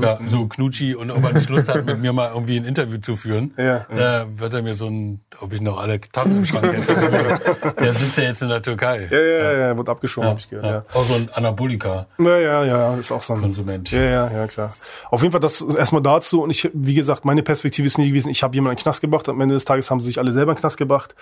ja, 0.00 0.18
so 0.26 0.46
Knutschi 0.46 0.94
und 0.94 1.10
ob 1.10 1.22
er 1.24 1.32
nicht 1.34 1.48
Lust 1.50 1.68
hat, 1.68 1.84
mit 1.84 2.00
mir 2.00 2.12
mal 2.12 2.30
irgendwie 2.32 2.56
ein 2.58 2.64
Interview 2.64 2.98
zu 2.98 3.16
führen. 3.16 3.33
Ja. 3.56 3.86
Da 3.94 4.26
wird 4.28 4.54
er 4.54 4.62
mir 4.62 4.76
so 4.76 4.86
ein, 4.86 5.20
ob 5.40 5.52
ich 5.52 5.60
noch 5.60 5.80
alle 5.80 6.00
Tassen 6.00 6.38
im 6.38 6.44
Schrank 6.44 6.72
hätte. 6.72 7.74
der 7.80 7.94
sitzt 7.94 8.18
ja 8.18 8.24
jetzt 8.24 8.42
in 8.42 8.48
der 8.48 8.62
Türkei. 8.62 9.08
Ja, 9.10 9.18
ja, 9.18 9.42
ja, 9.52 9.68
ja, 9.68 9.76
wurde 9.76 9.90
abgeschoben, 9.90 10.30
hab 10.30 10.38
ich 10.38 10.48
gehört, 10.48 10.66
ja. 10.66 10.84
Auch 10.98 11.04
so 11.04 11.14
ein 11.14 11.28
Anabolika. 11.32 12.06
Ja, 12.18 12.38
ja, 12.38 12.64
ja, 12.64 12.94
ist 12.94 13.12
auch 13.12 13.22
so 13.22 13.34
ein 13.34 13.40
Konsument. 13.40 13.90
Ja, 13.90 14.02
ja, 14.02 14.30
ja, 14.30 14.46
klar. 14.46 14.74
Auf 15.10 15.22
jeden 15.22 15.32
Fall 15.32 15.40
das 15.40 15.60
erstmal 15.60 16.02
dazu 16.02 16.42
und 16.42 16.50
ich, 16.50 16.70
wie 16.72 16.94
gesagt, 16.94 17.24
meine 17.24 17.42
Perspektive 17.42 17.86
ist 17.86 17.98
nie 17.98 18.08
gewesen, 18.08 18.30
ich 18.30 18.42
habe 18.42 18.54
jemanden 18.54 18.72
in 18.72 18.76
den 18.78 18.82
Knast 18.82 19.00
gebracht, 19.00 19.28
am 19.28 19.40
Ende 19.40 19.54
des 19.54 19.64
Tages 19.64 19.90
haben 19.90 20.00
sie 20.00 20.06
sich 20.06 20.18
alle 20.18 20.32
selber 20.32 20.52
in 20.52 20.56
den 20.56 20.60
Knast 20.60 20.76
gebracht. 20.76 21.14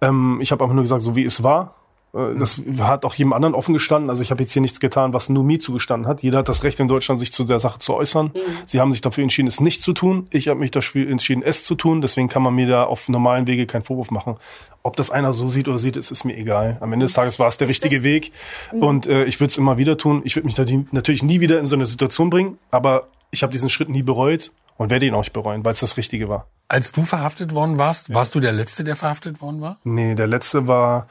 Ähm, 0.00 0.38
ich 0.40 0.52
habe 0.52 0.62
einfach 0.64 0.74
nur 0.74 0.84
gesagt, 0.84 1.02
so 1.02 1.16
wie 1.16 1.24
es 1.24 1.42
war. 1.42 1.74
Äh, 2.14 2.38
Das 2.38 2.60
hat 2.78 3.04
auch 3.04 3.14
jedem 3.14 3.32
anderen 3.32 3.54
offen 3.54 3.72
gestanden. 3.74 4.10
Also 4.10 4.22
ich 4.22 4.30
habe 4.30 4.42
jetzt 4.42 4.52
hier 4.52 4.62
nichts 4.62 4.80
getan, 4.80 5.12
was 5.12 5.28
nur 5.28 5.44
mir 5.44 5.58
zugestanden 5.60 6.08
hat. 6.08 6.22
Jeder 6.22 6.38
hat 6.38 6.48
das 6.48 6.64
Recht 6.64 6.80
in 6.80 6.88
Deutschland, 6.88 7.18
sich 7.20 7.32
zu 7.32 7.44
der 7.44 7.60
Sache 7.60 7.78
zu 7.78 7.94
äußern. 7.94 8.32
Sie 8.66 8.80
haben 8.80 8.92
sich 8.92 9.00
dafür 9.00 9.22
entschieden, 9.22 9.48
es 9.48 9.60
nicht 9.60 9.82
zu 9.82 9.92
tun. 9.92 10.26
Ich 10.30 10.48
habe 10.48 10.60
mich 10.60 10.70
dafür 10.70 11.08
entschieden, 11.10 11.42
es 11.42 11.64
zu 11.64 11.74
tun. 11.74 12.00
Deswegen 12.00 12.28
kann 12.28 12.42
man 12.42 12.54
mir 12.54 12.66
da 12.66 12.84
auf 12.84 13.08
normalen 13.08 13.46
Wege 13.46 13.66
keinen 13.66 13.82
Vorwurf 13.82 14.10
machen. 14.10 14.36
Ob 14.82 14.96
das 14.96 15.10
einer 15.10 15.32
so 15.32 15.48
sieht 15.48 15.66
oder 15.68 15.78
sieht, 15.78 15.96
ist, 15.96 16.10
ist 16.10 16.24
mir 16.24 16.36
egal. 16.36 16.78
Am 16.80 16.92
Ende 16.92 17.04
des 17.06 17.14
Tages 17.14 17.38
war 17.38 17.48
es 17.48 17.56
der 17.56 17.68
richtige 17.68 18.02
Weg. 18.02 18.32
Und 18.72 19.06
äh, 19.06 19.24
ich 19.24 19.40
würde 19.40 19.50
es 19.50 19.58
immer 19.58 19.78
wieder 19.78 19.96
tun. 19.96 20.22
Ich 20.24 20.36
würde 20.36 20.46
mich 20.46 20.58
natürlich 20.92 21.22
nie 21.22 21.40
wieder 21.40 21.58
in 21.58 21.66
so 21.66 21.74
eine 21.74 21.86
Situation 21.86 22.30
bringen, 22.30 22.58
aber 22.70 23.08
ich 23.30 23.42
habe 23.42 23.52
diesen 23.52 23.68
Schritt 23.70 23.88
nie 23.88 24.02
bereut 24.02 24.52
und 24.76 24.90
werde 24.90 25.06
ihn 25.06 25.14
auch 25.14 25.18
nicht 25.18 25.32
bereuen, 25.32 25.64
weil 25.64 25.72
es 25.72 25.80
das 25.80 25.96
Richtige 25.96 26.28
war. 26.28 26.46
Als 26.68 26.92
du 26.92 27.02
verhaftet 27.02 27.52
worden 27.54 27.78
warst, 27.78 28.12
warst 28.12 28.34
du 28.34 28.40
der 28.40 28.52
Letzte, 28.52 28.84
der 28.84 28.96
verhaftet 28.96 29.40
worden 29.40 29.60
war? 29.60 29.78
Nee, 29.84 30.14
der 30.14 30.26
letzte 30.26 30.66
war, 30.68 31.06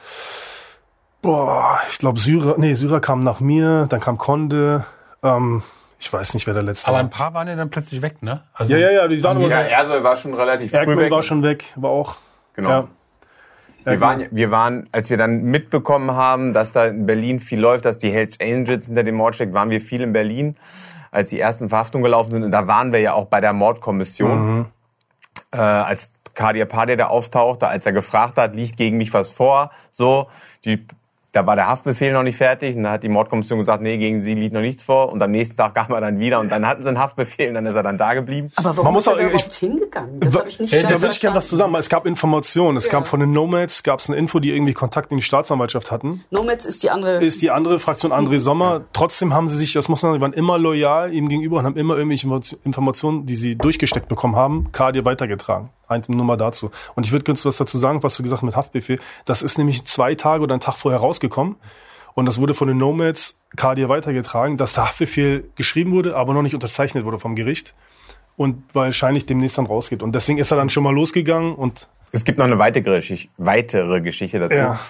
boah, 1.24 1.78
ich 1.90 1.98
glaube 1.98 2.20
Syrer, 2.20 2.54
nee, 2.58 2.74
Syrer 2.74 3.00
kam 3.00 3.20
nach 3.20 3.40
mir, 3.40 3.86
dann 3.88 3.98
kam 4.00 4.18
Konde, 4.18 4.84
ähm, 5.22 5.62
ich 5.98 6.12
weiß 6.12 6.34
nicht, 6.34 6.46
wer 6.46 6.54
der 6.54 6.62
letzte 6.62 6.86
Aber 6.88 6.96
war. 6.98 7.02
ein 7.04 7.10
paar 7.10 7.32
waren 7.34 7.48
ja 7.48 7.56
dann 7.56 7.70
plötzlich 7.70 8.02
weg, 8.02 8.22
ne? 8.22 8.42
Also, 8.52 8.72
Ja, 8.74 8.78
ja, 8.78 8.90
ja, 8.90 9.08
die 9.08 9.22
waren 9.24 9.40
ja, 9.40 9.46
aber, 9.46 9.68
Ersoy 9.68 10.04
war 10.04 10.16
schon 10.16 10.34
relativ 10.34 10.70
früh 10.70 10.76
Erkmann 10.78 10.98
weg. 10.98 11.10
war 11.10 11.22
schon 11.22 11.42
weg, 11.42 11.64
war 11.76 11.90
auch, 11.90 12.16
Genau. 12.54 12.70
ja. 12.70 12.88
Wir 13.86 14.00
waren, 14.00 14.26
wir 14.30 14.50
waren, 14.50 14.88
als 14.92 15.10
wir 15.10 15.18
dann 15.18 15.42
mitbekommen 15.42 16.12
haben, 16.12 16.54
dass 16.54 16.72
da 16.72 16.86
in 16.86 17.04
Berlin 17.04 17.38
viel 17.40 17.60
läuft, 17.60 17.84
dass 17.84 17.98
die 17.98 18.10
Hells 18.10 18.40
Angels 18.40 18.86
hinter 18.86 19.02
dem 19.02 19.14
Mord 19.16 19.34
steckt, 19.34 19.52
waren 19.52 19.68
wir 19.68 19.80
viel 19.80 20.00
in 20.00 20.14
Berlin, 20.14 20.56
als 21.10 21.28
die 21.30 21.38
ersten 21.38 21.68
Verhaftungen 21.68 22.02
gelaufen 22.02 22.30
sind. 22.30 22.44
Und 22.44 22.50
da 22.52 22.66
waren 22.66 22.92
wir 22.94 23.00
ja 23.00 23.12
auch 23.12 23.26
bei 23.26 23.42
der 23.42 23.52
Mordkommission. 23.52 24.66
Äh, 25.52 25.58
als 25.58 26.12
Kadir 26.34 26.64
Padir 26.64 26.96
da 26.96 27.06
auftauchte, 27.08 27.68
als 27.68 27.84
er 27.84 27.92
gefragt 27.92 28.38
hat, 28.38 28.56
liegt 28.56 28.76
gegen 28.78 28.96
mich 28.96 29.12
was 29.12 29.28
vor, 29.30 29.70
so, 29.90 30.28
die, 30.64 30.86
da 31.34 31.44
war 31.46 31.56
der 31.56 31.66
Haftbefehl 31.68 32.12
noch 32.12 32.22
nicht 32.22 32.36
fertig 32.36 32.76
und 32.76 32.84
da 32.84 32.92
hat 32.92 33.02
die 33.02 33.08
Mordkommission 33.08 33.58
gesagt, 33.58 33.82
nee, 33.82 33.98
gegen 33.98 34.20
sie 34.20 34.34
liegt 34.34 34.54
noch 34.54 34.60
nichts 34.60 34.82
vor 34.82 35.12
und 35.12 35.20
am 35.22 35.30
nächsten 35.32 35.56
Tag 35.56 35.74
kam 35.74 35.90
er 35.92 36.00
dann 36.00 36.18
wieder 36.18 36.40
und 36.40 36.50
dann 36.50 36.66
hatten 36.66 36.82
sie 36.82 36.88
einen 36.88 36.98
Haftbefehl 36.98 37.48
und 37.48 37.54
dann 37.54 37.66
ist 37.66 37.74
er 37.74 37.82
dann 37.82 37.98
da 37.98 38.14
geblieben. 38.14 38.50
Aber 38.56 38.70
warum 38.70 38.84
Man 38.84 38.92
muss 38.94 39.02
ist 39.02 39.06
er 39.08 39.12
auch- 39.14 39.16
da 39.18 39.22
ich- 39.24 39.30
überhaupt 39.32 39.54
hingegangen? 39.54 40.16
Das 40.20 40.34
habe 40.38 40.48
ich 40.48 40.60
nicht 40.60 40.72
Ja, 40.72 40.80
ganz 40.82 40.92
Da 40.94 41.00
würde 41.02 41.12
ich 41.12 41.20
gerne 41.20 41.36
was 41.36 41.48
zusammen. 41.48 41.74
Es 41.74 41.88
gab 41.88 42.06
Informationen. 42.06 42.76
Es 42.76 42.86
Ja. 42.86 42.92
gab 42.92 43.06
von 43.08 43.20
den 43.20 43.32
Nomads, 43.32 43.82
gab 43.82 43.98
es 43.98 44.08
eine 44.08 44.16
Info, 44.18 44.38
die 44.38 44.50
irgendwie 44.54 44.72
Kontakt 44.74 45.10
in 45.10 45.18
die 45.18 45.22
Staatsanwaltschaft 45.24 45.90
hatten. 45.90 46.24
Nomads 46.30 46.64
ist 46.66 46.82
die 46.84 46.90
andere. 46.90 47.22
ist 47.24 47.42
die 47.42 47.50
andere 47.50 47.80
Fraktion 47.80 48.12
André 48.12 48.38
Sommer. 48.38 48.82
Trotzdem 48.92 49.34
haben 49.34 49.48
sie 49.48 49.56
sich, 49.56 49.72
das 49.72 49.88
muss 49.88 50.02
man 50.02 50.12
sagen, 50.12 50.20
die 50.20 50.22
waren 50.22 50.32
immer 50.32 50.56
loyal 50.56 51.12
ihm 51.12 51.28
gegenüber 51.28 51.58
und 51.58 51.66
haben 51.66 51.76
immer 51.76 51.96
irgendwelche 51.96 52.26
Info- 52.28 52.56
Informationen, 52.64 53.26
die 53.26 53.34
sie 53.34 53.56
durchgesteckt 53.56 54.08
bekommen 54.08 54.36
haben, 54.36 54.68
Kadir 54.72 55.04
weitergetragen. 55.04 55.70
Eine 55.88 56.02
Nummer 56.08 56.36
dazu. 56.36 56.70
Und 56.94 57.06
ich 57.06 57.12
würde 57.12 57.24
kurz 57.24 57.44
was 57.44 57.56
dazu 57.56 57.78
sagen, 57.78 58.02
was 58.02 58.16
du 58.16 58.22
gesagt 58.22 58.42
hast 58.42 58.46
mit 58.46 58.56
Haftbefehl. 58.56 58.98
Das 59.24 59.42
ist 59.42 59.58
nämlich 59.58 59.84
zwei 59.84 60.14
Tage 60.14 60.42
oder 60.42 60.54
einen 60.54 60.60
Tag 60.60 60.76
vorher 60.76 61.00
rausgekommen. 61.00 61.56
Und 62.14 62.26
das 62.26 62.38
wurde 62.38 62.54
von 62.54 62.68
den 62.68 62.76
Nomads 62.76 63.36
Kadir 63.56 63.88
weitergetragen, 63.88 64.56
dass 64.56 64.74
der 64.74 64.84
Haftbefehl 64.84 65.50
geschrieben 65.56 65.90
wurde, 65.92 66.16
aber 66.16 66.32
noch 66.32 66.42
nicht 66.42 66.54
unterzeichnet 66.54 67.04
wurde 67.04 67.18
vom 67.18 67.34
Gericht. 67.34 67.74
und 68.36 68.62
wahrscheinlich 68.72 69.26
demnächst 69.26 69.58
dann 69.58 69.66
rausgeht. 69.66 70.02
Und 70.02 70.14
deswegen 70.14 70.38
ist 70.38 70.50
er 70.50 70.56
dann 70.56 70.68
schon 70.68 70.82
mal 70.82 70.94
losgegangen 70.94 71.54
und 71.54 71.88
Es 72.12 72.24
gibt 72.24 72.38
noch 72.38 72.44
eine 72.46 72.58
weitere 72.58 72.82
Geschichte, 72.96 73.28
weitere 73.38 74.00
Geschichte 74.00 74.38
dazu. 74.38 74.54
Ja. 74.56 74.80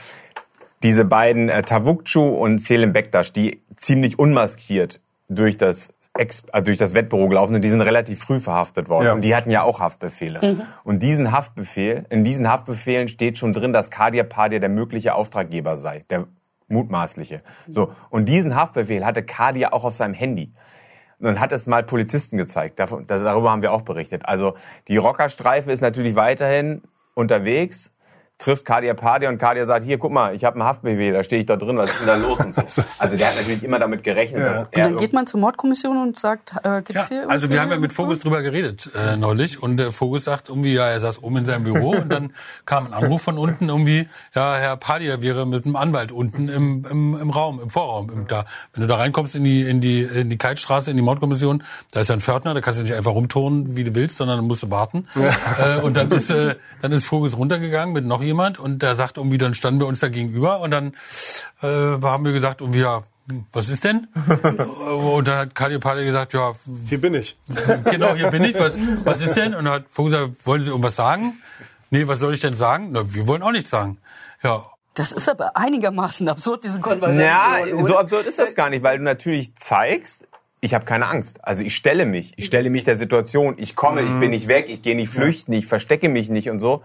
Diese 0.82 1.04
beiden 1.06 1.48
äh, 1.48 1.62
Tavukcu 1.62 2.20
und 2.20 2.60
Selim 2.60 2.92
Bektaş, 2.92 3.32
die 3.32 3.62
ziemlich 3.76 4.18
unmaskiert 4.18 5.00
durch 5.30 5.56
das 5.56 5.93
Ex 6.16 6.44
äh, 6.52 6.62
durch 6.62 6.78
das 6.78 6.94
Wettbüro 6.94 7.28
gelaufen 7.28 7.54
sind, 7.54 7.64
die 7.64 7.68
sind 7.68 7.80
relativ 7.80 8.20
früh 8.20 8.40
verhaftet 8.40 8.88
worden. 8.88 9.04
Ja. 9.04 9.12
Und 9.14 9.22
die 9.22 9.34
hatten 9.34 9.50
ja 9.50 9.62
auch 9.62 9.80
Haftbefehle. 9.80 10.56
Und 10.84 11.02
diesen 11.02 11.32
Haftbefehl, 11.32 12.06
in 12.08 12.24
diesen 12.24 12.48
Haftbefehlen 12.48 13.08
steht 13.08 13.36
schon 13.38 13.52
drin, 13.52 13.72
dass 13.72 13.90
Kadir 13.90 14.24
Padir 14.24 14.60
der 14.60 14.68
mögliche 14.68 15.14
Auftraggeber 15.14 15.76
sei, 15.76 16.04
der 16.10 16.26
mutmaßliche. 16.68 17.42
So. 17.68 17.92
Und 18.10 18.28
diesen 18.28 18.54
Haftbefehl 18.54 19.04
hatte 19.04 19.22
Kadir 19.22 19.74
auch 19.74 19.84
auf 19.84 19.94
seinem 19.94 20.14
Handy. 20.14 20.52
Und 21.20 21.40
hat 21.40 21.52
es 21.52 21.66
mal 21.66 21.82
Polizisten 21.82 22.36
gezeigt. 22.36 22.78
Darüber 22.78 23.50
haben 23.50 23.62
wir 23.62 23.72
auch 23.72 23.82
berichtet. 23.82 24.26
Also 24.26 24.54
die 24.88 24.96
Rockerstreife 24.96 25.72
ist 25.72 25.80
natürlich 25.80 26.16
weiterhin 26.16 26.82
unterwegs, 27.14 27.93
trifft 28.38 28.64
Kadir 28.64 28.94
Padir 28.94 29.28
und 29.28 29.38
Kadir 29.38 29.64
sagt, 29.64 29.84
hier, 29.84 29.96
guck 29.98 30.10
mal, 30.12 30.34
ich 30.34 30.44
habe 30.44 30.56
einen 30.56 30.64
Haftbefehl, 30.64 31.12
da 31.12 31.22
stehe 31.22 31.40
ich 31.40 31.46
da 31.46 31.56
drin, 31.56 31.76
was 31.76 31.90
ist 31.90 32.00
denn 32.00 32.08
da 32.08 32.16
los 32.16 32.38
und 32.40 32.54
so. 32.54 32.82
Also 32.98 33.16
der 33.16 33.28
hat 33.28 33.36
natürlich 33.36 33.62
immer 33.62 33.78
damit 33.78 34.02
gerechnet, 34.02 34.40
Ja. 34.40 34.48
dass 34.48 34.62
Und 34.64 34.68
er... 34.72 34.84
dann 34.84 34.96
geht 34.96 35.12
man 35.12 35.26
zur 35.26 35.40
Mordkommission 35.40 35.96
und 36.02 36.18
sagt, 36.18 36.52
äh, 36.64 36.82
gibt's 36.82 37.08
Ja, 37.10 37.16
hier 37.20 37.30
also 37.30 37.48
wir 37.48 37.60
haben 37.60 37.70
ja 37.70 37.78
mit 37.78 37.96
Vogus 37.96 38.18
drüber 38.20 38.42
geredet 38.42 38.90
äh, 38.94 39.16
neulich 39.16 39.62
und 39.62 39.76
der 39.76 39.92
Vogus 39.92 40.24
sagt 40.24 40.48
irgendwie, 40.48 40.74
ja, 40.74 40.88
er 40.88 40.98
saß 41.00 41.22
oben 41.22 41.38
in 41.38 41.44
seinem 41.44 41.64
Büro 41.64 41.90
und 41.90 42.12
dann 42.12 42.32
kam 42.66 42.86
ein 42.86 42.92
Anruf 42.92 43.22
von 43.22 43.38
unten 43.38 43.68
irgendwie, 43.68 44.08
ja, 44.34 44.56
Herr 44.56 44.76
Padia 44.76 45.22
wäre 45.22 45.46
mit 45.46 45.64
einem 45.64 45.76
Anwalt 45.76 46.10
unten 46.12 46.48
im, 46.48 46.84
im, 46.90 47.16
im 47.20 47.30
Raum, 47.30 47.60
im 47.60 47.70
Vorraum. 47.70 48.10
Im, 48.10 48.26
da, 48.26 48.46
wenn 48.72 48.82
du 48.82 48.86
da 48.88 48.96
reinkommst 48.96 49.36
in 49.36 49.44
die, 49.44 49.62
in 49.62 49.80
die, 49.80 50.02
in 50.02 50.28
die 50.28 50.38
Kaltstraße, 50.38 50.90
in 50.90 50.96
die 50.96 51.02
Mordkommission, 51.04 51.62
da 51.92 52.00
ist 52.00 52.08
ja 52.08 52.14
ein 52.16 52.20
Pförtner, 52.20 52.52
da 52.52 52.60
kannst 52.60 52.80
du 52.80 52.84
nicht 52.84 52.94
einfach 52.94 53.12
rumturnen, 53.12 53.76
wie 53.76 53.84
du 53.84 53.94
willst, 53.94 54.16
sondern 54.16 54.38
dann 54.38 54.46
musst 54.46 54.64
du 54.64 54.70
warten. 54.70 55.06
Äh, 55.58 55.80
und 55.80 55.96
dann 55.96 56.10
ist, 56.10 56.30
äh, 56.30 56.56
dann 56.82 56.92
ist 56.92 57.04
Vogus 57.10 57.36
runtergegangen 57.36 57.92
mit 57.94 58.04
noch 58.04 58.23
jemand 58.24 58.58
und 58.58 58.82
der 58.82 58.96
sagt 58.96 59.16
irgendwie, 59.16 59.38
dann 59.38 59.54
standen 59.54 59.80
wir 59.80 59.86
uns 59.86 60.00
da 60.00 60.08
gegenüber 60.08 60.60
und 60.60 60.70
dann 60.70 60.94
äh, 61.62 61.66
haben 61.66 62.24
wir 62.24 62.32
gesagt, 62.32 62.60
irgendwie, 62.60 62.80
ja, 62.80 63.04
was 63.52 63.68
ist 63.68 63.84
denn? 63.84 64.08
Und 64.68 65.28
dann 65.28 65.38
hat 65.38 65.54
Kadir 65.54 65.80
Padia 65.80 66.04
gesagt, 66.04 66.34
ja, 66.34 66.52
hier 66.86 67.00
bin 67.00 67.14
ich. 67.14 67.38
genau, 67.90 68.14
hier 68.14 68.30
bin 68.30 68.44
ich. 68.44 68.58
Was, 68.58 68.76
was 69.04 69.22
ist 69.22 69.34
denn? 69.34 69.54
Und 69.54 69.64
dann 69.64 69.74
hat 69.74 69.84
Vogel 69.88 70.10
gesagt, 70.12 70.46
wollen 70.46 70.60
Sie 70.60 70.68
irgendwas 70.68 70.96
sagen? 70.96 71.40
Nee, 71.90 72.06
was 72.06 72.18
soll 72.18 72.34
ich 72.34 72.40
denn 72.40 72.54
sagen? 72.54 72.90
Na, 72.92 73.14
wir 73.14 73.26
wollen 73.26 73.42
auch 73.42 73.52
nichts 73.52 73.70
sagen. 73.70 73.98
Ja. 74.42 74.64
Das 74.94 75.10
ist 75.10 75.28
aber 75.28 75.56
einigermaßen 75.56 76.28
absurd, 76.28 76.64
diese 76.64 76.80
Konversation. 76.80 77.24
Ja, 77.24 77.74
oder? 77.74 77.86
so 77.86 77.96
absurd 77.96 78.26
ist 78.26 78.38
das 78.38 78.54
gar 78.54 78.70
nicht, 78.70 78.82
weil 78.82 78.98
du 78.98 79.04
natürlich 79.04 79.56
zeigst, 79.56 80.26
ich 80.60 80.72
habe 80.72 80.84
keine 80.84 81.06
Angst. 81.08 81.44
Also 81.44 81.62
ich 81.62 81.74
stelle 81.74 82.06
mich, 82.06 82.32
ich 82.36 82.46
stelle 82.46 82.70
mich 82.70 82.84
der 82.84 82.96
Situation, 82.96 83.54
ich 83.58 83.74
komme, 83.74 84.02
ich 84.02 84.14
bin 84.18 84.30
nicht 84.30 84.48
weg, 84.48 84.66
ich 84.68 84.82
gehe 84.82 84.94
nicht 84.94 85.10
flüchten, 85.10 85.52
ich 85.52 85.66
verstecke 85.66 86.08
mich 86.08 86.30
nicht 86.30 86.48
und 86.48 86.60
so. 86.60 86.82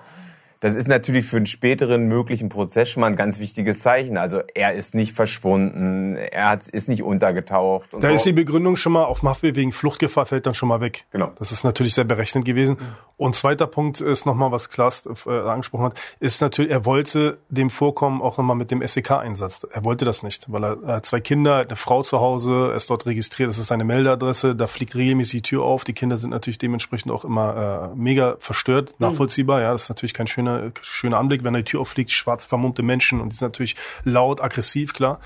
Das 0.59 0.75
ist 0.75 0.87
natürlich 0.87 1.25
für 1.25 1.37
einen 1.37 1.45
späteren 1.45 2.07
möglichen 2.07 2.49
Prozess 2.49 2.89
schon 2.89 3.01
mal 3.01 3.07
ein 3.07 3.15
ganz 3.15 3.39
wichtiges 3.39 3.79
Zeichen. 3.79 4.17
Also 4.17 4.41
er 4.53 4.73
ist 4.73 4.93
nicht 4.93 5.13
verschwunden, 5.13 6.15
er 6.15 6.49
hat, 6.49 6.67
ist 6.67 6.89
nicht 6.89 7.03
untergetaucht. 7.03 7.89
Da 7.93 8.09
so. 8.09 8.13
ist 8.13 8.25
die 8.25 8.33
Begründung 8.33 8.75
schon 8.75 8.93
mal 8.93 9.05
auf 9.05 9.23
Haftbefehl 9.23 9.55
wegen 9.55 9.71
Fluchtgefahr 9.71 10.25
fällt 10.25 10.45
dann 10.45 10.53
schon 10.53 10.69
mal 10.69 10.81
weg. 10.81 11.05
Genau. 11.11 11.31
Das 11.37 11.51
ist 11.51 11.63
natürlich 11.63 11.93
sehr 11.93 12.03
berechnet 12.03 12.45
gewesen. 12.45 12.77
Und 13.17 13.35
zweiter 13.35 13.67
Punkt 13.67 14.01
ist 14.01 14.25
nochmal, 14.25 14.51
was 14.51 14.69
Klaas 14.69 15.07
äh, 15.25 15.29
angesprochen 15.29 15.85
hat, 15.85 15.99
ist 16.19 16.41
natürlich, 16.41 16.71
er 16.71 16.85
wollte 16.85 17.37
dem 17.49 17.69
Vorkommen 17.69 18.21
auch 18.21 18.37
nochmal 18.37 18.55
mit 18.55 18.71
dem 18.71 18.85
SEK-Einsatz. 18.85 19.67
Er 19.71 19.83
wollte 19.83 20.05
das 20.05 20.23
nicht, 20.23 20.51
weil 20.51 20.63
er, 20.63 20.83
er 20.83 21.03
zwei 21.03 21.19
Kinder, 21.19 21.57
eine 21.57 21.75
Frau 21.75 22.01
zu 22.01 22.19
Hause, 22.19 22.69
er 22.71 22.75
ist 22.75 22.89
dort 22.89 23.05
registriert, 23.05 23.49
das 23.49 23.57
ist 23.57 23.67
seine 23.67 23.83
Meldeadresse, 23.83 24.55
da 24.55 24.67
fliegt 24.67 24.95
regelmäßig 24.95 25.41
die 25.41 25.49
Tür 25.49 25.63
auf. 25.63 25.83
Die 25.83 25.93
Kinder 25.93 26.17
sind 26.17 26.29
natürlich 26.29 26.57
dementsprechend 26.57 27.11
auch 27.11 27.25
immer 27.25 27.91
äh, 27.93 27.97
mega 27.97 28.37
verstört, 28.39 28.95
nachvollziehbar. 28.99 29.61
Ja, 29.61 29.73
das 29.73 29.83
ist 29.83 29.89
natürlich 29.89 30.13
kein 30.13 30.27
schöner, 30.27 30.48
schöner 30.81 31.17
Anblick, 31.17 31.43
wenn 31.43 31.53
die 31.53 31.63
Tür 31.63 31.81
auffliegt, 31.81 32.11
schwarz 32.11 32.45
vermummte 32.45 32.83
Menschen 32.83 33.21
und 33.21 33.31
die 33.31 33.37
sind 33.37 33.47
natürlich 33.47 33.75
laut, 34.03 34.41
aggressiv, 34.41 34.93
klar. 34.93 35.19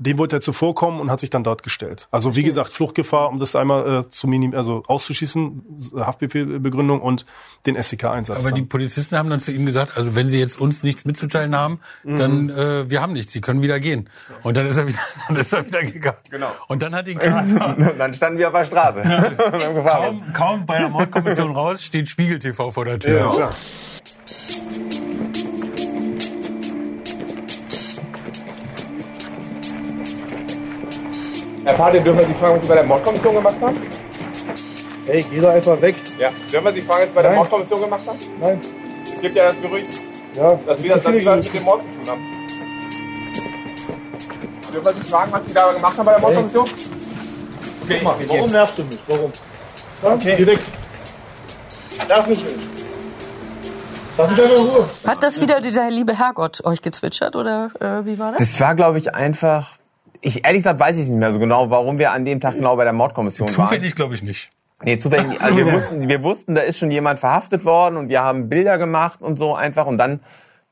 Dem 0.00 0.16
wollte 0.18 0.36
er 0.36 0.40
zuvorkommen 0.40 1.00
und 1.00 1.10
hat 1.10 1.18
sich 1.18 1.30
dann 1.30 1.42
dort 1.42 1.64
gestellt. 1.64 2.06
Also 2.12 2.36
wie 2.36 2.44
gesagt, 2.44 2.72
Fluchtgefahr, 2.72 3.28
um 3.30 3.40
das 3.40 3.56
einmal 3.56 4.04
äh, 4.04 4.08
zu 4.08 4.28
minim 4.28 4.54
also 4.54 4.84
auszuschießen, 4.86 5.62
Haftbefehlbegründung 5.96 7.00
und 7.00 7.26
den 7.66 7.82
SEK-Einsatz. 7.82 8.38
Aber 8.38 8.52
die 8.52 8.60
dann. 8.60 8.68
Polizisten 8.68 9.16
haben 9.16 9.28
dann 9.28 9.40
zu 9.40 9.50
ihm 9.50 9.66
gesagt, 9.66 9.96
also 9.96 10.14
wenn 10.14 10.28
Sie 10.30 10.38
jetzt 10.38 10.60
uns 10.60 10.84
nichts 10.84 11.04
mitzuteilen 11.04 11.56
haben, 11.56 11.80
dann 12.04 12.48
äh, 12.50 12.88
wir 12.88 13.02
haben 13.02 13.12
nichts, 13.12 13.32
Sie 13.32 13.40
können 13.40 13.60
wieder 13.60 13.80
gehen. 13.80 14.08
Und 14.44 14.56
dann 14.56 14.66
ist 14.66 14.76
er 14.76 14.86
wieder, 14.86 15.00
dann 15.28 15.36
ist 15.36 15.52
er 15.52 15.66
wieder 15.66 15.82
gegangen. 15.82 16.18
Genau. 16.30 16.52
Und 16.68 16.82
dann 16.82 16.94
hat 16.94 17.08
ihn 17.08 17.18
Dann 17.98 18.14
standen 18.14 18.38
wir 18.38 18.48
auf 18.48 18.54
der 18.54 18.64
Straße. 18.64 19.02
Kaum, 19.88 20.32
kaum 20.32 20.66
bei 20.66 20.78
der 20.78 20.88
Mordkommission 20.88 21.54
raus, 21.54 21.82
steht 21.82 22.08
Spiegel 22.08 22.38
TV 22.38 22.70
vor 22.70 22.84
der 22.84 22.98
Tür. 22.98 23.18
ja, 23.18 23.30
klar. 23.30 23.54
Herr 31.64 31.74
Padir, 31.74 32.00
dürfen 32.00 32.18
wir 32.20 32.26
Sie 32.26 32.34
fragen, 32.34 32.54
was 32.56 32.62
Sie 32.62 32.68
bei 32.68 32.74
der 32.76 32.84
Mordkommission 32.84 33.34
gemacht 33.34 33.56
haben? 33.60 33.76
Hey, 35.06 35.24
geh 35.30 35.40
doch 35.40 35.50
einfach 35.50 35.80
weg. 35.80 35.96
Ja. 36.18 36.30
Dürfen 36.50 36.64
wir 36.64 36.72
Sie 36.72 36.82
fragen, 36.82 37.00
was 37.02 37.08
Sie 37.08 37.14
bei 37.14 37.22
der 37.22 37.30
Nein. 37.32 37.38
Mordkommission 37.40 37.80
gemacht 37.80 38.02
haben? 38.06 38.18
Nein. 38.40 38.60
Es 39.14 39.20
gibt 39.20 39.36
ja 39.36 39.46
das 39.48 39.60
Gerücht, 39.60 39.86
Ja, 40.34 40.54
dass 40.66 40.82
wir, 40.82 40.94
dass 40.94 41.04
viele 41.06 41.20
Sie 41.20 41.26
was 41.26 41.44
mit 41.44 41.54
dem 41.54 41.62
Mord 41.64 41.82
zu 41.82 41.88
tun 41.88 42.08
haben. 42.08 42.24
Dürfen 44.72 44.84
wir 44.84 44.92
Sie 44.94 45.10
fragen, 45.10 45.32
was 45.32 45.44
Sie 45.46 45.52
da 45.52 45.72
gemacht 45.72 45.98
haben 45.98 46.06
bei 46.06 46.12
der 46.12 46.20
Mordkommission? 46.20 46.64
Okay, 46.64 47.94
Guck 47.94 48.02
mal, 48.02 48.18
wir 48.18 48.28
warum 48.28 48.50
nervst 48.50 48.78
du 48.78 48.84
mich? 48.84 48.98
Warum? 49.06 49.32
Ja, 50.02 50.12
Okay. 50.14 50.34
Geh 50.38 50.46
weg. 50.46 50.58
Nerv 52.08 52.26
mich 52.28 52.44
nicht. 52.44 52.77
Lass 54.18 54.30
mich 54.30 54.40
einfach 54.42 54.56
in 54.56 54.66
Ruhe. 54.66 54.88
Hat 55.06 55.22
das 55.22 55.40
wieder 55.40 55.60
der 55.60 55.90
liebe 55.90 56.18
Herrgott 56.18 56.64
euch 56.64 56.82
gezwitschert 56.82 57.36
oder 57.36 57.70
äh, 57.80 58.04
wie 58.04 58.18
war 58.18 58.32
das? 58.32 58.40
Das 58.40 58.60
war, 58.60 58.74
glaube 58.74 58.98
ich, 58.98 59.14
einfach. 59.14 59.78
Ich 60.20 60.44
ehrlich 60.44 60.60
gesagt 60.60 60.80
weiß 60.80 60.96
ich 60.96 61.02
es 61.02 61.08
nicht 61.08 61.18
mehr 61.18 61.32
so 61.32 61.38
genau, 61.38 61.70
warum 61.70 61.98
wir 62.00 62.12
an 62.12 62.24
dem 62.24 62.40
Tag 62.40 62.54
genau 62.54 62.74
bei 62.74 62.82
der 62.82 62.92
Mordkommission 62.92 63.46
waren. 63.48 63.54
Zufällig 63.54 63.94
glaube 63.94 64.16
ich 64.16 64.22
nicht. 64.24 64.50
Nee, 64.82 64.98
zufällig. 64.98 65.28
nicht. 65.28 65.40
Also 65.40 65.56
wir 65.56 65.72
wussten, 65.72 66.08
wir 66.08 66.22
wussten, 66.24 66.54
da 66.56 66.62
ist 66.62 66.78
schon 66.78 66.90
jemand 66.90 67.20
verhaftet 67.20 67.64
worden 67.64 67.96
und 67.96 68.08
wir 68.08 68.22
haben 68.22 68.48
Bilder 68.48 68.78
gemacht 68.78 69.22
und 69.22 69.38
so 69.38 69.54
einfach 69.54 69.86
und 69.86 69.96
dann 69.96 70.18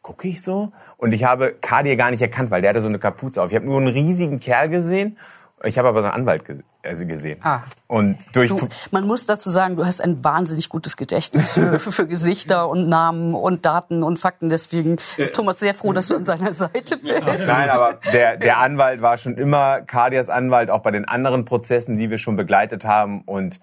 gucke 0.02 0.26
ich 0.26 0.42
so 0.42 0.72
und 0.96 1.12
ich 1.12 1.22
habe 1.22 1.54
Kadir 1.60 1.96
gar 1.96 2.10
nicht 2.10 2.22
erkannt, 2.22 2.50
weil 2.50 2.60
der 2.60 2.70
hatte 2.70 2.82
so 2.82 2.88
eine 2.88 2.98
Kapuze 2.98 3.40
auf. 3.40 3.50
Ich 3.50 3.56
habe 3.56 3.66
nur 3.66 3.78
einen 3.78 3.88
riesigen 3.88 4.40
Kerl 4.40 4.68
gesehen. 4.68 5.16
Ich 5.64 5.78
habe 5.78 5.88
aber 5.88 6.02
seinen 6.02 6.12
Anwalt 6.12 6.44
ge 6.44 6.60
also 6.82 7.06
gesehen. 7.06 7.40
Ah. 7.42 7.62
Und 7.88 8.18
durch 8.32 8.48
Du, 8.48 8.68
man 8.90 9.06
muss 9.06 9.26
dazu 9.26 9.50
sagen, 9.50 9.74
du 9.76 9.84
hast 9.84 10.00
ein 10.00 10.22
wahnsinnig 10.22 10.68
gutes 10.68 10.96
Gedächtnis 10.96 11.54
für, 11.54 11.78
für, 11.80 12.06
Gesichter 12.06 12.68
und 12.68 12.88
Namen 12.88 13.34
und 13.34 13.64
Daten 13.66 14.02
und 14.02 14.18
Fakten. 14.18 14.50
Deswegen 14.50 14.98
ist 15.16 15.34
Thomas 15.34 15.58
sehr 15.58 15.74
froh, 15.74 15.92
dass 15.92 16.08
du 16.08 16.16
an 16.16 16.24
seiner 16.24 16.52
Seite 16.52 16.96
bist. 17.02 17.46
Nein, 17.48 17.70
aber 17.70 17.98
der, 18.12 18.36
der 18.36 18.58
Anwalt 18.58 19.02
war 19.02 19.18
schon 19.18 19.36
immer 19.36 19.80
Kadias 19.80 20.28
Anwalt, 20.28 20.70
auch 20.70 20.82
bei 20.82 20.90
den 20.90 21.06
anderen 21.06 21.44
Prozessen, 21.44 21.96
die 21.96 22.10
wir 22.10 22.18
schon 22.18 22.36
begleitet 22.36 22.84
haben. 22.84 23.22
Und 23.22 23.58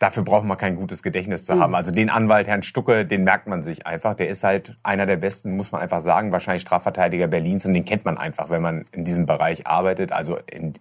dafür 0.00 0.24
braucht 0.24 0.46
man 0.46 0.56
kein 0.56 0.76
gutes 0.76 1.02
Gedächtnis 1.02 1.44
zu 1.44 1.60
haben. 1.60 1.74
Also 1.74 1.92
den 1.92 2.08
Anwalt, 2.08 2.48
Herrn 2.48 2.62
Stucke, 2.62 3.04
den 3.04 3.22
merkt 3.22 3.46
man 3.46 3.62
sich 3.62 3.86
einfach. 3.86 4.14
Der 4.14 4.28
ist 4.28 4.42
halt 4.42 4.76
einer 4.82 5.04
der 5.04 5.18
besten, 5.18 5.56
muss 5.56 5.72
man 5.72 5.82
einfach 5.82 6.00
sagen, 6.00 6.32
wahrscheinlich 6.32 6.62
Strafverteidiger 6.62 7.26
Berlins. 7.28 7.66
Und 7.66 7.74
den 7.74 7.84
kennt 7.84 8.06
man 8.06 8.16
einfach, 8.16 8.48
wenn 8.48 8.62
man 8.62 8.86
in 8.92 9.04
diesem 9.04 9.26
Bereich 9.26 9.66
arbeitet. 9.66 10.10
Also 10.10 10.38
in, 10.50 10.72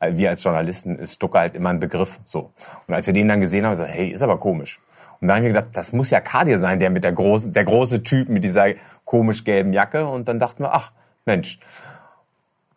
wir 0.00 0.28
als 0.28 0.44
Journalisten 0.44 0.98
ist 0.98 1.14
Stucke 1.14 1.38
halt 1.38 1.54
immer 1.54 1.70
ein 1.70 1.80
Begriff. 1.80 2.20
So. 2.26 2.52
Und 2.86 2.94
als 2.94 3.06
wir 3.06 3.14
den 3.14 3.28
dann 3.28 3.40
gesehen 3.40 3.64
haben, 3.64 3.72
gesagt, 3.72 3.90
hey, 3.90 4.10
ist 4.10 4.22
aber 4.22 4.38
komisch. 4.38 4.78
Und 5.20 5.28
dann 5.28 5.38
habe 5.38 5.46
ich 5.46 5.52
mir 5.52 5.58
gedacht, 5.58 5.74
das 5.74 5.94
muss 5.94 6.10
ja 6.10 6.20
Kadir 6.20 6.58
sein, 6.58 6.78
der 6.78 6.90
mit 6.90 7.02
der 7.02 7.12
großen, 7.12 7.54
der 7.54 7.64
große 7.64 8.02
Typ 8.02 8.28
mit 8.28 8.44
dieser 8.44 8.74
komisch 9.06 9.44
gelben 9.44 9.72
Jacke. 9.72 10.06
Und 10.06 10.28
dann 10.28 10.38
dachten 10.38 10.62
wir, 10.62 10.74
ach, 10.74 10.92
Mensch. 11.24 11.58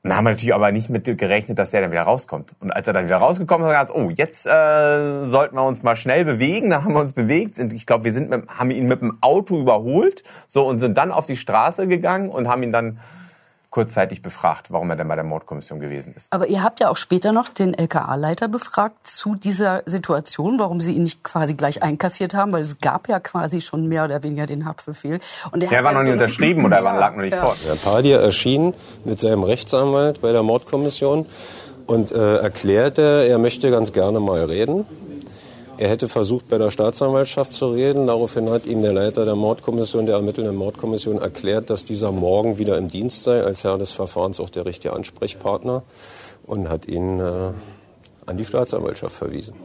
Und 0.02 0.12
dann 0.12 0.18
haben 0.18 0.26
wir 0.26 0.32
natürlich 0.32 0.54
aber 0.54 0.72
nicht 0.72 0.90
mit 0.90 1.04
gerechnet, 1.18 1.60
dass 1.60 1.72
der 1.72 1.82
dann 1.82 1.92
wieder 1.92 2.04
rauskommt. 2.04 2.56
Und 2.62 2.72
als 2.72 2.88
er 2.88 2.94
dann 2.94 3.06
wieder 3.06 3.18
rausgekommen 3.18 3.68
ist, 3.68 3.74
hat 3.74 3.90
er 3.90 3.94
gesagt, 3.94 4.00
oh, 4.00 4.10
jetzt 4.10 4.46
äh, 4.46 5.26
sollten 5.26 5.56
wir 5.56 5.66
uns 5.66 5.84
mal 5.84 5.98
schnell 5.98 6.24
bewegen. 6.24 6.70
Da 6.70 6.84
haben 6.86 6.94
wir 6.94 7.02
uns 7.02 7.12
bewegt. 7.12 7.60
Und 7.60 7.74
ich 7.74 7.86
glaube, 7.86 8.06
wir 8.06 8.14
sind 8.14 8.30
mit, 8.30 8.48
haben 8.48 8.72
ihn 8.72 8.88
mit 8.88 9.02
dem 9.02 9.18
Auto 9.20 9.60
überholt 9.60 10.24
so 10.48 10.66
und 10.66 10.80
sind 10.80 10.98
dann 10.98 11.12
auf 11.12 11.26
die 11.26 11.36
Straße 11.36 11.88
gegangen 11.88 12.30
und 12.30 12.48
haben 12.48 12.64
ihn 12.64 12.72
dann 12.72 13.00
kurzzeitig 13.70 14.22
befragt, 14.22 14.72
warum 14.72 14.90
er 14.90 14.96
denn 14.96 15.08
bei 15.08 15.16
der 15.16 15.24
Mordkommission 15.24 15.80
gewesen 15.80 16.14
ist. 16.16 16.32
Aber 16.32 16.48
ihr 16.48 16.64
habt 16.64 16.80
ja 16.80 16.90
auch 16.90 16.98
später 16.98 17.32
noch 17.32 17.50
den 17.50 17.74
LKA-Leiter 17.74 18.48
befragt 18.48 19.06
zu 19.06 19.36
dieser 19.36 19.84
Situation, 19.86 20.60
warum 20.60 20.82
sie 20.82 20.94
ihn 20.94 21.04
nicht 21.04 21.24
quasi 21.24 21.54
gleich 21.54 21.84
einkassiert 21.84 22.34
haben, 22.34 22.52
weil 22.52 22.62
es 22.62 22.80
gab 22.80 23.08
ja 23.08 23.20
quasi 23.20 23.62
schon 23.62 23.88
mehr 23.88 24.06
oder 24.06 24.24
weniger 24.24 24.48
den 24.48 24.66
Haftbefehl. 24.66 25.20
Und 25.52 25.64
er 25.64 25.70
Der 25.70 25.78
hat 25.78 25.86
war 25.86 25.92
ja 25.92 25.98
noch 25.98 26.04
nicht 26.04 26.10
so 26.10 26.14
unterschrieben 26.14 26.66
oder 26.66 26.82
Ja, 26.82 26.98
lag 26.98 27.16
noch 27.16 27.22
nicht 27.22 27.34
ja. 27.34 27.42
vor. 27.42 27.56
Herr 27.64 27.76
Padir 27.76 28.20
erschien 28.20 28.74
mit 29.06 29.20
seinem 29.20 29.44
Rechtsanwalt 29.44 30.22
bei 30.22 30.32
der 30.32 30.42
Mordkommission 30.42 31.28
und 31.86 32.12
äh, 32.12 32.38
erklärte, 32.38 33.26
er 33.28 33.38
möchte 33.38 33.70
ganz 33.72 33.94
gerne 33.94 34.20
mal 34.20 34.44
reden. 34.44 34.86
Er 35.80 35.88
hätte 35.88 36.10
versucht, 36.10 36.50
bei 36.50 36.58
der 36.58 36.72
Staatsanwaltschaft 36.72 37.54
zu 37.54 37.70
reden. 37.70 38.08
Daraufhin 38.08 38.50
hat 38.50 38.66
ihm 38.66 38.82
der 38.82 38.92
Leiter 38.92 39.24
der 39.24 39.36
Mordkommission, 39.36 40.06
der 40.06 40.16
ermittelnden 40.16 40.54
Mordkommission, 40.58 41.20
erklärt, 41.22 41.70
dass 41.70 41.86
dieser 41.86 42.12
morgen 42.12 42.58
wieder 42.58 42.78
im 42.78 42.90
Dienst 42.90 43.24
sei, 43.24 43.42
als 43.42 43.64
Herr 43.64 43.78
des 43.78 43.94
Verfahrens 43.94 44.42
auch 44.42 44.50
der 44.50 44.66
richtige 44.66 44.92
Ansprechpartner 44.92 45.84
und 46.46 46.68
hat 46.68 46.86
ihn 46.90 47.22
äh, 47.22 47.54
an 48.26 48.36
die 48.36 48.44
Staatsanwaltschaft 48.44 49.16
verwiesen. 49.16 49.56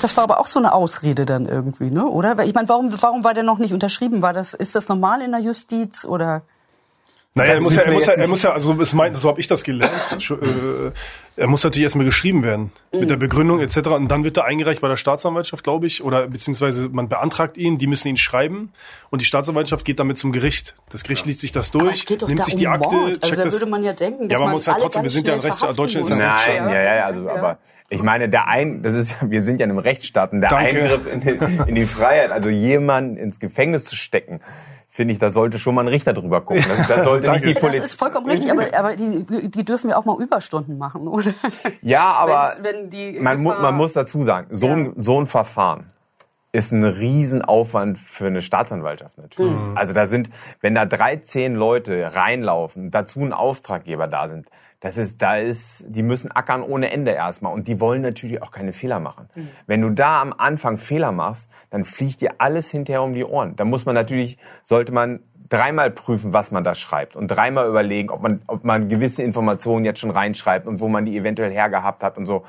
das 0.00 0.16
war 0.16 0.24
aber 0.24 0.40
auch 0.40 0.48
so 0.48 0.58
eine 0.58 0.72
Ausrede 0.72 1.26
dann 1.26 1.46
irgendwie, 1.46 1.92
ne? 1.92 2.08
Oder? 2.08 2.44
Ich 2.44 2.54
meine, 2.54 2.68
warum, 2.68 2.88
warum 3.00 3.22
war 3.22 3.34
der 3.34 3.44
noch 3.44 3.60
nicht 3.60 3.72
unterschrieben? 3.72 4.20
War 4.20 4.32
das, 4.32 4.52
ist 4.52 4.74
das 4.74 4.88
normal 4.88 5.22
in 5.22 5.30
der 5.30 5.42
Justiz 5.42 6.04
oder? 6.04 6.42
Naja, 7.36 7.54
er 7.54 7.60
muss 7.60 7.74
ja, 7.74 7.82
er 7.82 7.90
muss 7.92 8.06
ja, 8.06 8.12
er 8.12 8.28
muss 8.28 8.42
ja, 8.44 8.52
also 8.52 8.80
es 8.80 8.94
meint, 8.94 9.16
so 9.16 9.28
habe 9.28 9.40
ich 9.40 9.48
das 9.48 9.64
gelernt. 9.64 9.92
Äh, 10.30 10.92
er 11.36 11.48
muss 11.48 11.64
natürlich 11.64 11.82
erstmal 11.82 12.06
geschrieben 12.06 12.44
werden 12.44 12.70
mit 12.92 13.10
der 13.10 13.16
Begründung 13.16 13.58
etc. 13.58 13.88
Und 13.88 14.06
dann 14.06 14.22
wird 14.22 14.36
er 14.36 14.44
eingereicht 14.44 14.80
bei 14.80 14.86
der 14.86 14.96
Staatsanwaltschaft, 14.96 15.64
glaube 15.64 15.88
ich, 15.88 16.04
oder 16.04 16.28
beziehungsweise 16.28 16.88
man 16.90 17.08
beantragt 17.08 17.56
ihn, 17.56 17.76
die 17.76 17.88
müssen 17.88 18.06
ihn 18.06 18.16
schreiben 18.16 18.72
und 19.10 19.20
die 19.20 19.24
Staatsanwaltschaft 19.24 19.84
geht 19.84 19.98
damit 19.98 20.16
zum 20.16 20.30
Gericht. 20.30 20.76
Das 20.90 21.02
Gericht 21.02 21.26
liest 21.26 21.40
sich 21.40 21.50
das 21.50 21.72
durch, 21.72 21.98
es 22.02 22.06
geht 22.06 22.22
doch 22.22 22.28
nimmt 22.28 22.38
da 22.38 22.44
sich 22.44 22.54
die 22.54 22.68
um 22.68 22.72
Akte, 22.72 22.94
Mord. 22.94 23.12
checkt 23.14 23.24
Also 23.24 23.36
da 23.36 23.42
das. 23.42 23.54
würde 23.54 23.66
man 23.66 23.82
ja 23.82 23.94
denken, 23.94 24.28
dass 24.28 24.32
Ja, 24.32 24.38
man 24.38 24.46
man 24.46 24.52
muss 24.54 24.66
ja 24.66 24.74
alle 24.74 24.82
trotzdem, 24.82 25.02
wir 25.02 25.10
sind 25.10 25.26
ja 25.26 25.34
ein 25.34 25.40
schnell 25.40 25.50
Rechts, 25.50 25.76
Deutschland 25.76 26.06
ist 26.06 26.10
ja 26.10 26.14
ein 26.16 26.22
Rechtsstaat. 26.22 26.60
Nein, 26.60 26.72
ja, 26.72 26.94
ja, 26.94 27.04
also, 27.06 27.28
aber 27.28 27.58
ich 27.88 28.02
meine, 28.04 28.28
der 28.28 28.46
ein, 28.46 28.84
das 28.84 28.94
ist, 28.94 29.16
wir 29.22 29.42
sind 29.42 29.58
ja 29.58 29.64
in 29.64 29.70
einem 29.72 29.80
Rechtsstaat 29.80 30.30
und 30.32 30.40
der 30.40 30.50
Danke. 30.50 30.82
Eingriff 30.84 31.12
in, 31.12 31.20
die- 31.20 31.68
in 31.70 31.74
die 31.74 31.86
Freiheit, 31.86 32.30
also 32.30 32.48
jemanden 32.48 33.16
ins 33.16 33.40
Gefängnis 33.40 33.84
zu 33.86 33.96
stecken, 33.96 34.40
finde 34.94 35.12
ich, 35.12 35.18
da 35.18 35.32
sollte 35.32 35.58
schon 35.58 35.74
mal 35.74 35.80
ein 35.80 35.88
Richter 35.88 36.12
drüber 36.12 36.40
gucken. 36.40 36.64
Das, 36.68 36.86
das 36.86 37.04
sollte 37.04 37.28
nicht 37.32 37.44
die 37.44 37.54
Das 37.54 37.60
Polizei. 37.60 37.82
ist 37.82 37.94
vollkommen 37.94 38.30
richtig, 38.30 38.52
aber, 38.52 38.72
aber 38.78 38.94
die, 38.94 39.50
die 39.50 39.64
dürfen 39.64 39.90
ja 39.90 39.96
auch 39.96 40.04
mal 40.04 40.22
Überstunden 40.22 40.78
machen, 40.78 41.08
oder? 41.08 41.34
Ja, 41.82 42.12
aber 42.12 42.52
wenn 42.62 42.90
die 42.90 43.18
man, 43.18 43.42
mu 43.42 43.52
man 43.60 43.74
muss 43.74 43.94
dazu 43.94 44.22
sagen, 44.22 44.46
so, 44.52 44.68
ein, 44.68 44.92
so 44.96 45.20
ein 45.20 45.26
Verfahren 45.26 45.88
ist 46.52 46.70
ein 46.70 46.84
Riesenaufwand 46.84 47.98
für 47.98 48.28
eine 48.28 48.40
Staatsanwaltschaft 48.40 49.18
natürlich. 49.18 49.60
Mhm. 49.60 49.76
Also 49.76 49.94
da 49.94 50.06
sind, 50.06 50.30
wenn 50.60 50.76
da 50.76 50.86
13 50.86 51.56
Leute 51.56 52.14
reinlaufen, 52.14 52.92
dazu 52.92 53.18
ein 53.22 53.32
Auftraggeber 53.32 54.06
da 54.06 54.28
sind, 54.28 54.46
das 54.84 54.98
ist, 54.98 55.22
da 55.22 55.38
ist, 55.38 55.82
die 55.88 56.02
müssen 56.02 56.30
ackern 56.30 56.62
ohne 56.62 56.90
Ende 56.90 57.12
erstmal 57.12 57.54
und 57.54 57.68
die 57.68 57.80
wollen 57.80 58.02
natürlich 58.02 58.42
auch 58.42 58.50
keine 58.50 58.74
Fehler 58.74 59.00
machen. 59.00 59.30
Mhm. 59.34 59.48
Wenn 59.66 59.80
du 59.80 59.88
da 59.88 60.20
am 60.20 60.34
Anfang 60.36 60.76
Fehler 60.76 61.10
machst, 61.10 61.48
dann 61.70 61.86
fliegt 61.86 62.20
dir 62.20 62.32
alles 62.36 62.70
hinterher 62.70 63.02
um 63.02 63.14
die 63.14 63.24
Ohren. 63.24 63.56
Da 63.56 63.64
muss 63.64 63.86
man 63.86 63.94
natürlich, 63.94 64.36
sollte 64.62 64.92
man 64.92 65.20
dreimal 65.48 65.90
prüfen, 65.90 66.34
was 66.34 66.50
man 66.50 66.64
da 66.64 66.74
schreibt 66.74 67.16
und 67.16 67.28
dreimal 67.28 67.66
überlegen, 67.66 68.10
ob 68.10 68.20
man, 68.20 68.42
ob 68.46 68.64
man 68.64 68.88
gewisse 68.88 69.22
Informationen 69.22 69.86
jetzt 69.86 70.00
schon 70.00 70.10
reinschreibt 70.10 70.66
und 70.66 70.80
wo 70.80 70.88
man 70.88 71.06
die 71.06 71.16
eventuell 71.16 71.50
hergehabt 71.50 72.02
hat 72.02 72.18
und 72.18 72.26
so. 72.26 72.44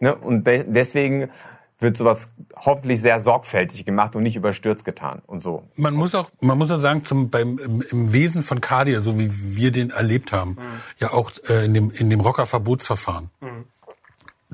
Ne? 0.00 0.14
Und 0.14 0.46
de 0.46 0.64
deswegen 0.68 1.30
wird 1.84 1.96
sowas 1.96 2.30
hoffentlich 2.56 3.00
sehr 3.00 3.20
sorgfältig 3.20 3.84
gemacht 3.84 4.16
und 4.16 4.24
nicht 4.24 4.34
überstürzt 4.34 4.84
getan 4.84 5.22
und 5.26 5.40
so. 5.40 5.62
Man 5.76 5.94
muss 5.94 6.16
auch, 6.16 6.30
man 6.40 6.58
muss 6.58 6.72
auch 6.72 6.78
sagen, 6.78 7.04
zum, 7.04 7.30
beim, 7.30 7.58
im, 7.58 7.82
im 7.92 8.12
Wesen 8.12 8.42
von 8.42 8.60
Kadir, 8.60 9.02
so 9.02 9.18
wie 9.18 9.30
wir 9.56 9.70
den 9.70 9.90
erlebt 9.90 10.32
haben, 10.32 10.56
ja 10.98 11.12
auch 11.12 11.30
äh, 11.48 11.64
in 11.64 11.74
dem, 11.74 11.90
in 11.90 12.10
dem 12.10 12.20
Rocker-Verbotsverfahren. 12.20 13.30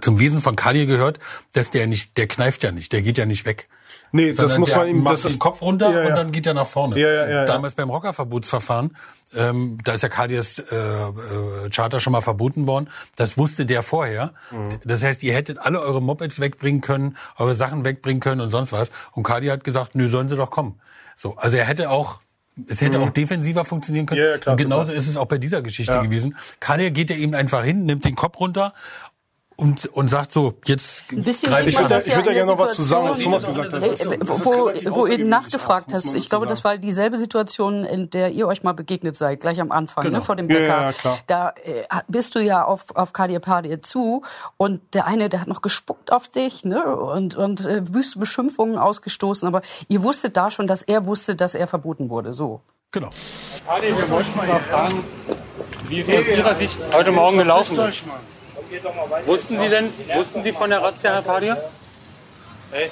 Zum 0.00 0.18
Wesen 0.18 0.40
von 0.40 0.56
Kadir 0.56 0.86
gehört, 0.86 1.18
dass 1.52 1.70
der 1.70 1.86
nicht, 1.86 2.16
der 2.16 2.26
kneift 2.26 2.62
ja 2.62 2.72
nicht, 2.72 2.92
der 2.92 3.02
geht 3.02 3.18
ja 3.18 3.26
nicht 3.26 3.44
weg. 3.46 3.66
Nee, 4.12 4.28
das 4.28 4.36
Sondern 4.36 4.60
muss 4.60 4.68
der 4.70 4.78
man 4.78 4.88
ihm, 4.88 5.04
das 5.04 5.22
den 5.22 5.30
ist, 5.32 5.38
Kopf 5.38 5.62
runter 5.62 5.90
Ja, 5.92 6.00
ja. 6.02 6.08
und 6.08 6.16
dann 6.16 6.32
geht 6.32 6.46
er 6.46 6.54
nach 6.54 6.66
vorne. 6.66 6.98
Ja, 6.98 7.08
ja, 7.08 7.28
ja. 7.30 7.44
Damals 7.44 7.74
beim 7.74 7.90
Rockerverbotsverfahren, 7.90 8.96
ähm, 9.34 9.78
da 9.84 9.92
ist 9.92 10.02
ja 10.02 10.08
Kadirs 10.08 10.58
äh, 10.58 10.74
äh, 10.76 11.70
Charter 11.70 12.00
schon 12.00 12.12
mal 12.12 12.20
verboten 12.20 12.66
worden. 12.66 12.88
Das 13.16 13.38
wusste 13.38 13.66
der 13.66 13.82
vorher. 13.82 14.32
Mhm. 14.50 14.68
Das 14.84 15.04
heißt, 15.04 15.22
ihr 15.22 15.32
hättet 15.34 15.58
alle 15.58 15.80
eure 15.80 16.02
Mopeds 16.02 16.40
wegbringen 16.40 16.80
können, 16.80 17.16
eure 17.36 17.54
Sachen 17.54 17.84
wegbringen 17.84 18.20
können 18.20 18.40
und 18.40 18.50
sonst 18.50 18.72
was. 18.72 18.90
Und 19.12 19.22
Kadi 19.22 19.46
hat 19.46 19.62
gesagt, 19.62 19.94
nö, 19.94 20.08
sollen 20.08 20.28
sie 20.28 20.36
doch 20.36 20.50
kommen. 20.50 20.80
So, 21.14 21.36
also 21.36 21.56
er 21.56 21.64
hätte 21.66 21.90
auch 21.90 22.20
es 22.68 22.82
hätte 22.82 23.00
auch 23.00 23.10
defensiver 23.10 23.64
funktionieren 23.64 24.04
können. 24.06 24.20
Mhm. 24.20 24.26
Ja, 24.26 24.32
ja, 24.32 24.38
klar, 24.38 24.52
und 24.54 24.58
genauso 24.58 24.82
total. 24.88 24.96
ist 24.96 25.08
es 25.08 25.16
auch 25.16 25.26
bei 25.26 25.38
dieser 25.38 25.62
Geschichte 25.62 25.92
Ja. 25.94 26.02
gewesen. 26.02 26.36
Kadir 26.58 26.90
geht 26.90 27.08
ja 27.08 27.16
eben 27.16 27.34
einfach 27.34 27.64
hin, 27.64 27.84
nimmt 27.84 28.04
den 28.04 28.16
Kopf 28.16 28.38
runter 28.38 28.74
und, 29.60 29.86
und 29.86 30.08
sagt 30.08 30.32
so, 30.32 30.54
jetzt 30.64 31.04
Ein 31.12 31.22
bisschen 31.22 31.50
greife 31.50 31.64
sieht 31.64 31.68
ich 31.70 31.74
man 31.76 31.84
an. 31.84 31.88
das 31.90 32.06
ich 32.06 32.10
ja 32.12 32.16
würde 32.18 32.28
da 32.30 32.34
gerne 32.34 32.50
noch 32.50 32.58
was 32.58 32.72
zu 32.74 32.82
sagen, 32.82 33.08
was 33.08 33.18
Situation. 33.18 33.40
Thomas 33.54 33.70
gesagt 33.70 33.72
hat. 33.74 34.12
Äh, 34.12 34.18
Das 34.18 34.28
das 34.40 34.46
wo, 34.46 34.94
wo 34.96 35.06
ihr 35.06 35.24
nachgefragt 35.24 35.92
hast, 35.92 36.14
ich 36.14 36.28
glaube, 36.28 36.46
das 36.46 36.64
war 36.64 36.78
dieselbe 36.78 37.18
Situation, 37.18 37.84
in 37.84 38.10
der 38.10 38.30
ihr 38.30 38.46
euch 38.46 38.62
mal 38.62 38.72
begegnet 38.72 39.16
seid, 39.16 39.40
gleich 39.40 39.60
am 39.60 39.70
Anfang, 39.72 40.02
Genau. 40.04 40.18
ne, 40.18 40.22
vor 40.22 40.36
dem 40.36 40.48
Ja, 40.48 40.56
Bäcker. 40.58 40.68
ja, 40.68 40.82
ja, 40.86 40.92
klar. 40.92 41.18
Da 41.26 41.48
äh, 41.64 41.84
bist 42.08 42.34
du 42.34 42.40
ja 42.40 42.64
auf, 42.64 42.86
auf 42.96 43.12
Kadir 43.12 43.40
Padir 43.40 43.82
zu 43.82 44.22
und 44.56 44.80
der 44.94 45.06
eine, 45.06 45.28
der 45.28 45.42
hat 45.42 45.48
noch 45.48 45.62
gespuckt 45.62 46.12
auf 46.12 46.28
dich 46.28 46.64
ne, 46.64 46.82
und, 46.96 47.34
und 47.36 47.66
äh, 47.66 47.82
wüste 47.94 48.18
Beschimpfungen 48.18 48.78
ausgestoßen, 48.78 49.46
aber 49.46 49.62
ihr 49.88 50.02
wusstet 50.02 50.36
da 50.36 50.50
schon, 50.50 50.66
dass 50.66 50.82
er 50.82 51.06
wusste, 51.06 51.36
dass 51.36 51.54
er 51.54 51.68
verboten 51.68 52.08
wurde, 52.10 52.32
so. 52.32 52.60
Genau. 52.92 53.10
Adi, 53.68 53.86
wir 53.96 54.10
wollten 54.10 54.36
mal 54.36 54.48
fragen, 54.60 55.04
wie 55.88 56.00
es 56.00 56.08
aus 56.08 56.26
Ihrer 56.26 56.54
Sicht 56.56 56.78
heute 56.92 57.12
Morgen 57.12 57.38
gelaufen 57.38 57.78
ist. 57.78 58.04
Wussten 59.26 59.58
Sie 59.58 59.68
denn, 59.68 59.92
wussten 60.14 60.42
Sie 60.42 60.52
von 60.52 60.70
der 60.70 60.82
Razzia, 60.82 61.12
Herr 61.14 61.22
Padia? 61.22 61.56
Hey, 62.70 62.90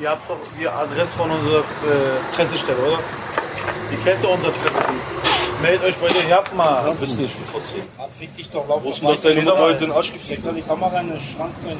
ihr 0.00 0.10
habt 0.10 0.28
doch 0.28 0.38
die 0.58 0.66
Adresse 0.66 1.12
von 1.16 1.30
unserer 1.30 1.60
äh, 1.60 2.34
Pressestelle, 2.34 2.78
oder? 2.78 2.98
Ihr 3.90 3.98
kennt 3.98 4.24
doch 4.24 4.34
unsere 4.34 4.52
Presse. 4.52 4.88
Meldet 5.60 5.84
euch 5.84 5.96
bei 5.96 6.08
der 6.08 6.28
Jagd 6.28 6.54
mal. 6.56 6.88
Ja, 6.88 6.94
wisst 7.00 7.18
ihr, 7.20 7.26
ich 7.26 7.36
Fick 8.18 8.36
dich 8.36 8.50
doch, 8.50 8.66
lauf 8.68 8.82
Wussten, 8.82 9.06
dass 9.06 9.20
deine 9.20 9.42
Mutter 9.42 9.58
heute 9.58 9.78
den 9.80 9.92
Arsch 9.92 10.12
gefickt 10.12 10.44
hat? 10.44 10.56
die 10.56 10.62
Kamera 10.62 11.00
in 11.00 11.10
den 11.10 11.20
Schwanz 11.20 11.54
rein. 11.64 11.78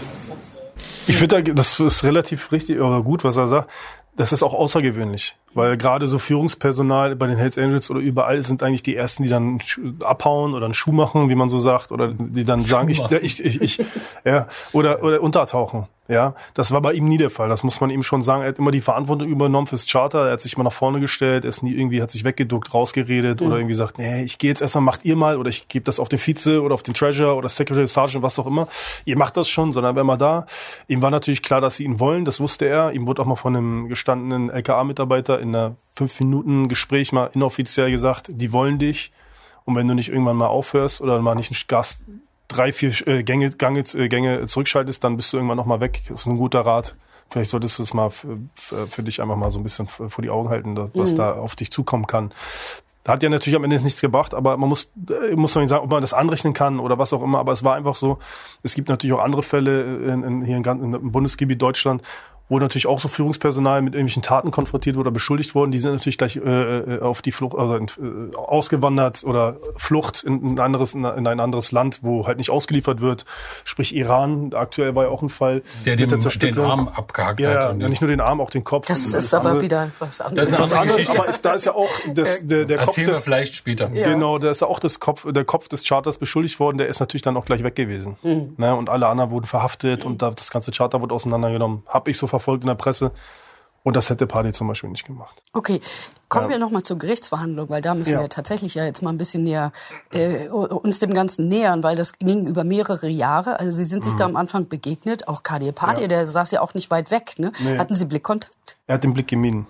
Ich 1.08 1.16
finde, 1.16 1.42
da- 1.42 1.52
das 1.52 1.80
ist 1.80 2.04
relativ 2.04 2.52
richtig 2.52 2.80
oder 2.80 3.02
gut, 3.02 3.24
was 3.24 3.36
er 3.36 3.48
sagt. 3.48 3.70
Das 4.16 4.32
ist 4.32 4.42
auch 4.44 4.54
außergewöhnlich, 4.54 5.34
weil 5.54 5.76
gerade 5.76 6.08
so 6.08 6.18
Führungspersonal 6.18 7.16
bei 7.16 7.26
den 7.26 7.36
Hells 7.36 7.58
Angels 7.58 7.90
oder 7.90 8.00
überall 8.00 8.42
sind 8.42 8.62
eigentlich 8.62 8.82
die 8.82 8.96
ersten, 8.96 9.22
die 9.22 9.28
dann 9.28 9.60
abhauen 10.02 10.54
oder 10.54 10.64
einen 10.64 10.74
Schuh 10.74 10.92
machen, 10.92 11.28
wie 11.28 11.34
man 11.34 11.48
so 11.48 11.58
sagt, 11.58 11.92
oder 11.92 12.12
die 12.12 12.44
dann 12.44 12.62
sagen, 12.62 12.88
ich, 12.88 13.00
machen. 13.00 13.18
ich, 13.22 13.44
ich, 13.44 13.60
ich, 13.60 13.84
ja, 14.24 14.46
oder 14.72 15.02
oder 15.02 15.22
untertauchen. 15.22 15.86
Ja, 16.08 16.34
das 16.54 16.72
war 16.72 16.82
bei 16.82 16.94
ihm 16.94 17.06
nie 17.06 17.16
der 17.16 17.30
Fall. 17.30 17.48
Das 17.48 17.62
muss 17.62 17.80
man 17.80 17.88
ihm 17.88 18.02
schon 18.02 18.22
sagen. 18.22 18.42
Er 18.42 18.48
hat 18.48 18.58
immer 18.58 18.72
die 18.72 18.80
Verantwortung 18.80 19.28
übernommen 19.28 19.68
fürs 19.68 19.86
Charter. 19.86 20.26
Er 20.26 20.32
hat 20.32 20.40
sich 20.40 20.54
immer 20.54 20.64
nach 20.64 20.72
vorne 20.72 20.98
gestellt. 20.98 21.44
Er 21.44 21.48
ist 21.48 21.62
nie 21.62 21.72
irgendwie, 21.72 22.02
hat 22.02 22.10
sich 22.10 22.24
weggeduckt, 22.24 22.74
rausgeredet 22.74 23.40
oder 23.40 23.54
irgendwie 23.54 23.72
gesagt, 23.72 23.98
nee, 23.98 24.24
ich 24.24 24.38
gehe 24.38 24.50
jetzt 24.50 24.60
erstmal, 24.60 24.82
macht 24.82 25.04
ihr 25.04 25.14
mal 25.14 25.38
oder 25.38 25.48
ich 25.48 25.68
gebe 25.68 25.84
das 25.84 26.00
auf 26.00 26.08
den 26.08 26.18
Vize 26.18 26.60
oder 26.60 26.74
auf 26.74 26.82
den 26.82 26.92
Treasurer 26.92 27.36
oder 27.36 27.48
Secretary 27.48 27.86
Sergeant, 27.86 28.22
was 28.22 28.38
auch 28.38 28.46
immer. 28.46 28.66
Ihr 29.04 29.16
macht 29.16 29.36
das 29.36 29.48
schon, 29.48 29.72
sondern 29.72 29.92
er 29.92 29.96
war 29.96 30.02
immer 30.02 30.16
da. 30.16 30.46
Ihm 30.88 31.02
war 31.02 31.10
natürlich 31.10 31.40
klar, 31.40 31.60
dass 31.60 31.76
sie 31.76 31.84
ihn 31.84 32.00
wollen. 32.00 32.24
Das 32.24 32.40
wusste 32.40 32.66
er. 32.66 32.92
Ihm 32.92 33.06
wurde 33.06 33.22
auch 33.22 33.26
mal 33.26 33.36
von 33.36 33.54
einem 33.56 33.88
gestandenen 33.88 34.50
LKA-Mitarbeiter 34.50 35.40
in 35.42 35.54
einer 35.54 35.76
fünf 35.94 36.18
Minuten 36.20 36.68
Gespräch 36.68 37.12
mal 37.12 37.30
inoffiziell 37.34 37.90
gesagt, 37.90 38.28
die 38.30 38.52
wollen 38.52 38.78
dich. 38.78 39.12
Und 39.64 39.76
wenn 39.76 39.86
du 39.86 39.94
nicht 39.94 40.08
irgendwann 40.08 40.36
mal 40.36 40.48
aufhörst 40.48 41.00
oder 41.00 41.20
mal 41.20 41.34
nicht 41.34 41.50
einen 41.50 41.60
Gas 41.68 42.00
drei, 42.48 42.72
vier 42.72 42.92
äh, 43.06 43.22
Gänge, 43.22 43.50
Gange, 43.50 43.80
äh, 43.94 44.08
Gänge 44.08 44.46
zurückschaltest, 44.46 45.02
dann 45.04 45.16
bist 45.16 45.32
du 45.32 45.36
irgendwann 45.36 45.56
noch 45.56 45.66
mal 45.66 45.80
weg. 45.80 46.02
Das 46.08 46.20
ist 46.20 46.26
ein 46.26 46.36
guter 46.36 46.60
Rat. 46.60 46.96
Vielleicht 47.30 47.50
solltest 47.50 47.78
du 47.78 47.82
es 47.82 47.94
mal 47.94 48.10
für, 48.10 48.38
für 48.88 49.02
dich 49.02 49.22
einfach 49.22 49.36
mal 49.36 49.50
so 49.50 49.58
ein 49.58 49.62
bisschen 49.62 49.86
vor 49.86 50.10
die 50.20 50.28
Augen 50.28 50.50
halten, 50.50 50.76
was 50.92 51.14
da 51.14 51.32
auf 51.32 51.56
dich 51.56 51.70
zukommen 51.70 52.06
kann. 52.06 52.32
Hat 53.08 53.22
ja 53.22 53.30
natürlich 53.30 53.56
am 53.56 53.64
Ende 53.64 53.82
nichts 53.82 54.00
gebracht, 54.00 54.34
aber 54.34 54.56
man 54.58 54.68
muss, 54.68 54.92
äh, 55.08 55.34
muss 55.34 55.54
man 55.54 55.62
nicht 55.62 55.70
sagen, 55.70 55.82
ob 55.82 55.90
man 55.90 56.02
das 56.02 56.12
anrechnen 56.12 56.52
kann 56.52 56.78
oder 56.78 56.98
was 56.98 57.12
auch 57.12 57.22
immer. 57.22 57.38
Aber 57.38 57.52
es 57.52 57.64
war 57.64 57.74
einfach 57.74 57.96
so. 57.96 58.18
Es 58.62 58.74
gibt 58.74 58.88
natürlich 58.88 59.14
auch 59.14 59.24
andere 59.24 59.42
Fälle 59.42 59.96
in, 60.12 60.22
in, 60.22 60.42
hier 60.42 60.56
in, 60.56 60.64
im 60.94 61.10
Bundesgebiet 61.10 61.60
Deutschland, 61.60 62.02
wo 62.52 62.58
natürlich 62.58 62.86
auch 62.86 63.00
so 63.00 63.08
Führungspersonal 63.08 63.80
mit 63.80 63.94
irgendwelchen 63.94 64.20
Taten 64.20 64.50
konfrontiert 64.50 64.94
wurde 64.96 65.08
oder 65.08 65.14
beschuldigt 65.14 65.54
worden. 65.54 65.70
Die 65.70 65.78
sind 65.78 65.92
natürlich 65.94 66.18
gleich 66.18 66.36
äh, 66.36 66.40
äh, 66.40 67.00
auf 67.00 67.22
die 67.22 67.32
Flucht, 67.32 67.56
also 67.56 67.76
äh, 67.76 68.36
ausgewandert 68.36 69.24
oder 69.24 69.56
Flucht 69.78 70.22
in 70.22 70.52
ein 70.52 70.60
anderes, 70.60 70.92
in 70.92 71.06
ein 71.06 71.40
anderes 71.40 71.72
Land, 71.72 72.00
wo 72.02 72.26
halt 72.26 72.36
nicht 72.36 72.50
ausgeliefert 72.50 73.00
wird. 73.00 73.24
Sprich 73.64 73.96
Iran. 73.96 74.50
Aktuell 74.52 74.94
war 74.94 75.04
ja 75.04 75.08
auch 75.08 75.22
ein 75.22 75.30
Fall. 75.30 75.62
Der 75.86 75.96
den 75.96 76.20
Zerstückelung. 76.20 76.70
Arm 76.70 76.88
abgehakt 76.88 77.40
Ja, 77.40 77.54
hat. 77.54 77.70
und 77.70 77.80
ja, 77.80 77.88
nicht 77.88 78.02
nur 78.02 78.08
den 78.08 78.20
Arm, 78.20 78.38
auch 78.42 78.50
den 78.50 78.64
Kopf. 78.64 78.86
Das 78.86 79.14
ist 79.14 79.32
aber 79.32 79.48
andere. 79.48 79.64
wieder 79.64 79.90
was 79.98 80.18
Das 80.18 80.20
anderes. 80.20 80.50
ist 80.50 80.60
was 80.60 80.72
andere 80.74 80.96
anderes, 80.98 81.08
aber 81.18 81.28
ist, 81.30 81.44
da 81.46 81.54
ist 81.54 81.64
ja 81.64 81.74
auch 81.74 81.88
das, 82.14 82.46
der, 82.46 82.66
der 82.66 82.76
Kopf 82.76 82.96
des, 82.96 83.24
vielleicht 83.24 83.54
später. 83.54 83.88
Genau, 83.88 84.36
da 84.38 84.50
ist 84.50 84.60
ja 84.60 84.66
auch 84.66 84.78
das 84.78 85.00
Kopf, 85.00 85.24
der 85.26 85.46
Kopf 85.46 85.68
des 85.68 85.84
Charters 85.88 86.18
beschuldigt 86.18 86.60
worden, 86.60 86.76
der 86.76 86.88
ist 86.88 87.00
natürlich 87.00 87.22
dann 87.22 87.38
auch 87.38 87.46
gleich 87.46 87.62
weg 87.62 87.76
gewesen. 87.76 88.16
Mhm. 88.22 88.56
Ne, 88.58 88.76
und 88.76 88.90
alle 88.90 89.06
anderen 89.06 89.30
wurden 89.30 89.46
verhaftet 89.46 90.04
und 90.04 90.20
da, 90.20 90.30
das 90.32 90.50
ganze 90.50 90.70
Charter 90.70 91.00
wurde 91.00 91.14
auseinandergenommen. 91.14 91.82
Hab 91.86 92.08
ich 92.08 92.18
so 92.18 92.26
verfolgt 92.26 92.41
in 92.48 92.66
der 92.68 92.74
Presse. 92.74 93.12
Und 93.84 93.96
das 93.96 94.10
hätte 94.10 94.28
Party 94.28 94.52
zum 94.52 94.68
Beispiel 94.68 94.90
nicht 94.90 95.04
gemacht. 95.04 95.42
Okay, 95.52 95.80
kommen 96.28 96.48
wir 96.48 96.58
noch 96.58 96.70
mal 96.70 96.84
zur 96.84 96.98
Gerichtsverhandlung, 96.98 97.68
weil 97.68 97.82
da 97.82 97.94
müssen 97.94 98.12
Ja. 98.12 98.20
wir 98.20 98.28
tatsächlich 98.28 98.76
ja 98.76 98.84
jetzt 98.84 99.02
mal 99.02 99.10
ein 99.10 99.18
bisschen 99.18 99.42
näher 99.42 99.72
äh, 100.12 100.46
uns 100.50 101.00
dem 101.00 101.12
Ganzen 101.12 101.48
nähern, 101.48 101.82
weil 101.82 101.96
das 101.96 102.12
ging 102.16 102.46
über 102.46 102.62
mehrere 102.62 103.08
Jahre. 103.08 103.58
Also 103.58 103.72
Sie 103.72 103.82
sind 103.82 104.04
sich 104.04 104.14
da 104.14 104.24
am 104.24 104.36
Anfang 104.36 104.68
begegnet, 104.68 105.26
auch 105.26 105.42
Kadir 105.42 105.72
Mhm. 105.72 106.00
Ja. 106.00 106.06
der 106.06 106.26
saß 106.28 106.52
ja 106.52 106.60
auch 106.60 106.74
nicht 106.74 106.92
weit 106.92 107.10
weg. 107.10 107.34
Ne? 107.38 107.50
Nee. 107.58 107.76
Hatten 107.76 107.96
Sie 107.96 108.04
Blickkontakt? 108.04 108.76
Er 108.86 108.94
hat 108.94 109.02
den 109.02 109.14
Blick 109.14 109.26
gemieden. 109.26 109.66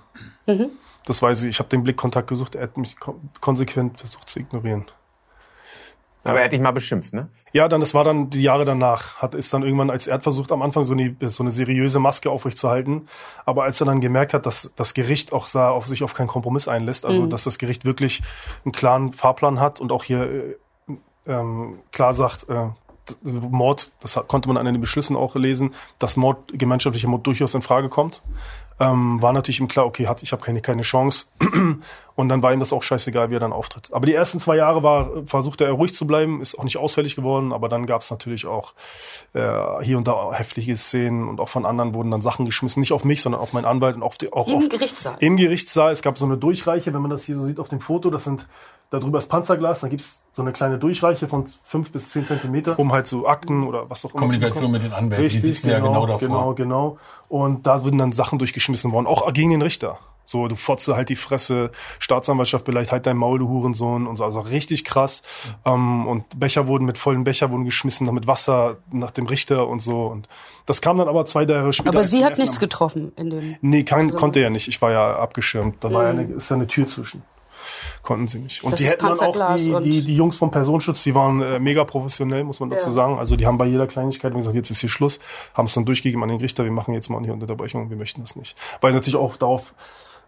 Mhm. 0.47 0.69
Das 1.07 1.23
weiß 1.23 1.45
ich. 1.45 1.49
Ich 1.49 1.59
habe 1.59 1.71
den 1.71 1.83
Blickkontakt 1.83 2.29
gesucht. 2.29 2.55
Er 2.55 2.65
hat 2.65 2.77
mich 2.77 3.01
ko- 3.01 3.19
konsequent 3.41 3.99
versucht 3.99 4.29
zu 4.29 4.41
ignorieren. 4.41 4.85
Aber 6.23 6.39
er 6.39 6.45
hat 6.45 6.53
dich 6.53 6.61
mal 6.61 6.71
beschimpft, 6.73 7.15
ne? 7.15 7.29
Ja, 7.53 7.69
dann, 7.69 7.81
das 7.81 7.93
war 7.93 8.03
dann 8.03 8.31
die 8.31 8.43
Jahre 8.43 8.65
danach. 8.65 9.17
Hat 9.17 9.35
ist 9.35 9.53
dann 9.53 9.63
irgendwann, 9.63 9.91
als 9.91 10.07
er 10.07 10.15
hat 10.15 10.23
versucht, 10.23 10.53
am 10.53 10.63
Anfang 10.63 10.85
so 10.85 10.95
eine, 10.95 11.15
so 11.27 11.43
eine 11.43 11.51
seriöse 11.51 11.99
Maske 11.99 12.31
aufrechtzuerhalten. 12.31 13.07
Aber 13.45 13.65
als 13.65 13.81
er 13.81 13.87
dann 13.87 14.01
gemerkt 14.01 14.33
hat, 14.33 14.47
dass 14.47 14.73
das 14.75 14.95
Gericht 14.95 15.33
auch 15.33 15.47
sah, 15.47 15.71
auf 15.71 15.87
sich 15.87 16.03
auf 16.03 16.15
keinen 16.15 16.29
Kompromiss 16.29 16.67
einlässt, 16.67 17.05
also 17.05 17.27
dass 17.27 17.45
das 17.45 17.59
Gericht 17.59 17.85
wirklich 17.85 18.23
einen 18.65 18.73
klaren 18.73 19.13
Fahrplan 19.13 19.61
hat 19.61 19.81
und 19.81 19.93
auch 19.93 20.05
hier 20.05 20.23
äh, 20.23 20.57
ähm, 21.27 21.81
klar 21.93 22.15
sagt, 22.15 22.49
äh, 22.49 22.69
Mord, 23.23 23.93
das 24.01 24.15
konnte 24.29 24.49
man 24.49 24.57
an 24.57 24.65
den 24.65 24.81
Beschlüssen 24.81 25.17
auch 25.17 25.35
lesen, 25.35 25.75
dass 25.99 26.17
Mord, 26.17 26.53
gemeinschaftlicher 26.53 27.09
Mord 27.09 27.27
durchaus 27.27 27.55
in 27.55 27.63
Frage 27.63 27.89
kommt. 27.89 28.23
Ähm, 28.83 29.23
war 29.23 29.33
natürlich 29.33 29.61
ihm 29.61 29.69
klar, 29.69 29.87
okay, 29.87 30.09
hat, 30.09 30.23
ich 30.25 30.33
habe 30.33 30.43
keine, 30.43 30.61
keine 30.61 30.83
Chance. 30.83 31.27
Und 32.15 32.29
dann 32.29 32.43
war 32.43 32.53
ihm 32.53 32.59
das 32.59 32.73
auch 32.73 32.83
scheißegal, 32.83 33.31
wie 33.31 33.37
er 33.37 33.41
dann 33.41 33.53
auftritt. 33.53 33.89
Aber 33.93 34.07
die 34.07 34.13
ersten 34.13 34.41
zwei 34.41 34.57
Jahre 34.57 34.83
war, 34.83 35.11
versuchte 35.25 35.65
er 35.65 35.73
ruhig 35.73 35.95
zu 35.95 36.07
bleiben, 36.07 36.43
ist 36.43 36.59
auch 36.59 36.65
nicht 36.65 36.77
ausfällig 36.77 37.15
geworden, 37.15 37.53
aber 37.53 37.69
dann 37.69 37.87
gab 37.87 38.03
es 38.03 38.11
natürlich 38.11 38.45
auch 38.45 38.75
äh, 39.35 39.83
hier 39.83 39.97
und 39.99 40.09
da 40.09 40.33
heftige 40.33 40.77
Szenen 40.77 41.29
und 41.29 41.41
auch 41.41 41.49
von 41.49 41.65
anderen 41.65 41.95
wurden 41.95 42.11
dann 42.11 42.21
Sachen 42.21 42.45
geschmissen, 42.45 42.81
nicht 42.81 42.93
auf 42.93 43.05
mich, 43.05 43.23
sondern 43.23 43.41
auf 43.41 43.53
meinen 43.53 43.65
Anwalt 43.65 43.95
und 43.95 44.03
auf 44.03 44.19
die, 44.19 44.33
auch 44.33 44.49
Im 44.49 44.57
auf, 44.57 44.69
Gerichtssaal. 44.69 45.17
Im 45.21 45.37
Gerichtssaal. 45.37 45.93
Es 45.93 46.03
gab 46.03 46.19
so 46.19 46.27
eine 46.27 46.37
Durchreiche, 46.37 46.93
wenn 46.93 47.03
man 47.03 47.11
das 47.11 47.25
hier 47.25 47.37
so 47.37 47.45
sieht 47.45 47.61
auf 47.61 47.69
dem 47.69 47.81
Foto, 47.81 48.11
das 48.11 48.25
sind 48.25 48.49
da 48.93 49.01
drüber 49.01 49.19
ist 49.19 49.29
Panzerglas, 49.29 49.81
dann 49.81 49.89
gibt's 49.91 50.23
so 50.33 50.43
eine 50.43 50.53
kleine 50.53 50.79
Durchreiche 50.79 51.27
von 51.27 51.47
fünf 51.65 51.91
bis 51.93 52.11
zehn 52.11 52.27
Zentimeter, 52.27 52.79
um 52.79 52.93
halt 52.93 53.07
so 53.07 53.27
Akten 53.27 53.65
oder 53.67 53.89
was 53.89 54.05
auch 54.05 54.11
immer 54.11 54.21
Kommunikation 54.21 54.71
mit 54.71 54.85
den 54.85 54.93
Anwälten, 54.93 55.25
Richtig, 55.25 55.41
die 55.41 55.47
sitzen 55.49 55.71
ja 55.71 55.81
genau 55.81 56.07
davor. 56.07 56.19
Genau, 56.29 56.55
genau. 56.55 56.99
Und 57.29 57.67
da 57.67 57.83
wurden 57.85 57.97
dann 57.97 58.13
Sachen 58.13 58.39
durchgeschmissen 58.39 58.93
worden, 58.93 59.07
auch 59.07 59.33
gegen 59.33 59.51
den 59.51 59.63
Richter. 59.63 59.99
So, 60.25 60.47
du 60.47 60.55
fotze 60.55 60.95
halt 60.95 61.09
die 61.09 61.17
Fresse, 61.17 61.71
Staatsanwaltschaft 61.99 62.65
beleidigt 62.65 62.93
halt 62.93 63.07
dein 63.07 63.17
Maul, 63.17 63.39
du 63.41 63.49
Hurensohn 63.49 64.07
und 64.07 64.17
so. 64.17 64.25
Also 64.25 64.41
richtig 64.41 64.85
krass. 64.85 65.23
Ähm, 65.65 66.07
und 66.07 66.39
Becher 66.39 66.67
wurden 66.69 66.85
mit 66.85 66.97
vollen 66.97 67.25
Becher 67.25 67.51
wurden 67.51 67.65
geschmissen, 67.65 68.07
noch 68.07 68.13
mit 68.13 68.27
Wasser 68.29 68.77
nach 68.93 69.11
dem 69.11 69.27
Richter 69.27 69.67
und 69.69 69.81
so. 69.81 70.07
Und 70.07 70.29
das 70.67 70.81
kam 70.81 70.99
dann 70.99 71.09
aber 71.09 71.27
zwei 71.27 71.43
Jahre 71.45 71.73
später. 71.73 71.89
Aber 71.89 72.05
sie 72.05 72.25
hat 72.25 72.39
nichts 72.39 72.61
getroffen 72.61 73.13
in 73.17 73.31
dem. 73.31 73.57
Nee, 73.63 73.83
kann, 73.83 74.13
konnte 74.13 74.41
er 74.41 74.51
nicht. 74.51 74.69
Ich 74.69 74.81
war 74.81 74.93
ja 74.93 75.17
abgeschirmt. 75.17 75.83
Da 75.83 75.93
war 75.93 76.05
ja 76.05 76.13
Mhm. 76.13 76.19
eine, 76.21 76.33
ist 76.35 76.51
ja 76.51 76.57
eine 76.57 76.67
Tür 76.67 76.87
zwischen. 76.87 77.23
Konnten 78.03 78.27
sie 78.27 78.41
nicht. 78.41 78.65
Und 78.65 78.73
Das 78.73 78.81
die 78.81 78.89
hätten 78.89 79.07
dann 79.07 79.21
auch 79.21 79.57
die, 79.57 79.81
die, 79.83 80.03
die 80.03 80.17
Jungs 80.17 80.37
vom 80.37 80.51
Personenschutz, 80.51 81.05
die 81.05 81.15
waren 81.15 81.41
äh, 81.41 81.61
mega 81.61 81.85
professionell, 81.85 82.43
muss 82.43 82.59
man 82.59 82.71
dazu 82.71 82.89
Ja. 82.89 82.95
sagen. 82.95 83.19
Also 83.19 83.37
die 83.37 83.47
haben 83.47 83.59
bei 83.59 83.67
jeder 83.67 83.87
Kleinigkeit 83.87 84.35
gesagt, 84.35 84.57
jetzt 84.57 84.71
ist 84.71 84.81
hier 84.81 84.89
Schluss, 84.91 85.21
haben 85.55 85.67
es 85.67 85.75
dann 85.75 85.85
durchgegeben 85.85 86.23
an 86.23 86.29
den 86.29 86.41
Richter, 86.41 86.65
wir 86.65 86.73
machen 86.73 86.95
jetzt 86.95 87.09
mal 87.11 87.19
eine 87.19 87.33
Unterbrechung, 87.33 87.91
wir 87.91 87.97
möchten 87.97 88.21
das 88.21 88.35
nicht. 88.35 88.57
Weil 88.81 88.93
sie 88.93 88.97
natürlich 88.97 89.17
auch 89.17 89.37
darauf 89.37 89.73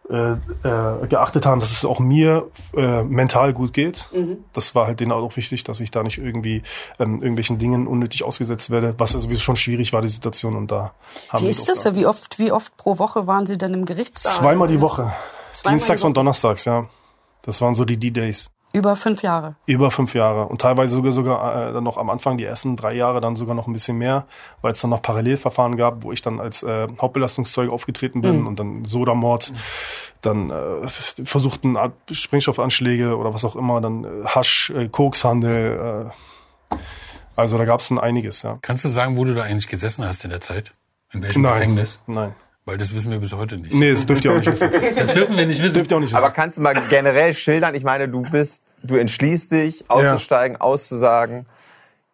äh, 0.08 0.32
äh, 0.32 1.06
geachtet 1.08 1.46
haben, 1.46 1.60
dass 1.60 1.72
es 1.72 1.84
auch 1.84 1.98
mir 1.98 2.48
äh, 2.76 3.02
mental 3.02 3.54
gut 3.54 3.72
geht. 3.72 4.08
Mhm. 4.12 4.44
Das 4.52 4.74
war 4.74 4.86
halt 4.86 5.00
denen 5.00 5.12
auch 5.12 5.34
wichtig, 5.36 5.64
dass 5.64 5.80
ich 5.80 5.90
da 5.90 6.02
nicht 6.02 6.18
irgendwie 6.18 6.62
ähm, 6.98 7.14
irgendwelchen 7.14 7.58
Dingen 7.58 7.86
unnötig 7.86 8.22
ausgesetzt 8.22 8.68
werde, 8.70 8.94
was 8.98 9.14
ja 9.14 9.18
sowieso 9.18 9.40
schon 9.40 9.56
schwierig 9.56 9.92
war, 9.94 10.02
die 10.02 10.08
Situation. 10.08 10.56
Und 10.56 10.70
da 10.70 10.92
haben 11.30 11.44
Wie 11.44 11.48
ist 11.48 11.68
das? 11.68 11.92
Wie 11.94 12.06
oft, 12.06 12.38
wie 12.38 12.52
oft 12.52 12.76
pro 12.76 12.98
Woche 12.98 13.26
waren 13.26 13.46
Sie 13.46 13.56
denn 13.56 13.72
im 13.72 13.86
Gerichtssaal? 13.86 14.34
Zweimal 14.34 14.68
die 14.68 14.80
Woche. 14.82 15.10
Zweimal 15.54 15.78
Dienstags 15.78 16.02
die 16.02 16.06
und 16.06 16.16
Donnerstags, 16.16 16.66
ja. 16.66 16.86
Das 17.44 17.60
waren 17.60 17.74
so 17.74 17.84
die 17.84 17.96
D-Days. 17.98 18.50
Über 18.72 18.96
fünf 18.96 19.22
Jahre. 19.22 19.54
Über 19.66 19.92
fünf 19.92 20.14
Jahre. 20.14 20.46
Und 20.46 20.60
teilweise 20.60 20.94
sogar 20.94 21.12
sogar 21.12 21.68
äh, 21.68 21.72
dann 21.72 21.84
noch 21.84 21.96
am 21.96 22.10
Anfang, 22.10 22.38
die 22.38 22.44
ersten 22.44 22.74
drei 22.74 22.92
Jahre, 22.94 23.20
dann 23.20 23.36
sogar 23.36 23.54
noch 23.54 23.68
ein 23.68 23.72
bisschen 23.72 23.96
mehr, 23.98 24.26
weil 24.62 24.72
es 24.72 24.80
dann 24.80 24.90
noch 24.90 25.00
Parallelverfahren 25.00 25.76
gab, 25.76 26.02
wo 26.02 26.10
ich 26.10 26.22
dann 26.22 26.40
als 26.40 26.64
äh, 26.64 26.88
Hauptbelastungszeuge 27.00 27.70
aufgetreten 27.70 28.20
bin 28.20 28.40
Mhm. 28.40 28.46
und 28.48 28.58
dann 28.58 28.84
Sodamord, 28.84 29.52
dann 30.22 30.50
äh, 30.50 30.88
versuchten 30.88 31.76
Sprengstoffanschläge 32.10 33.16
oder 33.16 33.32
was 33.32 33.44
auch 33.44 33.54
immer, 33.54 33.80
dann 33.80 34.04
äh, 34.04 34.24
Hasch, 34.26 34.70
äh, 34.70 34.88
Kokshandel. 34.88 36.10
Äh, 36.72 36.76
also 37.36 37.58
da 37.58 37.64
gab 37.66 37.78
es 37.78 37.88
dann 37.88 37.98
einiges, 38.00 38.42
ja. 38.42 38.58
Kannst 38.62 38.84
du 38.84 38.88
sagen, 38.88 39.16
wo 39.16 39.24
du 39.24 39.34
da 39.34 39.42
eigentlich 39.42 39.68
gesessen 39.68 40.04
hast 40.04 40.24
in 40.24 40.30
der 40.30 40.40
Zeit? 40.40 40.72
In 41.12 41.22
welchem 41.22 41.42
Nein. 41.42 41.52
Gefängnis? 41.52 42.00
Nein. 42.08 42.34
Weil 42.66 42.78
das 42.78 42.94
wissen 42.94 43.10
wir 43.10 43.18
bis 43.18 43.34
heute 43.34 43.58
nicht. 43.58 43.74
Nee, 43.74 43.92
das 43.92 44.06
dürft 44.06 44.24
ihr 44.24 44.32
auch 44.32 44.36
nicht 44.36 44.46
wissen. 44.46 44.70
Das 44.96 45.12
dürfen 45.12 45.36
wir 45.36 45.46
nicht 45.46 45.60
wissen. 45.62 45.74
Dürft 45.74 45.90
ihr 45.90 45.96
auch 45.96 46.00
nicht 46.00 46.12
wissen. 46.12 46.24
Aber 46.24 46.32
kannst 46.32 46.56
du 46.56 46.62
mal 46.62 46.74
generell 46.88 47.34
schildern? 47.34 47.74
Ich 47.74 47.84
meine, 47.84 48.08
du 48.08 48.22
bist, 48.22 48.64
du 48.82 48.96
entschließt 48.96 49.52
dich, 49.52 49.84
auszusteigen, 49.88 50.56
auszusagen. 50.58 51.44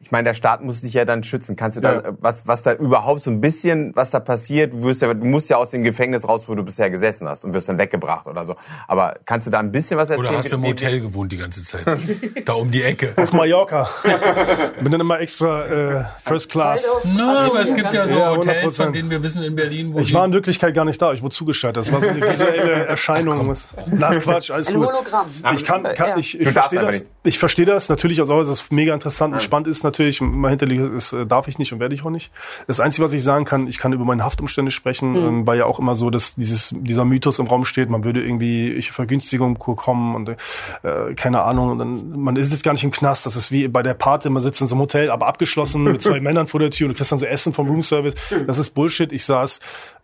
Ich 0.03 0.11
meine, 0.11 0.25
der 0.25 0.35
Staat 0.35 0.63
muss 0.65 0.81
dich 0.81 0.95
ja 0.95 1.05
dann 1.05 1.23
schützen. 1.23 1.57
Kannst 1.57 1.77
du 1.77 1.83
da, 1.83 1.93
Ja. 1.93 2.03
was, 2.21 2.47
was 2.47 2.63
da 2.63 2.73
überhaupt 2.73 3.23
so 3.23 3.31
ein 3.31 3.43
bisschen, 3.43 3.95
was 3.95 4.11
da 4.11 4.19
passiert? 4.19 4.73
Du, 4.73 4.83
wirst 4.85 5.03
ja, 5.03 5.13
du 5.13 5.27
musst 5.27 5.51
ja 5.51 5.59
aus 5.59 5.73
dem 5.73 5.83
Gefängnis 5.83 6.27
raus, 6.27 6.49
wo 6.49 6.55
du 6.55 6.63
bisher 6.63 6.89
gesessen 6.89 7.29
hast 7.29 7.45
und 7.45 7.53
wirst 7.53 7.69
dann 7.69 7.77
weggebracht 7.77 8.27
oder 8.27 8.47
so. 8.47 8.57
Aber 8.89 9.17
kannst 9.27 9.47
du 9.47 9.51
da 9.51 9.59
ein 9.59 9.71
bisschen 9.71 9.99
was 9.99 10.09
erzählen? 10.09 10.29
Oder 10.29 10.39
hast 10.39 10.51
du 10.51 10.57
im 10.57 10.65
Hotel 10.65 11.01
gewohnt 11.03 11.31
die 11.33 11.37
ganze 11.37 11.63
Zeit? 11.65 11.85
da 12.47 12.55
um 12.55 12.71
die 12.71 12.83
Ecke. 12.83 13.13
Auf 13.17 13.35
Mallorca. 13.35 13.91
Bin 14.81 14.91
dann 14.91 15.03
immer 15.03 15.21
extra 15.21 15.67
äh, 15.67 16.05
First 16.25 16.49
Class. 16.51 16.83
Na, 17.05 17.47
aber 17.47 17.61
es 17.61 17.75
gibt 17.75 17.93
ja 17.93 18.09
so 18.09 18.15
Hotels, 18.25 18.79
100%. 18.81 18.83
von 18.85 18.93
denen 18.95 19.11
wir 19.11 19.23
wissen 19.23 19.43
in 19.43 19.55
Berlin, 19.55 19.93
wo 19.93 19.99
Ich 19.99 20.15
war 20.15 20.25
in 20.25 20.33
Wirklichkeit 20.33 20.75
gar 20.75 20.87
nicht 20.87 21.01
da, 21.03 21.13
ich 21.13 21.21
wurde 21.21 21.35
zugeschaltet. 21.35 21.77
Das 21.85 21.93
war 21.93 22.01
so 22.01 22.09
eine 22.09 22.23
visuelle 22.27 22.87
Erscheinung. 22.87 23.53
Na 23.87 24.15
Quatsch, 24.19 24.51
alles 24.51 24.69
Ein 24.69 24.77
gut. 24.77 24.87
Hologramm. 24.89 25.27
Ich 25.53 25.63
kann, 25.65 25.83
kann 25.83 26.09
Ja. 26.09 26.17
ich, 26.17 26.41
ich 26.41 26.49
verstehe 26.49 26.81
das. 26.81 26.95
nicht. 26.95 27.07
Ich 27.23 27.39
verstehe 27.39 27.67
das 27.67 27.91
natürlich, 27.91 28.19
also 28.21 28.39
dass 28.39 28.49
es 28.49 28.71
mega 28.71 28.95
interessant 28.95 29.35
und 29.35 29.43
spannend 29.43 29.69
ist 29.69 29.85
natürlich. 29.91 30.21
Mal 30.21 30.51
hinterliegt 30.51 30.83
ist, 30.95 31.13
äh, 31.13 31.27
darf 31.27 31.49
ich 31.49 31.59
nicht 31.59 31.73
und 31.73 31.81
werde 31.81 31.95
ich 31.95 32.05
auch 32.05 32.11
nicht. 32.11 32.33
Das 32.67 32.81
Einzige, 32.81 33.05
was 33.05 33.13
ich 33.13 33.23
sagen 33.23 33.45
kann, 33.45 33.67
ich 33.67 33.79
kann 33.79 33.93
über 33.93 34.05
meine 34.05 34.25
Haftumstände 34.25 34.71
sprechen, 34.71 35.15
ähm, 35.17 35.47
weil 35.47 35.59
ja 35.59 35.67
auch 35.67 35.79
immer 35.79 35.97
so, 35.97 36.11
dass 36.11 36.35
dieses 36.35 36.75
dieser 36.77 37.05
Mythos 37.05 37.39
im 37.39 37.47
Raum 37.47 37.65
steht, 37.65 37.91
man 37.91 38.05
würde 38.05 38.23
irgendwie 38.23 38.81
Vergünstigung 38.83 39.55
bekommen 39.55 40.15
und 40.15 40.29
äh, 40.29 41.15
keine 41.15 41.43
Ahnung. 41.43 41.71
Und 41.71 41.79
dann 41.79 42.21
man 42.21 42.37
ist 42.37 42.53
jetzt 42.53 42.65
gar 42.65 42.73
nicht 42.73 42.85
im 42.85 42.91
Knast. 42.91 43.27
Das 43.27 43.37
ist 43.37 43.53
wie 43.53 43.69
bei 43.69 43.83
der 43.83 43.95
Party, 43.95 44.31
man 44.31 44.43
sitzt 44.43 44.61
in 44.61 44.69
so 44.69 44.75
einem 44.75 44.83
Hotel, 44.83 45.11
aber 45.11 45.27
abgeschlossen 45.27 45.83
mit 45.85 46.03
zwei 46.03 46.21
Männern 46.21 46.47
vor 46.47 46.61
der 46.61 46.71
Tür 46.71 46.87
und 46.87 46.95
du 46.95 46.97
kriegst 46.97 47.13
dann 47.13 47.19
so 47.19 47.27
Essen 47.27 47.53
vom 47.53 47.69
Roomservice. 47.69 48.15
Das 48.47 48.59
ist 48.59 48.71
Bullshit. 48.71 49.13
Ich 49.13 49.25
saß 49.25 49.61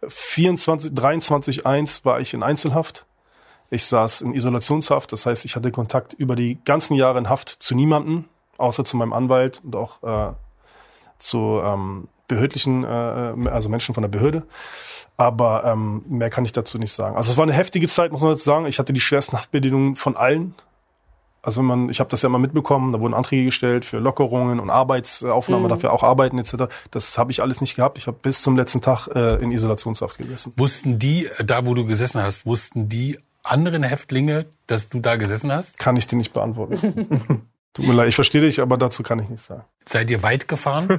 24, 0.09 0.95
23, 0.95 1.67
1 1.67 2.05
war 2.05 2.21
ich 2.21 2.35
in 2.35 2.43
Einzelhaft. 2.43 3.07
Ich 3.71 3.85
saß 3.87 4.21
in 4.21 4.33
Isolationshaft, 4.33 5.13
das 5.13 5.27
heißt, 5.27 5.45
ich 5.45 5.57
hatte 5.57 5.73
Kontakt 5.73 6.13
über 6.13 6.37
die 6.37 6.59
ganzen 6.65 6.95
Jahre 6.95 7.19
in 7.19 7.29
Haft 7.29 7.49
zu 7.49 7.75
niemandem, 7.75 8.27
außer 8.59 8.85
zu 8.85 8.97
meinem 8.97 9.13
Anwalt 9.13 9.61
und 9.65 9.77
auch 9.77 10.03
äh, 10.03 10.33
zu 11.19 11.61
ähm, 11.65 12.09
behördlichen, 12.29 12.85
äh, 12.85 13.49
also 13.51 13.69
Menschen 13.69 13.95
von 13.95 14.03
der 14.03 14.09
Behörde. 14.09 14.43
Aber 15.17 15.65
ähm, 15.65 16.05
mehr 16.09 16.29
kann 16.29 16.45
ich 16.45 16.53
dazu 16.53 16.79
nicht 16.79 16.93
sagen. 16.93 17.17
Also 17.17 17.31
es 17.33 17.37
war 17.39 17.45
eine 17.45 17.55
heftige 17.55 17.89
Zeit, 17.89 18.13
muss 18.13 18.21
man 18.21 18.33
dazu 18.33 18.45
sagen. 18.45 18.67
Ich 18.67 18.79
hatte 18.79 18.93
die 18.93 19.01
schwersten 19.01 19.37
Haftbedingungen 19.37 19.97
von 19.97 20.17
allen. 20.17 20.55
Also 21.41 21.61
wenn 21.61 21.67
man, 21.67 21.89
ich 21.91 22.01
habe 22.01 22.11
das 22.11 22.23
ja 22.23 22.29
mal 22.29 22.39
mitbekommen, 22.39 22.93
da 22.93 23.01
wurden 23.01 23.15
Anträge 23.15 23.45
gestellt 23.45 23.85
für 23.85 23.99
Lockerungen 23.99 24.59
und 24.61 24.69
Arbeitsaufnahme, 24.69 25.67
Mhm. 25.67 25.69
dafür 25.69 25.93
auch 25.93 26.03
arbeiten 26.03 26.39
etc. 26.39 26.65
Das 26.91 27.17
habe 27.17 27.31
ich 27.31 27.41
alles 27.41 27.61
nicht 27.61 27.77
gehabt. 27.77 27.99
Ich 27.99 28.09
habe 28.09 28.19
bis 28.21 28.43
zum 28.43 28.57
letzten 28.57 28.81
Tag 28.81 29.07
äh, 29.15 29.37
in 29.37 29.53
Isolationshaft 29.53 30.19
gegessen. 30.19 30.53
Wussten 30.57 30.99
die, 30.99 31.27
äh, 31.27 31.45
da 31.45 31.65
wo 31.65 31.75
du 31.75 31.87
gesessen 31.87 32.21
hast, 32.21 32.45
wussten 32.47 32.89
die 32.89 33.19
anderen 33.45 33.85
Häftlinge, 33.85 34.47
dass 34.67 34.89
du 34.89 34.99
da 34.99 35.15
gesessen 35.17 35.53
hast? 35.53 35.79
Kann 35.79 35.97
ich 35.97 36.09
dir 36.09 36.17
nicht 36.17 36.33
beantworten. 36.33 37.47
Tut 37.77 37.87
mir 37.87 37.93
leid, 37.93 38.09
ich 38.09 38.15
verstehe 38.15 38.41
dich, 38.41 38.61
aber 38.61 38.77
dazu 38.79 39.03
kann 39.03 39.19
ich 39.19 39.29
nichts 39.29 39.47
sagen. 39.49 39.65
Seid 39.87 40.11
ihr 40.11 40.23
weit 40.23 40.49
gefahren? 40.49 40.89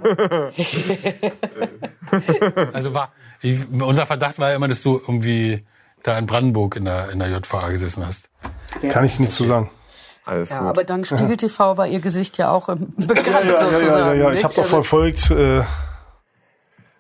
also 2.74 2.94
war, 2.94 3.12
ich, 3.42 3.60
unser 3.72 4.06
Verdacht 4.06 4.38
war 4.40 4.50
ja 4.52 4.56
immer, 4.56 4.68
dass 4.68 4.84
du 4.84 4.98
irgendwie 4.98 5.66
da 6.04 6.18
in 6.18 6.26
Brandenburg 6.28 6.76
in 6.76 6.86
der, 6.86 7.10
in 7.10 7.20
der 7.20 7.30
JVA 7.30 7.70
gesessen 7.70 8.06
hast. 8.06 8.30
Kann 8.90 9.06
ich 9.06 9.20
nichts 9.20 9.36
zu 9.36 9.44
sagen. 9.46 9.70
Alles 10.26 10.50
Ja, 10.50 10.60
gut. 10.60 10.70
aber 10.70 10.84
dank 10.84 11.08
Spiegel 11.08 11.38
TV 11.38 11.78
war 11.78 11.88
ihr 11.88 12.00
Gesicht 12.00 12.38
ja 12.38 12.52
auch 12.52 12.68
bekannt 12.68 12.94
Ja, 12.98 13.42
ja, 13.42 13.58
sozusagen. 13.58 13.90
ja, 13.90 14.14
ja, 14.14 14.28
ja. 14.28 14.32
Ich 14.34 14.44
habe 14.44 14.54
doch 14.54 14.64
Also- 14.64 14.76
verfolgt. 14.76 15.32
Äh, 15.32 15.64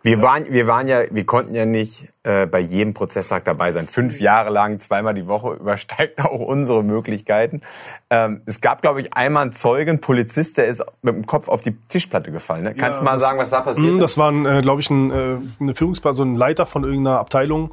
Wir 0.03 0.21
waren, 0.21 0.45
wir 0.51 0.67
waren 0.67 0.88
ja, 0.88 1.01
wir 1.11 1.25
konnten 1.25 1.53
ja 1.53 1.65
nicht 1.65 2.07
äh, 2.28 2.45
bei 2.45 2.59
jedem 2.59 2.93
Prozesstag 2.93 3.45
dabei 3.45 3.71
sein. 3.71 3.88
Fünf 3.88 4.19
Jahre 4.19 4.49
lang, 4.49 4.80
zweimal 4.80 5.13
die 5.13 5.28
Woche 5.28 5.53
übersteigt 5.53 6.19
auch 6.21 6.39
unsere 6.39 6.84
Möglichkeiten. 6.84 7.61
Ähm, 8.09 8.41
es 8.45 8.61
gab, 8.61 8.82
glaube 8.82 9.01
ich, 9.01 9.13
einmal 9.13 9.43
einen 9.43 9.53
Zeugen, 9.53 10.01
Polizist, 10.01 10.57
der 10.57 10.67
ist 10.67 10.84
mit 11.01 11.15
dem 11.15 11.25
Kopf 11.25 11.47
auf 11.47 11.61
die 11.61 11.75
Tischplatte 11.88 12.32
gefallen. 12.32 12.63
Ne? 12.63 12.75
Kannst 12.75 13.01
du 13.01 13.05
mal 13.05 13.13
das- 13.13 13.21
sagen, 13.21 13.39
was 13.39 13.49
da 13.49 13.61
passiert 13.61 13.88
mh, 13.93 13.95
ist? 13.95 14.01
Das 14.03 14.17
war, 14.17 14.32
äh, 14.34 14.61
glaube 14.61 14.82
ich, 14.82 14.89
ein, 14.89 15.11
äh, 15.11 15.38
eine 15.59 15.75
Führungsperson, 15.75 16.34
ein 16.34 16.36
Leiter 16.36 16.65
von 16.65 16.84
irgendeiner 16.84 17.19
Abteilung. 17.19 17.71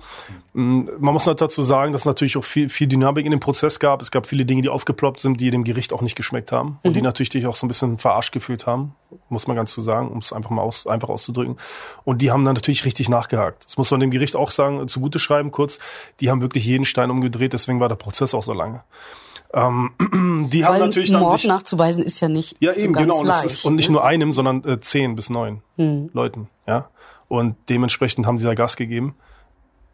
Mh, 0.53 0.91
Man 0.99 1.13
muss 1.15 1.27
noch 1.27 1.35
dazu 1.35 1.63
sagen, 1.63 1.93
dass 1.93 2.03
es 2.03 2.07
natürlich 2.07 2.37
auch 2.37 2.45
viel, 2.45 2.69
viel 2.69 2.87
Dynamik 2.87 3.25
in 3.25 3.33
dem 3.33 3.41
Prozess 3.41 3.81
gab. 3.81 4.01
Es 4.03 4.11
gab 4.11 4.27
viele 4.27 4.45
Dinge, 4.47 4.63
die 4.63 4.69
aufgeploppt 4.69 5.21
sind, 5.21 5.41
die 5.41 5.51
dem 5.51 5.65
Gericht 5.65 5.93
auch 5.93 6.03
nicht 6.03 6.15
geschmeckt 6.17 6.53
haben 6.53 6.79
und 6.83 6.95
die 6.95 7.03
natürlich 7.03 7.29
dich 7.31 7.47
auch 7.47 7.55
so 7.57 7.67
ein 7.67 7.69
bisschen 7.69 7.99
verarscht 7.99 8.33
gefühlt 8.33 8.67
haben, 8.67 8.95
muss 9.29 9.47
man 9.47 9.57
ganz 9.57 9.73
so 9.73 9.83
sagen, 9.83 10.09
um 10.09 10.19
es 10.19 10.33
einfach 10.33 10.51
mal 10.51 10.63
aus, 10.63 10.87
einfach 10.87 11.09
auszudrücken. 11.09 11.57
Und 12.05 12.23
die 12.23 12.31
haben 12.31 12.45
dann 12.45 12.55
natürlich 12.55 12.85
richtig 12.85 13.09
nachgehakt. 13.09 13.65
Das 13.67 13.77
muss 13.79 13.91
man 13.91 14.01
dem 14.01 14.11
Gericht 14.11 14.37
auch 14.37 14.44
sagen, 14.51 14.87
zugute 14.89 15.19
schreiben 15.19 15.51
kurz. 15.51 15.79
Die 16.21 16.31
haben 16.31 16.41
wirklich 16.41 16.65
jeden 16.65 16.85
Stein 16.85 17.11
umgedreht, 17.11 17.53
deswegen 17.53 17.81
war 17.81 17.89
der 17.89 17.97
Prozess 17.97 18.35
auch 18.35 18.43
so 18.43 18.53
lange. 18.53 18.83
Ähm, 19.53 19.91
die 20.51 20.65
haben 20.65 20.75
Weil 20.75 20.81
natürlich 20.81 21.11
dann 21.11 21.21
Mord 21.21 21.39
sich 21.39 21.49
nachzuweisen 21.49 22.03
ist 22.03 22.21
ja 22.21 22.29
nicht 22.29 22.57
ja, 22.61 22.75
so 22.75 22.81
eben, 22.81 22.93
ganz 22.93 23.07
genau. 23.07 23.21
Und, 23.21 23.27
leicht. 23.27 23.45
ist, 23.45 23.65
und 23.65 23.77
nicht 23.77 23.89
ne? 23.89 23.93
nur 23.93 24.05
einem, 24.05 24.33
sondern 24.33 24.65
äh, 24.65 24.81
zehn 24.81 25.15
bis 25.17 25.31
neun 25.31 25.63
Hm. 25.77 26.11
Leuten, 26.13 26.49
ja. 26.67 26.89
Und 27.29 27.57
dementsprechend 27.69 28.27
haben 28.27 28.39
sie 28.39 28.45
da 28.45 28.55
Gas 28.55 28.77
gegeben. 28.77 29.15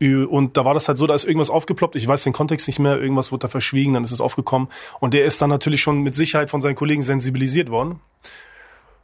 Und 0.01 0.57
da 0.57 0.65
war 0.65 0.73
das 0.73 0.89
halt 0.89 0.97
so, 0.97 1.07
da 1.07 1.15
ist 1.15 1.25
irgendwas 1.25 1.51
aufgeploppt. 1.51 1.95
Ich 1.95 2.09
weiß 2.09 2.25
den 2.25 2.33
Kontext 2.33 2.67
nicht 2.67 2.79
mehr. 2.79 2.99
Irgendwas 2.99 3.33
wurde 3.33 3.43
da 3.43 3.49
verschwiegen, 3.49 3.93
dann 3.93 4.03
ist 4.03 4.13
es 4.13 4.23
aufgekommen. 4.23 4.69
Und 4.99 5.13
der 5.13 5.27
ist 5.27 5.43
dann 5.43 5.51
natürlich 5.51 5.83
schon 5.83 6.01
mit 6.01 6.15
Sicherheit 6.15 6.49
von 6.49 6.63
seinen 6.63 6.75
Kollegen 6.75 7.03
sensibilisiert 7.03 7.69
worden. 7.69 8.01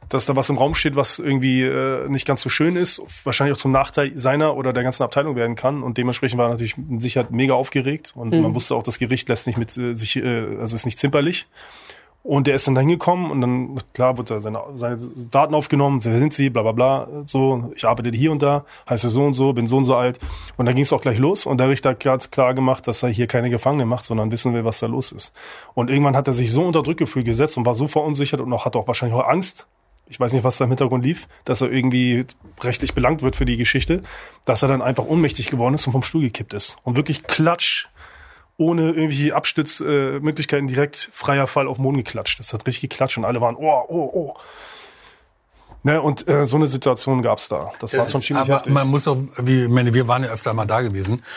Dass 0.09 0.25
da 0.25 0.35
was 0.35 0.49
im 0.49 0.57
Raum 0.57 0.73
steht, 0.73 0.95
was 0.95 1.19
irgendwie 1.19 1.63
äh, 1.63 2.07
nicht 2.09 2.25
ganz 2.25 2.41
so 2.41 2.49
schön 2.49 2.75
ist, 2.75 3.01
wahrscheinlich 3.25 3.55
auch 3.55 3.61
zum 3.61 3.71
Nachteil 3.71 4.11
seiner 4.17 4.55
oder 4.55 4.73
der 4.73 4.83
ganzen 4.83 5.03
Abteilung 5.03 5.35
werden 5.35 5.55
kann. 5.55 5.83
Und 5.83 5.97
dementsprechend 5.97 6.37
war 6.37 6.47
er 6.47 6.51
natürlich 6.51 6.77
mit 6.77 7.01
Sicherheit 7.01 7.31
mega 7.31 7.53
aufgeregt. 7.53 8.13
Und 8.15 8.33
Mhm. 8.33 8.41
man 8.41 8.55
wusste 8.55 8.75
auch, 8.75 8.83
das 8.83 8.99
Gericht 8.99 9.27
lässt 9.29 9.47
nicht 9.47 9.57
mit 9.57 9.77
äh, 9.77 9.95
sich, 9.95 10.15
äh, 10.15 10.57
also 10.59 10.75
ist 10.75 10.85
nicht 10.85 10.99
zimperlich. 10.99 11.47
Und 12.23 12.45
der 12.45 12.55
ist 12.55 12.67
dann 12.67 12.75
da 12.75 12.81
hingekommen 12.81 13.31
und 13.31 13.39
dann, 13.39 13.79
klar, 13.93 14.17
wird 14.17 14.31
er 14.31 14.41
seine, 14.41 14.61
seine 14.75 14.97
Daten 15.31 15.55
aufgenommen, 15.55 16.03
wer 16.03 16.19
sind 16.19 16.33
sie, 16.33 16.49
bla 16.49 16.61
bla 16.61 16.73
bla, 16.73 17.07
so, 17.23 17.71
ich 17.73 17.85
arbeite 17.85 18.09
hier 18.09 18.33
und 18.33 18.41
da, 18.41 18.65
heiße 18.89 19.07
so 19.07 19.23
und 19.23 19.31
so, 19.31 19.53
bin 19.53 19.65
so 19.65 19.77
und 19.77 19.85
so 19.85 19.95
alt. 19.95 20.19
Und 20.57 20.65
dann 20.65 20.75
ging 20.75 20.83
es 20.83 20.91
auch 20.91 20.99
gleich 20.99 21.19
los 21.19 21.45
und 21.45 21.57
der 21.57 21.69
Richter 21.69 21.91
hat 21.91 22.01
ganz 22.01 22.29
klar 22.29 22.53
gemacht, 22.53 22.85
dass 22.85 23.01
er 23.01 23.07
hier 23.07 23.27
keine 23.27 23.49
Gefangenen 23.49 23.87
macht, 23.87 24.03
sondern 24.03 24.29
wissen 24.29 24.53
will, 24.53 24.65
was 24.65 24.79
da 24.79 24.87
los 24.87 25.13
ist. 25.13 25.31
Und 25.73 25.89
irgendwann 25.89 26.17
hat 26.17 26.27
er 26.27 26.33
sich 26.33 26.51
so 26.51 26.65
unter 26.65 26.83
Drückgefühl 26.83 27.23
gesetzt 27.23 27.57
und 27.57 27.65
war 27.65 27.75
so 27.75 27.87
verunsichert 27.87 28.41
und 28.41 28.51
auch, 28.51 28.65
hat 28.65 28.75
auch 28.75 28.87
wahrscheinlich 28.87 29.17
auch 29.17 29.25
Angst, 29.25 29.65
ich 30.09 30.19
weiß 30.19 30.33
nicht, 30.33 30.43
was 30.43 30.57
da 30.57 30.65
im 30.65 30.71
Hintergrund 30.71 31.03
lief, 31.03 31.27
dass 31.45 31.61
er 31.61 31.71
irgendwie 31.71 32.25
rechtlich 32.61 32.93
belangt 32.93 33.21
wird 33.21 33.35
für 33.35 33.45
die 33.45 33.57
Geschichte, 33.57 34.03
dass 34.45 34.61
er 34.61 34.69
dann 34.69 34.81
einfach 34.81 35.05
ohnmächtig 35.05 35.49
geworden 35.49 35.75
ist 35.75 35.85
und 35.87 35.93
vom 35.93 36.03
Stuhl 36.03 36.21
gekippt 36.21 36.53
ist. 36.53 36.77
Und 36.83 36.95
wirklich 36.95 37.23
klatsch 37.23 37.87
ohne 38.57 38.87
irgendwelche 38.87 39.35
Abstützmöglichkeiten 39.35 40.67
direkt 40.67 41.09
freier 41.13 41.47
Fall 41.47 41.67
auf 41.67 41.77
Boden 41.77 41.97
geklatscht. 41.97 42.39
Das 42.39 42.53
hat 42.53 42.65
richtig 42.65 42.89
geklatscht 42.89 43.17
und 43.17 43.25
alle 43.25 43.39
waren, 43.41 43.55
oh, 43.55 43.83
oh, 43.87 44.09
oh. 44.13 44.33
Ne, 45.83 46.01
und 46.01 46.27
äh, 46.27 46.45
so 46.45 46.57
eine 46.57 46.67
Situation 46.67 47.21
gab's 47.21 47.47
da. 47.47 47.71
Das, 47.79 47.95
war 47.97 48.09
schon 48.09 48.21
ziemlich 48.21 48.41
Aber 48.45 48.55
heftig. 48.55 48.73
man 48.73 48.87
muss 48.89 49.07
auch, 49.07 49.17
wie, 49.37 49.63
ich 49.65 49.69
meine, 49.69 49.93
wir 49.93 50.07
waren 50.07 50.23
ja 50.23 50.29
öfter 50.29 50.53
mal 50.53 50.65
da 50.65 50.81
gewesen. 50.81 51.21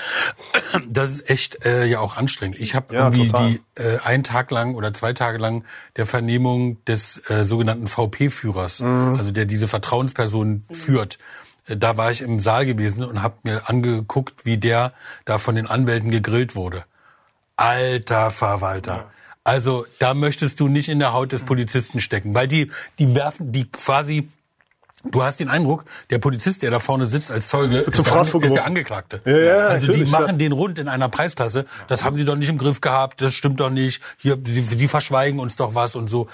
Das 0.89 1.11
ist 1.11 1.31
echt 1.31 1.65
äh, 1.65 1.85
ja 1.87 2.01
auch 2.01 2.17
anstrengend. 2.17 2.59
Ich 2.59 2.75
habe 2.75 2.95
Ja, 2.95 3.05
irgendwie 3.05 3.27
total. 3.29 3.51
die 3.51 3.61
äh, 3.81 3.99
einen 4.03 4.25
Tag 4.25 4.51
lang 4.51 4.75
oder 4.75 4.93
zwei 4.93 5.13
Tage 5.13 5.39
lang 5.39 5.65
der 5.97 6.07
Vernehmung 6.07 6.83
des 6.85 7.19
äh, 7.31 7.45
sogenannten 7.45 7.87
VP-Führers, 7.87 8.81
Mhm. 8.81 9.17
also 9.19 9.31
der 9.31 9.45
diese 9.45 9.69
Vertrauensperson 9.69 10.65
führt. 10.73 11.19
Äh, 11.67 11.77
Da 11.77 11.97
war 11.97 12.11
ich 12.11 12.21
im 12.23 12.41
Saal 12.41 12.67
gewesen 12.67 13.05
und 13.05 13.23
habe 13.23 13.35
mir 13.45 13.69
angeguckt, 13.69 14.45
wie 14.47 14.59
der 14.59 14.93
da 15.27 15.39
von 15.39 15.55
den 15.55 15.67
Anwälten 15.69 16.11
gegrillt 16.11 16.57
wurde. 16.57 16.85
Alter 17.57 18.31
Verwalter. 18.31 19.11
Also 19.45 19.87
da 19.99 20.15
möchtest 20.15 20.61
du 20.61 20.69
nicht 20.69 20.89
in 20.89 20.99
der 20.99 21.13
Haut 21.13 21.33
des 21.33 21.43
Polizisten 21.43 22.01
stecken, 22.01 22.35
weil 22.35 22.47
die, 22.47 22.71
die 22.99 23.15
werfen, 23.15 23.53
die 23.53 23.71
quasi, 23.71 24.29
du 25.05 25.23
hast 25.23 25.41
den 25.41 25.49
Eindruck, 25.49 25.87
der 26.11 26.19
Polizist, 26.19 26.63
der 26.63 26.71
da 26.71 26.79
vorne 26.79 27.07
sitzt 27.07 27.31
als 27.31 27.49
Zeuge, 27.49 27.79
ist, 27.79 27.95
Zum 27.95 28.05
der, 28.05 28.13
Fraß 28.13 28.35
ist 28.35 28.55
der 28.55 28.67
Angeklagte. 28.67 29.23
Ja, 29.25 29.39
ja, 29.39 29.57
also 29.67 29.91
die 29.91 30.05
machen 30.11 30.27
ja. 30.27 30.33
den 30.33 30.53
rund 30.53 30.79
in 30.79 30.89
einer 30.89 31.09
Preisklasse. 31.09 31.65
Das 31.89 32.05
haben 32.05 32.17
sie 32.17 32.27
doch 32.27 32.37
nicht 32.37 32.51
im 32.51 32.59
Griff 32.59 32.83
gehabt, 32.83 33.23
das 33.23 33.33
stimmt 33.33 33.61
doch 33.61 33.71
nicht. 33.71 34.03
Hier, 34.19 34.39
sie, 34.45 34.61
sie 34.61 34.89
verschweigen 34.89 35.41
uns 35.41 35.57
doch 35.57 35.75
was 35.75 35.97
und 35.97 36.09
so. 36.09 36.29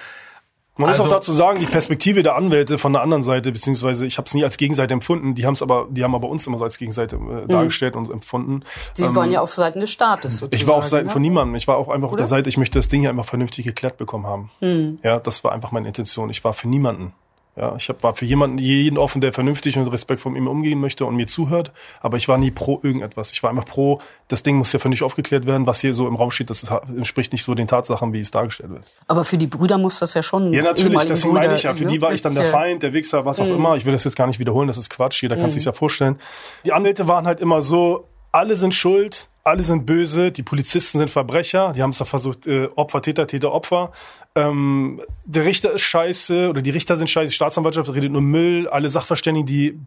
Man 0.78 0.90
muss 0.90 0.98
Also- 1.00 1.04
auch 1.04 1.16
dazu 1.16 1.32
sagen, 1.32 1.58
die 1.58 1.64
Perspektive 1.66 2.22
der 2.22 2.36
Anwälte 2.36 2.76
von 2.76 2.92
der 2.92 3.00
anderen 3.02 3.22
Seite, 3.22 3.50
beziehungsweise 3.50 4.04
ich 4.06 4.18
habe 4.18 4.26
es 4.26 4.34
nie 4.34 4.44
als 4.44 4.58
Gegenseite 4.58 4.92
empfunden, 4.92 5.34
die 5.34 5.46
haben 5.46 5.54
es 5.54 5.62
aber, 5.62 5.86
die 5.90 6.04
haben 6.04 6.14
aber 6.14 6.28
uns 6.28 6.46
immer 6.46 6.58
so 6.58 6.64
als 6.64 6.76
Gegenseite 6.76 7.16
äh, 7.16 7.46
dargestellt 7.48 7.96
und 7.96 8.10
empfunden. 8.10 8.62
Sie 8.92 9.04
Ähm, 9.04 9.16
waren 9.16 9.30
ja 9.30 9.40
auf 9.40 9.54
Seiten 9.54 9.80
des 9.80 9.90
Staates 9.90 10.38
sozusagen. 10.38 10.54
Ich 10.62 10.68
war 10.68 10.74
auf 10.74 10.86
Seiten 10.86 11.06
ne? 11.06 11.12
von 11.12 11.22
niemandem. 11.22 11.54
Ich 11.54 11.66
war 11.66 11.78
auch 11.78 11.88
einfach 11.88 12.08
auf 12.08 12.12
Oder? 12.12 12.18
der 12.18 12.26
Seite, 12.26 12.50
ich 12.50 12.58
möchte 12.58 12.78
das 12.78 12.88
Ding 12.88 13.00
hier 13.00 13.10
einfach 13.10 13.24
vernünftig 13.24 13.64
geklärt 13.64 13.96
bekommen 13.96 14.26
haben. 14.26 14.50
Hm. 14.60 14.98
Ja, 15.02 15.18
das 15.18 15.42
war 15.44 15.52
einfach 15.52 15.72
meine 15.72 15.88
Intention. 15.88 16.28
Ich 16.28 16.44
war 16.44 16.52
für 16.52 16.68
niemanden. 16.68 17.12
Ja, 17.56 17.74
ich 17.76 17.88
hab, 17.88 18.02
war 18.02 18.14
für 18.14 18.26
jemanden, 18.26 18.58
jeden 18.58 18.98
offen, 18.98 19.22
der 19.22 19.32
vernünftig 19.32 19.78
und 19.78 19.86
respektvoll 19.90 20.32
mit 20.32 20.42
mir 20.42 20.50
umgehen 20.50 20.78
möchte 20.78 21.06
und 21.06 21.16
mir 21.16 21.26
zuhört. 21.26 21.72
Aber 22.02 22.18
ich 22.18 22.28
war 22.28 22.36
nie 22.36 22.50
pro 22.50 22.80
irgendetwas. 22.82 23.30
Ich 23.32 23.42
war 23.42 23.48
einfach 23.48 23.64
pro, 23.64 24.00
das 24.28 24.42
Ding 24.42 24.56
muss 24.56 24.72
ja 24.74 24.78
vernünftig 24.78 25.04
aufgeklärt 25.04 25.46
werden. 25.46 25.66
Was 25.66 25.80
hier 25.80 25.94
so 25.94 26.06
im 26.06 26.16
Raum 26.16 26.30
steht, 26.30 26.50
das 26.50 26.64
entspricht 26.94 27.32
nicht 27.32 27.44
so 27.44 27.54
den 27.54 27.66
Tatsachen, 27.66 28.12
wie 28.12 28.20
es 28.20 28.30
dargestellt 28.30 28.70
wird. 28.70 28.82
Aber 29.08 29.24
für 29.24 29.38
die 29.38 29.46
Brüder 29.46 29.78
muss 29.78 29.98
das 30.00 30.12
ja 30.12 30.22
schon. 30.22 30.52
Ja, 30.52 30.62
natürlich, 30.62 30.92
Brüder, 30.98 31.32
meine 31.32 31.54
ich 31.54 31.62
ja. 31.62 31.74
Für 31.74 31.84
ne? 31.84 31.90
die 31.92 32.02
war 32.02 32.12
ich 32.12 32.20
dann 32.20 32.34
der. 32.34 32.44
Feind, 32.46 32.82
der 32.82 32.92
Wichser, 32.92 33.24
was 33.24 33.40
auch 33.40 33.46
Mhm. 33.46 33.54
immer. 33.54 33.76
Ich 33.76 33.86
will 33.86 33.92
das 33.94 34.04
jetzt 34.04 34.16
gar 34.16 34.26
nicht 34.26 34.38
wiederholen, 34.38 34.68
das 34.68 34.76
ist 34.76 34.90
Quatsch. 34.90 35.22
Jeder 35.22 35.36
kann 35.36 35.46
Mhm. 35.46 35.50
sich 35.50 35.64
ja 35.64 35.72
vorstellen. 35.72 36.18
Die 36.66 36.72
Anwälte 36.74 37.08
waren 37.08 37.26
halt 37.26 37.40
immer 37.40 37.62
so, 37.62 38.06
alle 38.32 38.54
sind 38.56 38.74
schuld, 38.74 39.28
alle 39.46 39.62
sind 39.62 39.86
böse, 39.86 40.32
die 40.32 40.42
Polizisten 40.42 40.98
sind 40.98 41.08
Verbrecher, 41.08 41.72
die 41.72 41.82
haben 41.82 41.90
es 41.90 41.98
doch 41.98 42.06
versucht, 42.06 42.46
äh, 42.46 42.68
Opfer, 42.74 43.00
Täter, 43.00 43.26
Täter, 43.26 43.52
Opfer. 43.52 43.92
Ähm, 44.34 45.00
der 45.24 45.44
Richter 45.44 45.72
ist 45.72 45.82
scheiße 45.82 46.50
oder 46.50 46.62
die 46.62 46.70
Richter 46.70 46.96
sind 46.96 47.08
scheiße, 47.08 47.28
die 47.28 47.34
Staatsanwaltschaft 47.34 47.94
redet 47.94 48.10
nur 48.10 48.22
Müll, 48.22 48.68
alle 48.68 48.88
Sachverständigen, 48.88 49.46
die 49.46 49.78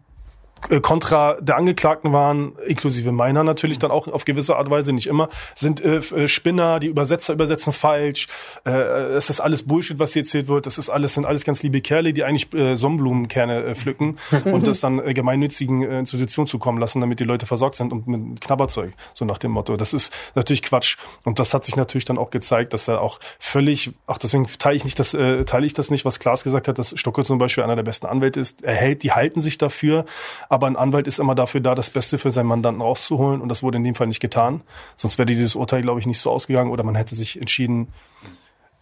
kontra 0.82 1.36
der 1.40 1.56
Angeklagten 1.56 2.12
waren, 2.12 2.52
inklusive 2.66 3.12
meiner 3.12 3.44
natürlich 3.44 3.78
dann 3.78 3.90
auch 3.90 4.08
auf 4.08 4.24
gewisse 4.24 4.56
Art 4.56 4.66
und 4.66 4.72
Weise, 4.72 4.92
nicht 4.92 5.06
immer, 5.06 5.28
sind 5.54 5.80
äh, 5.80 5.96
äh, 5.96 6.28
Spinner, 6.28 6.80
die 6.80 6.86
Übersetzer 6.86 7.32
übersetzen 7.32 7.72
falsch. 7.72 8.28
Äh, 8.64 8.70
es 8.70 9.30
ist 9.30 9.40
alles 9.40 9.66
Bullshit, 9.66 9.98
was 9.98 10.12
hier 10.12 10.22
erzählt 10.22 10.48
wird. 10.48 10.66
Das 10.66 10.78
ist 10.78 10.90
alles, 10.90 11.14
sind 11.14 11.26
alles 11.26 11.44
ganz 11.44 11.62
liebe 11.62 11.80
Kerle, 11.80 12.12
die 12.12 12.24
eigentlich 12.24 12.52
äh, 12.54 12.76
Sonnenblumenkerne 12.76 13.64
äh, 13.64 13.74
pflücken 13.74 14.16
und 14.44 14.66
das 14.66 14.80
dann 14.80 14.98
äh, 14.98 15.14
gemeinnützigen 15.14 15.82
äh, 15.82 15.98
Institutionen 15.98 16.46
zukommen 16.46 16.78
lassen, 16.78 17.00
damit 17.00 17.20
die 17.20 17.24
Leute 17.24 17.46
versorgt 17.46 17.76
sind 17.76 17.92
und 17.92 18.06
mit 18.06 18.40
Knabberzeug, 18.40 18.92
so 19.14 19.24
nach 19.24 19.38
dem 19.38 19.52
Motto. 19.52 19.76
Das 19.76 19.92
ist 19.92 20.12
natürlich 20.34 20.62
Quatsch. 20.62 20.96
Und 21.24 21.38
das 21.38 21.54
hat 21.54 21.64
sich 21.64 21.76
natürlich 21.76 22.04
dann 22.04 22.18
auch 22.18 22.30
gezeigt, 22.30 22.72
dass 22.74 22.88
er 22.88 23.00
auch 23.00 23.18
völlig, 23.38 23.92
ach 24.06 24.18
deswegen 24.18 24.46
teile 24.58 24.76
ich 24.76 24.84
nicht 24.84 24.98
das, 24.98 25.14
äh, 25.14 25.44
teile 25.44 25.66
ich 25.66 25.74
das 25.74 25.90
nicht, 25.90 26.04
was 26.04 26.18
Klaas 26.18 26.44
gesagt 26.44 26.68
hat, 26.68 26.78
dass 26.78 26.98
Stocke 26.98 27.24
zum 27.24 27.38
Beispiel 27.38 27.64
einer 27.64 27.76
der 27.76 27.82
besten 27.82 28.06
Anwälte 28.06 28.40
ist. 28.40 28.62
Er 28.62 28.74
hält, 28.74 29.02
die 29.02 29.12
halten 29.12 29.40
sich 29.40 29.58
dafür, 29.58 30.04
aber 30.50 30.66
ein 30.66 30.76
Anwalt 30.76 31.06
ist 31.06 31.18
immer 31.20 31.34
dafür 31.34 31.60
da, 31.60 31.74
das 31.74 31.88
Beste 31.90 32.18
für 32.18 32.30
seinen 32.30 32.46
Mandanten 32.46 32.82
rauszuholen 32.82 33.40
und 33.40 33.48
das 33.48 33.62
wurde 33.62 33.78
in 33.78 33.84
dem 33.84 33.94
Fall 33.94 34.08
nicht 34.08 34.20
getan. 34.20 34.62
Sonst 34.96 35.16
wäre 35.16 35.24
dieses 35.26 35.54
Urteil, 35.54 35.80
glaube 35.80 36.00
ich, 36.00 36.06
nicht 36.06 36.18
so 36.18 36.30
ausgegangen 36.30 36.70
oder 36.72 36.82
man 36.82 36.96
hätte 36.96 37.14
sich 37.14 37.36
entschieden, 37.38 37.88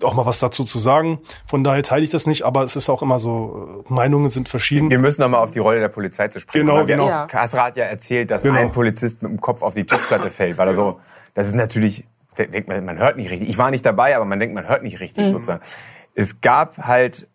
auch 0.03 0.14
mal 0.14 0.25
was 0.25 0.39
dazu 0.39 0.64
zu 0.64 0.79
sagen. 0.79 1.21
Von 1.47 1.64
daher 1.64 1.83
teile 1.83 2.05
ich 2.05 2.11
das 2.11 2.27
nicht, 2.27 2.43
aber 2.45 2.62
es 2.62 2.75
ist 2.75 2.89
auch 2.89 3.03
immer 3.03 3.19
so, 3.19 3.85
äh, 3.89 3.93
Meinungen 3.93 4.31
sind 4.31 4.49
verschieden. 4.49 4.91
Wir 4.91 4.99
müssen 4.99 5.21
nochmal 5.21 5.43
auf 5.43 5.51
die 5.51 5.59
Rolle 5.59 5.81
der 5.81 5.89
Polizei 5.89 6.29
zu 6.29 6.41
sprechen. 6.41 6.66
Genau, 6.66 6.87
genau. 6.87 7.07
Ja. 7.09 7.27
Kasra 7.27 7.64
hat 7.64 7.77
ja 7.77 7.85
erzählt, 7.85 8.31
dass 8.31 8.43
Genau. 8.43 8.59
ein 8.59 8.73
Polizist 8.73 9.23
mit 9.23 9.31
dem 9.33 9.41
Kopf 9.41 9.61
auf 9.62 9.75
die 9.75 9.85
Tischplatte 9.85 10.31
fällt, 10.31 10.57
weil 10.57 10.69
er 10.69 10.75
so, 10.75 11.01
das 11.35 11.49
ist 11.49 11.55
natürlich, 11.55 12.05
denkt 12.39 12.69
man, 12.69 12.83
man 12.85 12.97
hört 12.99 13.16
nicht 13.16 13.31
richtig. 13.31 13.49
Ich 13.49 13.59
war 13.59 13.71
nicht 13.71 13.85
dabei, 13.85 14.16
aber 14.16 14.25
man 14.25 14.39
denkt, 14.41 14.55
man 14.55 14.66
hört 14.69 14.83
nicht 14.85 15.01
richtig 15.01 15.27
sozusagen. 15.31 15.61
Es 16.14 16.41
gab 16.41 16.79
halt 16.79 17.27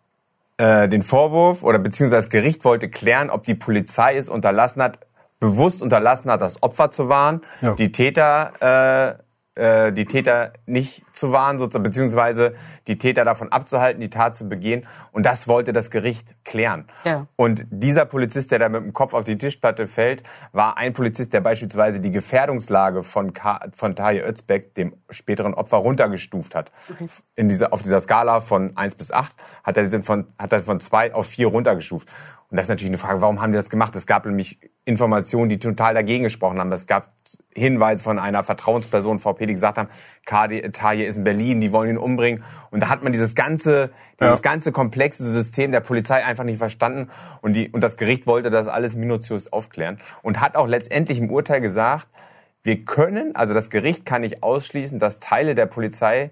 äh, 0.56 0.88
den 0.88 1.02
Vorwurf 1.02 1.62
oder 1.62 1.78
beziehungsweise 1.78 2.22
das 2.22 2.30
Gericht 2.30 2.64
wollte 2.64 2.88
klären, 2.88 3.30
ob 3.30 3.42
die 3.44 3.54
Polizei 3.54 4.16
es 4.16 4.28
unterlassen 4.28 4.82
hat, 4.82 4.98
bewusst 5.40 5.82
unterlassen 5.82 6.30
hat, 6.30 6.40
das 6.40 6.62
Opfer 6.62 6.90
zu 6.90 7.08
warnen, 7.08 7.42
Ja. 7.60 7.74
die 7.74 7.92
Täter 7.92 9.18
äh, 9.56 9.92
die 9.92 10.04
Täter 10.04 10.52
nicht 10.66 11.04
zu 11.12 11.30
warnen, 11.30 11.58
sozusagen, 11.58 11.84
beziehungsweise 11.84 12.54
die 12.88 12.98
Täter 12.98 13.24
davon 13.24 13.52
abzuhalten, 13.52 14.00
die 14.00 14.10
Tat 14.10 14.34
zu 14.34 14.48
begehen. 14.48 14.86
Und 15.12 15.24
das 15.24 15.46
wollte 15.46 15.72
das 15.72 15.90
Gericht 15.90 16.34
klären. 16.44 16.86
Ja. 17.04 17.26
Und 17.36 17.66
dieser 17.70 18.04
Polizist, 18.04 18.50
der 18.50 18.58
da 18.58 18.68
mit 18.68 18.82
dem 18.82 18.92
Kopf 18.92 19.14
auf 19.14 19.24
die 19.24 19.38
Tischplatte 19.38 19.86
fällt, 19.86 20.24
war 20.52 20.76
ein 20.76 20.92
Polizist, 20.92 21.32
der 21.32 21.40
beispielsweise 21.40 22.00
die 22.00 22.10
Gefährdungslage 22.10 23.02
von, 23.02 23.32
Ka 23.32 23.68
von 23.72 23.94
Taje 23.94 24.24
Özbeck, 24.26 24.74
dem 24.74 24.94
späteren 25.10 25.54
Opfer, 25.54 25.76
runtergestuft 25.76 26.54
hat. 26.54 26.72
In 27.36 27.48
dieser, 27.48 27.72
auf 27.72 27.82
dieser 27.82 28.00
Skala 28.00 28.40
von 28.40 28.76
1 28.76 28.96
bis 28.96 29.12
8 29.12 29.34
hat 29.62 29.76
er, 29.76 30.02
von, 30.02 30.26
hat 30.38 30.52
er 30.52 30.60
von 30.60 30.80
2 30.80 31.14
auf 31.14 31.26
4 31.26 31.46
runtergestuft. 31.46 32.08
Und 32.54 32.58
das 32.58 32.66
ist 32.66 32.70
natürlich 32.70 32.90
eine 32.90 32.98
Frage, 32.98 33.20
warum 33.20 33.42
haben 33.42 33.50
die 33.50 33.56
das 33.56 33.68
gemacht? 33.68 33.96
Es 33.96 34.06
gab 34.06 34.26
nämlich 34.26 34.60
Informationen, 34.84 35.48
die 35.48 35.58
total 35.58 35.92
dagegen 35.92 36.22
gesprochen 36.22 36.60
haben. 36.60 36.70
Es 36.70 36.86
gab 36.86 37.10
Hinweise 37.52 38.00
von 38.00 38.20
einer 38.20 38.44
Vertrauensperson 38.44 39.18
VP, 39.18 39.46
die 39.46 39.54
gesagt 39.54 39.76
haben, 39.76 39.88
Kadi 40.24 40.70
Taje 40.70 41.04
ist 41.04 41.18
in 41.18 41.24
Berlin, 41.24 41.60
die 41.60 41.72
wollen 41.72 41.90
ihn 41.90 41.98
umbringen. 41.98 42.44
Und 42.70 42.78
da 42.78 42.90
hat 42.90 43.02
man 43.02 43.10
dieses 43.10 43.34
ganze, 43.34 43.90
dieses 44.20 44.36
Ja. 44.36 44.40
ganze 44.52 44.70
komplexe 44.70 45.24
System 45.24 45.72
der 45.72 45.80
Polizei 45.80 46.24
einfach 46.24 46.44
nicht 46.44 46.58
verstanden. 46.58 47.10
Und, 47.40 47.54
die, 47.54 47.70
und 47.70 47.80
das 47.82 47.96
Gericht 47.96 48.28
wollte 48.28 48.50
das 48.50 48.68
alles 48.68 48.94
minutiös 48.94 49.52
aufklären. 49.52 49.98
Und 50.22 50.40
hat 50.40 50.54
auch 50.54 50.68
letztendlich 50.68 51.18
im 51.18 51.32
Urteil 51.32 51.60
gesagt, 51.60 52.06
wir 52.62 52.84
können, 52.84 53.34
also 53.34 53.52
das 53.52 53.68
Gericht 53.68 54.06
kann 54.06 54.20
nicht 54.20 54.44
ausschließen, 54.44 55.00
dass 55.00 55.18
Teile 55.18 55.56
der 55.56 55.66
Polizei 55.66 56.30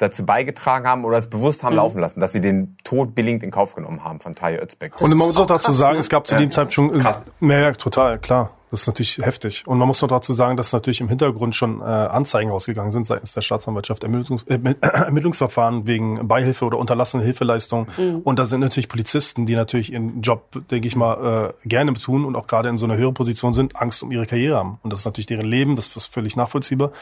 dazu 0.00 0.24
beigetragen 0.26 0.86
haben 0.88 1.04
oder 1.04 1.16
es 1.18 1.28
bewusst 1.30 1.62
Mhm. 1.62 1.68
haben 1.68 1.76
laufen 1.76 2.00
lassen, 2.00 2.20
dass 2.20 2.32
sie 2.32 2.40
den 2.40 2.76
Tod 2.84 3.14
billigend 3.14 3.42
in 3.42 3.50
Kauf 3.50 3.74
genommen 3.74 4.02
haben 4.02 4.18
von 4.20 4.34
Taje 4.34 4.60
Özbeck. 4.60 5.00
Und 5.00 5.08
man 5.10 5.18
muss 5.18 5.36
auch 5.36 5.42
auch 5.42 5.46
dazu 5.46 5.66
krass, 5.68 5.78
sagen, 5.78 5.92
ne? 5.94 5.98
es 6.00 6.08
gab 6.08 6.26
zu 6.26 6.34
Ja. 6.34 6.40
dem 6.40 6.50
Zeitpunkt 6.50 6.72
schon 6.72 6.98
Krass. 7.00 7.22
mehr, 7.38 7.60
ja, 7.60 7.72
total, 7.72 8.18
klar. 8.18 8.50
Das 8.70 8.82
ist 8.82 8.86
natürlich 8.86 9.18
heftig. 9.18 9.66
Und 9.66 9.78
man 9.78 9.88
muss 9.88 10.00
noch 10.00 10.08
dazu 10.08 10.32
sagen, 10.32 10.56
dass 10.56 10.72
natürlich 10.72 11.00
im 11.00 11.08
Hintergrund 11.08 11.56
schon 11.56 11.80
äh, 11.80 11.84
Anzeigen 11.84 12.50
rausgegangen 12.50 12.92
sind 12.92 13.04
seitens 13.04 13.32
der 13.32 13.40
Staatsanwaltschaft, 13.40 14.04
Ermittlungs 14.04 14.44
äh, 14.44 14.58
Ermittlungsverfahren 14.80 15.86
wegen 15.86 16.28
Beihilfe 16.28 16.64
oder 16.64 16.78
unterlassene 16.78 17.24
Hilfeleistung. 17.24 17.88
Und 18.24 18.38
da 18.38 18.44
sind 18.44 18.60
natürlich 18.60 18.88
Polizisten, 18.88 19.46
die 19.46 19.56
natürlich 19.56 19.92
ihren 19.92 20.22
Job, 20.22 20.62
denke 20.70 20.86
ich 20.86 20.94
mal, 20.94 21.54
äh, 21.64 21.68
gerne 21.68 21.92
tun 21.94 22.24
und 22.24 22.36
auch 22.36 22.46
gerade 22.46 22.68
in 22.68 22.76
so 22.76 22.86
einer 22.86 22.96
höheren 22.96 23.14
Position 23.14 23.52
sind, 23.52 23.76
Angst 23.76 24.02
um 24.02 24.12
ihre 24.12 24.26
Karriere 24.26 24.56
haben. 24.56 24.78
Und 24.82 24.92
das 24.92 25.00
ist 25.00 25.06
natürlich 25.06 25.26
deren 25.26 25.46
Leben, 25.46 25.74
das 25.74 25.94
ist 25.96 26.06
völlig 26.06 26.36
nachvollziehbar. 26.36 26.92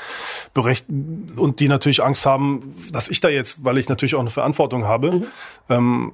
Berecht 0.55 0.87
und 0.89 1.61
die 1.61 1.69
natürlich 1.69 2.03
Angst 2.03 2.25
haben, 2.25 2.75
dass 2.91 3.11
ich 3.11 3.21
da 3.21 3.29
jetzt, 3.29 3.63
weil 3.65 3.77
ich 3.77 3.89
natürlich 3.89 4.15
auch 4.15 4.21
eine 4.21 4.31
Verantwortung 4.31 4.85
habe, 4.85 5.27
ähm, 5.69 6.13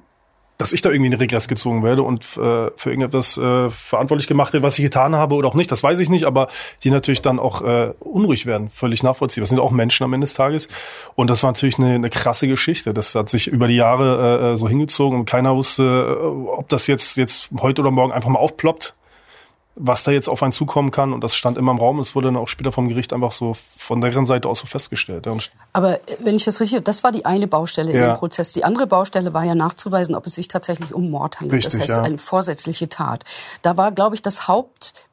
dass 0.57 0.71
ich 0.71 0.81
da 0.81 0.89
irgendwie 0.89 1.07
in 1.07 1.11
den 1.11 1.19
Regress 1.19 1.47
gezogen 1.47 1.83
werde 1.83 2.03
und 2.03 2.23
äh, 2.23 2.71
für 2.75 2.89
irgendetwas 2.89 3.37
äh, 3.37 3.69
verantwortlich 3.69 4.27
gemacht 4.27 4.53
werde, 4.53 4.65
was 4.65 4.77
ich 4.77 4.83
getan 4.83 5.15
habe 5.15 5.35
oder 5.35 5.49
auch 5.49 5.53
nicht, 5.53 5.71
das 5.71 5.83
weiß 5.83 5.99
ich 5.99 6.09
nicht, 6.09 6.25
aber 6.25 6.47
die 6.83 6.91
natürlich 6.91 7.21
dann 7.21 7.39
auch 7.39 7.61
äh, 7.61 7.93
unruhig 7.99 8.45
werden, 8.45 8.69
völlig 8.69 9.03
nachvollziehbar. 9.03 9.43
Das 9.43 9.49
sind 9.49 9.59
auch 9.59 9.71
Menschen 9.71 10.03
am 10.03 10.13
Ende 10.13 10.25
des 10.25 10.33
Tages 10.33 10.67
und 11.15 11.29
das 11.29 11.43
war 11.43 11.51
natürlich 11.51 11.77
eine, 11.77 11.95
eine 11.95 12.09
krasse 12.09 12.47
Geschichte. 12.47 12.93
Das 12.93 13.15
hat 13.15 13.29
sich 13.29 13.47
über 13.47 13.67
die 13.67 13.75
Jahre 13.75 14.53
äh, 14.53 14.57
so 14.57 14.69
hingezogen 14.69 15.19
und 15.19 15.25
keiner 15.25 15.55
wusste, 15.55 15.83
äh, 15.83 16.23
ob 16.23 16.69
das 16.69 16.87
jetzt 16.87 17.17
jetzt 17.17 17.49
heute 17.59 17.81
oder 17.81 17.91
morgen 17.91 18.13
einfach 18.13 18.29
mal 18.29 18.39
aufploppt. 18.39 18.95
Was 19.75 20.03
da 20.03 20.11
jetzt 20.11 20.29
auf 20.29 20.41
einen 20.41 20.53
zukommen 20.53 20.91
kann. 20.91 21.11
Und 21.11 21.23
das 21.23 21.35
stand 21.35 21.57
immer 21.57 21.71
im 21.71 21.77
Raum. 21.77 21.99
Es 21.99 22.15
wurde 22.15 22.27
dann 22.27 22.37
auch 22.37 22.47
später 22.47 22.71
vom 22.71 22.87
Gericht 22.87 23.11
einfach 23.11 23.31
so 23.33 23.53
von 23.53 23.99
deren 23.99 24.25
Seite 24.25 24.47
aus 24.47 24.59
so 24.59 24.67
festgestellt. 24.67 25.27
Aber 25.73 25.95
äh, 25.95 26.17
wenn 26.19 26.35
ich 26.35 26.45
das 26.45 26.61
richtig, 26.61 26.83
das 26.83 27.03
war 27.03 27.11
die 27.11 27.25
eine 27.25 27.47
Baustelle 27.47 27.91
in 27.91 27.97
Ja. 27.97 28.13
dem 28.13 28.17
Prozess. 28.17 28.53
Die 28.53 28.63
andere 28.63 28.87
Baustelle 28.87 29.33
war 29.33 29.43
ja 29.43 29.53
nachzuweisen, 29.55 30.15
ob 30.15 30.25
es 30.27 30.35
sich 30.35 30.47
tatsächlich 30.47 30.93
um 30.93 31.11
Mord 31.11 31.41
handelt. 31.41 31.57
Richtig, 31.65 31.73
das 31.73 31.81
heißt, 31.81 31.99
ja. 31.99 32.03
eine 32.03 32.17
vorsätzliche 32.17 32.87
Tat. 32.87 33.23
Da 33.61 33.75
war, 33.75 33.91
glaube 33.91 34.15
ich, 34.15 34.21
das 34.21 34.47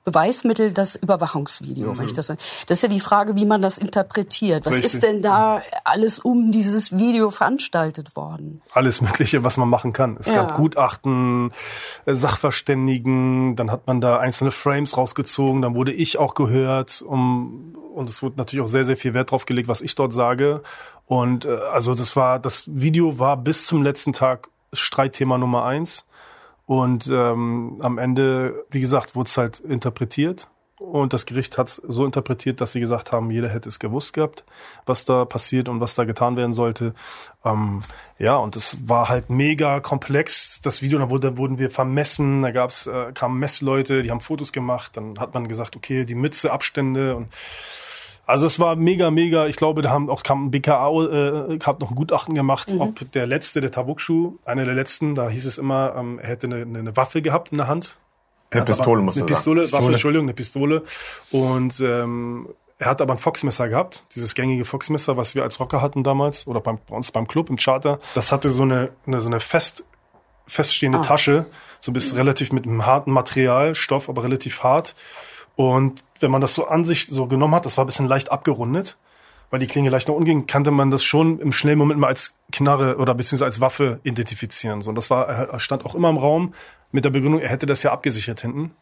Hauptbeweismittel 0.05 0.73
das 0.73 0.97
Überwachungsvideo. 0.97 1.97
Wenn 1.97 2.07
ich 2.07 2.13
das, 2.13 2.27
das 2.27 2.39
ist 2.69 2.83
ja 2.83 2.89
die 2.89 3.01
Frage, 3.01 3.37
wie 3.37 3.45
man 3.45 3.63
das 3.63 3.79
interpretiert. 3.79 4.67
Was 4.67 4.75
Richtig. 4.75 4.95
ist 4.95 5.03
denn 5.03 5.23
da 5.23 5.63
alles 5.85 6.19
um 6.19 6.51
dieses 6.51 6.99
Video 6.99 7.31
veranstaltet 7.31 8.17
worden? 8.17 8.63
alles 8.73 9.01
Mögliche, 9.01 9.45
was 9.45 9.57
man 9.57 9.69
machen 9.69 9.93
kann. 9.93 10.17
Es 10.19 10.27
Ja. 10.27 10.35
gab 10.35 10.55
Gutachten, 10.55 11.53
äh, 12.07 12.15
Sachverständigen, 12.15 13.55
dann 13.55 13.71
hat 13.71 13.87
man 13.87 14.01
da 14.01 14.19
einzelne 14.19 14.51
Frames 14.51 14.97
rausgezogen, 14.97 15.63
dann 15.63 15.75
wurde 15.75 15.93
ich 15.93 16.19
auch 16.19 16.35
gehört, 16.35 17.03
um, 17.03 17.77
und 17.95 18.09
es 18.09 18.23
wurde 18.23 18.37
natürlich 18.39 18.65
auch 18.65 18.69
sehr, 18.69 18.85
sehr 18.85 18.97
viel 18.97 19.15
Wert 19.15 19.31
drauf 19.31 19.47
gelegt, 19.47 19.69
was 19.69 19.83
ich 19.83 19.95
dort 19.95 20.13
sage. 20.13 20.63
Und 21.07 21.45
äh, 21.45 21.59
also 21.73 21.95
das 21.95 22.17
war, 22.17 22.39
das 22.39 22.65
Video 22.67 23.19
war 23.19 23.37
bis 23.37 23.67
zum 23.67 23.83
letzten 23.83 24.13
Tag 24.13 24.49
Streitthema 24.73 25.39
Nummer 25.39 25.65
eins. 25.65 26.07
Und 26.67 27.09
ähm, 27.09 27.79
am 27.81 27.99
Ende, 27.99 28.65
wie 28.71 28.81
gesagt, 28.81 29.15
wurde 29.15 29.29
es 29.29 29.37
halt 29.37 29.61
interpretiert. 29.61 30.49
Und 30.83 31.13
das 31.13 31.27
Gericht 31.27 31.59
hat 31.59 31.69
es 31.69 31.77
so 31.77 32.05
interpretiert, 32.05 32.61
dass 32.61 32.73
sie 32.73 32.81
gesagt 32.81 33.13
haben, 33.13 33.31
jeder 33.31 33.49
hätte 33.49 33.69
es 33.69 33.79
gewusst 33.79 34.15
gehabt, 34.15 34.45
was 34.85 35.05
da 35.05 35.25
passiert 35.25 35.69
und 35.69 35.81
was 35.81 35.95
da 35.95 36.03
getan 36.03 36.37
werden 36.37 36.53
sollte. 36.53 36.93
Ähm, 37.45 37.83
ja, 38.19 38.37
und 38.37 38.57
es 38.57 38.77
war 38.89 39.09
halt 39.09 39.31
mega 39.31 39.79
komplex. 39.79 40.61
Das 40.61 40.83
Video, 40.83 40.99
da 40.99 41.09
wurde, 41.09 41.37
wurden 41.37 41.59
wir 41.59 41.71
vermessen, 41.71 42.43
da 42.43 42.51
gab's, 42.51 42.89
äh, 42.89 43.13
kamen 43.13 43.39
Messleute, 43.39 44.03
die 44.03 44.11
haben 44.11 44.21
Fotos 44.21 44.53
gemacht. 44.53 44.97
Dann 44.97 45.21
hat 45.21 45.35
man 45.35 45.47
gesagt, 45.47 45.77
okay, 45.77 46.05
die 46.05 46.17
Mütze, 46.17 46.53
Abstände 46.53 47.15
und 47.15 47.29
also 48.27 48.47
es 48.47 48.59
war 48.59 48.77
mega, 48.77 49.11
mega. 49.11 49.47
Ich 49.47 49.57
glaube, 49.57 49.83
da 49.83 49.91
haben 49.91 50.09
auch 50.09 50.23
kam 50.23 50.47
ein 50.47 50.51
BKA, 50.51 50.89
äh, 50.91 51.59
hat 51.61 51.81
noch 51.81 51.91
ein 51.91 51.97
Gutachten 51.97 52.35
gemacht, 52.35 52.73
ob 52.79 53.11
der 53.13 53.27
letzte, 53.27 53.61
der 53.61 53.71
Tabukschuh, 53.71 54.39
einer 54.45 54.65
der 54.65 54.75
letzten, 54.75 55.15
da 55.15 55.29
hieß 55.29 55.45
es 55.45 55.59
immer, 55.59 55.95
ähm, 55.97 56.19
er 56.21 56.29
hätte 56.29 56.47
eine, 56.47 56.63
eine 56.63 56.97
Waffe 56.97 57.23
gehabt 57.23 57.53
in 57.53 57.59
der 57.59 57.67
Hand. 57.69 57.99
Eine 58.51 58.61
Hat 58.61 58.67
Pistole 58.67 58.99
aber, 58.99 59.03
musst 59.03 59.17
du 59.17 59.23
Eine 59.23 59.29
sagen. 59.29 59.37
Pistole, 59.37 59.61
Waffe, 59.63 59.71
Pistole. 59.71 59.93
Entschuldigung, 59.93 60.25
eine 60.27 60.35
Pistole. 60.35 60.83
Und 61.31 61.81
ähm, 61.81 62.49
er 62.79 62.87
hat 62.87 63.01
aber 63.01 63.15
ein 63.15 63.19
Foxmesser 63.19 63.69
gehabt, 63.69 64.07
dieses 64.15 64.35
gängige 64.35 64.65
Foxmesser, 64.65 65.17
was 65.17 65.35
wir 65.35 65.43
als 65.43 65.59
Rocker 65.61 65.81
hatten 65.81 66.03
damals, 66.03 66.47
oder 66.47 66.61
beim, 66.61 66.79
bei 66.89 66.97
uns 66.97 67.11
beim 67.13 67.27
Club 67.29 67.49
im 67.51 67.57
Charter. 67.57 67.99
Das 68.15 68.33
hatte 68.33 68.51
so 68.51 68.63
eine, 68.63 68.91
eine 69.07 69.21
so 69.21 69.29
eine 69.29 69.41
fest, 69.41 69.85
feststehende 70.47 70.99
Ah. 70.99 71.03
Tasche, 71.03 71.47
so 71.81 71.93
bis 71.93 72.15
relativ 72.15 72.53
mit 72.53 72.67
einem 72.67 72.85
harten 72.85 73.11
Material, 73.11 73.75
Stoff, 73.75 74.09
aber 74.09 74.25
relativ 74.25 74.63
hart. 74.63 74.95
Und 75.57 76.03
wenn 76.23 76.31
man 76.31 76.41
das 76.41 76.55
so 76.55 76.67
an 76.67 76.85
sich 76.85 77.07
so 77.07 77.27
genommen 77.27 77.55
hat, 77.55 77.67
das 77.67 77.77
war 77.77 77.85
ein 77.85 77.87
bisschen 77.87 78.07
leicht 78.07 78.31
abgerundet, 78.31 78.97
weil 79.51 79.61
die 79.61 79.67
Klinge 79.67 79.91
leicht 79.91 80.09
nach 80.09 80.15
unten 80.15 80.25
ging, 80.25 80.47
kannte 80.47 80.71
man 80.71 80.91
das 80.91 81.05
schon 81.05 81.39
im 81.39 81.53
schnellen 81.53 81.79
Moment 81.79 82.01
mal 82.01 82.09
als 82.09 82.39
Knarre 82.51 82.97
oder 82.97 83.15
beziehungsweise 83.15 83.45
als 83.45 83.61
Waffe 83.61 84.01
identifizieren. 84.03 84.81
So, 84.81 84.91
und 84.91 84.97
das 84.97 85.11
war, 85.11 85.29
er 85.29 85.61
stand 85.61 85.85
auch 85.85 85.95
immer 85.95 86.09
im 86.09 86.17
Raum 86.17 86.55
mit 86.91 87.05
der 87.05 87.11
Begründung, 87.11 87.41
er 87.41 87.51
hätte 87.51 87.67
das 87.67 87.83
ja 87.83 87.93
abgesichert 87.93 88.41
hinten. 88.41 88.73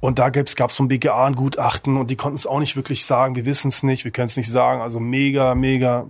Und 0.00 0.18
da 0.18 0.28
gab's 0.28 0.56
gab's 0.56 0.76
vom 0.76 0.88
BGA 0.88 1.24
ein 1.24 1.34
Gutachten 1.34 1.96
und 1.96 2.10
die 2.10 2.16
konnten 2.16 2.36
es 2.36 2.46
auch 2.46 2.58
nicht 2.58 2.76
wirklich 2.76 3.04
sagen, 3.04 3.34
wir 3.34 3.44
wissen 3.44 3.68
es 3.68 3.82
nicht, 3.82 4.04
wir 4.04 4.12
können 4.12 4.26
es 4.26 4.36
nicht 4.36 4.50
sagen. 4.50 4.80
Also 4.82 5.00
mega, 5.00 5.54
mega 5.54 6.06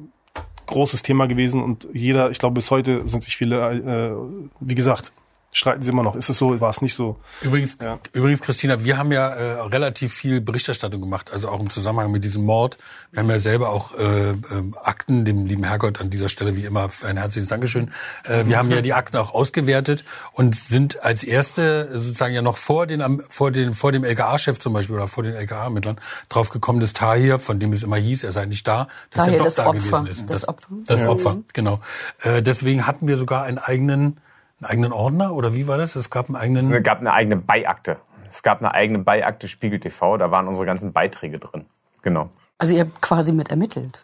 großes 0.66 1.02
Thema 1.02 1.26
gewesen 1.26 1.62
und 1.62 1.88
jeder, 1.92 2.30
ich 2.30 2.38
glaube 2.38 2.54
bis 2.54 2.70
heute 2.70 3.06
sind 3.06 3.22
sich 3.22 3.36
viele, 3.36 3.70
äh, 3.72 4.48
wie 4.60 4.74
gesagt, 4.74 5.12
streiten 5.56 5.82
sie 5.82 5.90
immer 5.90 6.02
noch. 6.02 6.14
Ist 6.14 6.28
es 6.28 6.36
so, 6.38 6.60
war 6.60 6.68
es 6.70 6.82
nicht 6.82 6.94
so? 6.94 7.16
Übrigens, 7.40 7.78
Ja. 7.82 7.98
übrigens, 8.12 8.42
Christina, 8.42 8.84
wir 8.84 8.98
haben 8.98 9.10
ja 9.10 9.28
äh, 9.28 9.60
relativ 9.62 10.12
viel 10.12 10.40
Berichterstattung 10.42 11.00
gemacht, 11.00 11.32
also 11.32 11.48
auch 11.48 11.60
im 11.60 11.70
Zusammenhang 11.70 12.10
mit 12.12 12.24
diesem 12.24 12.44
Mord. 12.44 12.76
Wir 13.10 13.20
haben 13.22 13.30
ja 13.30 13.38
selber 13.38 13.70
auch 13.70 13.94
äh, 13.96 14.30
äh, 14.32 14.34
Akten, 14.82 15.24
dem 15.24 15.46
lieben 15.46 15.64
Herrgott 15.64 16.00
an 16.00 16.10
dieser 16.10 16.28
Stelle 16.28 16.56
wie 16.56 16.64
immer 16.66 16.90
ein 17.04 17.16
herzliches 17.16 17.48
Dankeschön. 17.48 17.90
Äh, 18.24 18.46
wir 18.46 18.58
haben 18.58 18.70
ja 18.70 18.82
die 18.82 18.92
Akten 18.92 19.16
auch 19.16 19.32
ausgewertet 19.34 20.04
und 20.32 20.54
sind 20.54 21.02
als 21.02 21.24
erste 21.24 21.88
sozusagen 21.98 22.34
ja 22.34 22.42
noch 22.42 22.58
vor 22.58 22.86
den 22.86 23.22
vor 23.30 23.50
den 23.50 23.72
vor 23.74 23.92
dem 23.92 24.04
LKA-Chef 24.04 24.58
zum 24.58 24.74
Beispiel 24.74 24.94
oder 24.96 25.08
vor 25.08 25.22
den 25.22 25.34
LKA-Ermittlern 25.34 25.98
drauf 26.28 26.50
gekommen, 26.50 26.80
dass 26.80 26.92
Tahir, 26.92 27.38
von 27.38 27.58
dem 27.58 27.72
es 27.72 27.82
immer 27.82 27.96
hieß, 27.96 28.24
er 28.24 28.32
sei 28.32 28.44
nicht 28.44 28.66
da, 28.68 28.88
dass 29.10 29.24
Tahir, 29.24 29.32
er 29.32 29.38
doch 29.38 29.44
das 29.46 29.54
da 29.54 29.66
Opfer. 29.68 29.78
gewesen 30.02 30.06
ist. 30.08 30.30
Das 30.30 30.46
Opfer. 30.46 30.68
Das 30.86 31.02
Ja. 31.02 31.08
Opfer, 31.08 31.38
genau. 31.54 31.80
Äh, 32.22 32.42
deswegen 32.42 32.86
hatten 32.86 33.08
wir 33.08 33.16
sogar 33.16 33.44
einen 33.44 33.58
eigenen 33.58 34.20
einen 34.60 34.70
eigenen 34.70 34.92
Ordner 34.92 35.34
oder 35.34 35.54
wie 35.54 35.68
war 35.68 35.78
das? 35.78 35.96
Es 35.96 36.10
gab 36.10 36.26
einen 36.28 36.36
eigenen 36.36 36.72
Es 36.72 36.82
gab 36.82 37.00
eine 37.00 37.12
eigene 37.12 37.36
Beiakte. 37.36 37.96
Es 38.28 38.42
gab 38.42 38.60
eine 38.60 38.72
eigene 38.72 38.98
Beiakte 39.00 39.48
Spiegel 39.48 39.78
TV, 39.80 40.16
da 40.16 40.30
waren 40.30 40.48
unsere 40.48 40.66
ganzen 40.66 40.92
Beiträge 40.92 41.38
drin. 41.38 41.66
Genau. 42.02 42.30
Also 42.58 42.74
ihr 42.74 42.80
habt 42.82 43.00
quasi 43.02 43.32
mit 43.32 43.50
ermittelt. 43.50 44.02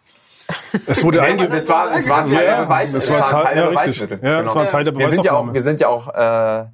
Es 0.86 1.02
wurde 1.02 1.22
einge 1.22 1.48
das 1.48 1.68
war, 1.68 1.90
das 1.90 2.08
war 2.08 2.22
ein 2.22 2.26
Teil 2.26 2.44
Ja, 2.44 2.56
der 2.56 2.64
Beweis, 2.64 2.92
das 2.92 3.06
das 3.06 3.18
war 3.18 3.26
Teil 3.26 3.54
der. 3.54 3.66
Beweismittel. 3.68 4.20
Ja, 4.22 4.42
das 4.42 4.54
war 4.54 4.62
ein 4.62 4.68
Teil 4.68 4.84
der 4.84 4.96
wir 4.98 5.08
sind 5.08 5.24
ja 5.24 5.32
auch, 5.32 5.46
Beweisaufnahme. 5.46 5.54
wir 5.54 5.62
sind 5.62 5.80
ja 5.80 5.88
auch 5.88 6.08
äh, 6.14 6.66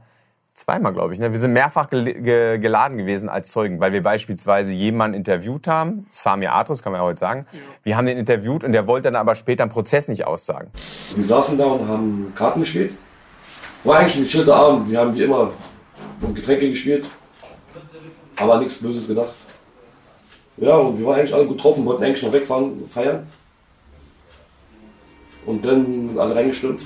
zweimal, 0.54 0.92
glaube 0.92 1.14
ich. 1.14 1.20
Ne? 1.20 1.30
Wir 1.30 1.38
sind 1.38 1.52
mehrfach 1.52 1.88
gel 1.88 2.04
ge 2.20 2.58
geladen 2.58 2.98
gewesen 2.98 3.28
als 3.28 3.50
Zeugen, 3.50 3.78
weil 3.78 3.92
wir 3.92 4.02
beispielsweise 4.02 4.72
jemanden 4.72 5.16
interviewt 5.16 5.68
haben, 5.68 6.06
Samir 6.10 6.54
Atros, 6.54 6.82
kann 6.82 6.92
man 6.92 7.00
ja 7.00 7.06
heute 7.06 7.20
sagen. 7.20 7.46
Wir 7.84 7.96
haben 7.96 8.06
den 8.06 8.18
interviewt 8.18 8.64
und 8.64 8.72
der 8.72 8.86
wollte 8.86 9.04
dann 9.04 9.16
aber 9.16 9.34
später 9.36 9.62
im 9.62 9.70
Prozess 9.70 10.08
nicht 10.08 10.26
aussagen. 10.26 10.70
Wir 11.14 11.24
saßen 11.24 11.56
da 11.56 11.66
und 11.66 11.88
haben 11.88 12.32
Karten 12.34 12.60
gespielt. 12.60 12.96
War 13.84 13.98
eigentlich 13.98 14.16
ein 14.16 14.26
chillter 14.28 14.56
Abend. 14.56 14.90
Wir 14.90 15.00
haben 15.00 15.14
wie 15.14 15.22
immer 15.22 15.52
um 16.20 16.34
Getränke 16.34 16.68
gespielt. 16.70 17.06
Aber 18.36 18.58
nichts 18.58 18.80
Böses 18.80 19.08
gedacht. 19.08 19.34
Ja, 20.56 20.76
und 20.76 20.98
wir 20.98 21.06
waren 21.06 21.20
eigentlich 21.20 21.34
alle 21.34 21.46
und 21.46 21.84
wollten 21.84 22.04
eigentlich 22.04 22.22
noch 22.22 22.32
wegfahren, 22.32 22.88
feiern. 22.88 23.26
Und 25.46 25.64
dann 25.64 26.08
sind 26.08 26.18
alle 26.18 26.34
reingestürmt. 26.34 26.80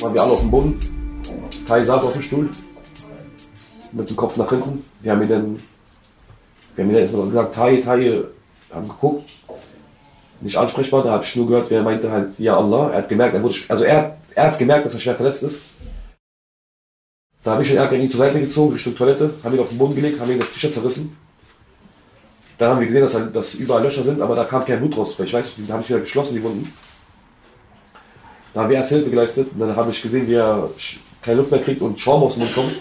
Waren 0.00 0.14
wir 0.14 0.22
alle 0.22 0.32
auf 0.32 0.40
dem 0.40 0.50
Boden. 0.50 0.80
Kai 1.66 1.84
saß 1.84 2.02
auf 2.02 2.12
dem 2.12 2.22
Stuhl. 2.22 2.50
Mit 3.92 4.08
dem 4.08 4.16
Kopf 4.16 4.36
nach 4.36 4.50
hinten. 4.50 4.84
Wir 5.00 5.12
haben 5.12 5.22
ihn 5.22 5.28
dann 5.28 5.62
wir 6.74 6.84
haben 6.84 6.92
mir 6.92 6.94
dann 6.94 7.02
erstmal 7.02 7.26
gesagt, 7.26 7.54
Tai, 7.54 7.76
Tai, 7.76 8.24
haben 8.72 8.88
geguckt, 8.88 9.28
nicht 10.40 10.56
ansprechbar, 10.56 11.02
da 11.02 11.12
habe 11.12 11.24
ich 11.24 11.36
nur 11.36 11.46
gehört, 11.46 11.70
wer 11.70 11.82
meinte 11.82 12.10
halt, 12.10 12.38
ja 12.38 12.56
Allah, 12.56 12.90
er 12.90 12.98
hat 12.98 13.08
gemerkt, 13.08 13.34
er 13.34 13.42
wurde, 13.42 13.56
also 13.68 13.84
er, 13.84 14.16
er 14.34 14.46
hat 14.46 14.58
gemerkt, 14.58 14.86
dass 14.86 14.94
er 14.94 15.00
schwer 15.00 15.16
verletzt 15.16 15.42
ist. 15.42 15.60
Da 17.42 17.52
habe 17.52 17.62
ich 17.62 17.72
ihn 17.72 18.10
zur 18.10 18.18
Seite 18.18 18.40
gezogen, 18.40 18.74
Richtung 18.74 18.94
Toilette, 18.94 19.30
haben 19.42 19.54
ihn 19.54 19.60
auf 19.60 19.70
den 19.70 19.78
Boden 19.78 19.94
gelegt, 19.94 20.20
haben 20.20 20.30
ihn 20.30 20.38
das 20.38 20.52
T-Shirt 20.52 20.74
zerrissen. 20.74 21.16
Dann 22.58 22.70
haben 22.70 22.80
wir 22.80 22.86
gesehen, 22.88 23.02
dass, 23.02 23.14
halt, 23.14 23.34
dass 23.34 23.54
überall 23.54 23.82
Löcher 23.82 24.02
sind, 24.02 24.20
aber 24.20 24.36
da 24.36 24.44
kam 24.44 24.64
kein 24.66 24.78
Blut 24.78 24.96
raus, 24.96 25.18
weil 25.18 25.26
ich 25.26 25.32
weiß, 25.32 25.54
die 25.56 25.72
haben 25.72 25.80
sich 25.80 25.90
wieder 25.90 26.00
geschlossen, 26.00 26.34
die 26.34 26.42
Wunden. 26.42 26.70
Da 28.52 28.60
haben 28.60 28.68
wir 28.68 28.76
erst 28.76 28.90
Hilfe 28.90 29.08
geleistet 29.08 29.48
und 29.54 29.60
dann 29.60 29.74
habe 29.74 29.90
ich 29.90 30.02
gesehen, 30.02 30.26
wie 30.26 30.34
er 30.34 30.68
keine 31.22 31.38
Luft 31.38 31.50
mehr 31.50 31.62
kriegt 31.62 31.80
und 31.80 31.98
Schaum 31.98 32.22
aus 32.22 32.34
dem 32.34 32.40
Mund 32.40 32.54
kommt 32.54 32.76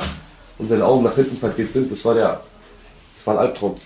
und 0.58 0.68
seine 0.68 0.84
Augen 0.84 1.04
nach 1.04 1.16
hinten 1.16 1.38
verdreht 1.38 1.72
sind. 1.72 1.92
Das 1.92 2.04
war 2.04 2.14
der, 2.14 2.42
das 3.16 3.28
war 3.28 3.36
ein 3.36 3.40
Albtraum. 3.40 3.78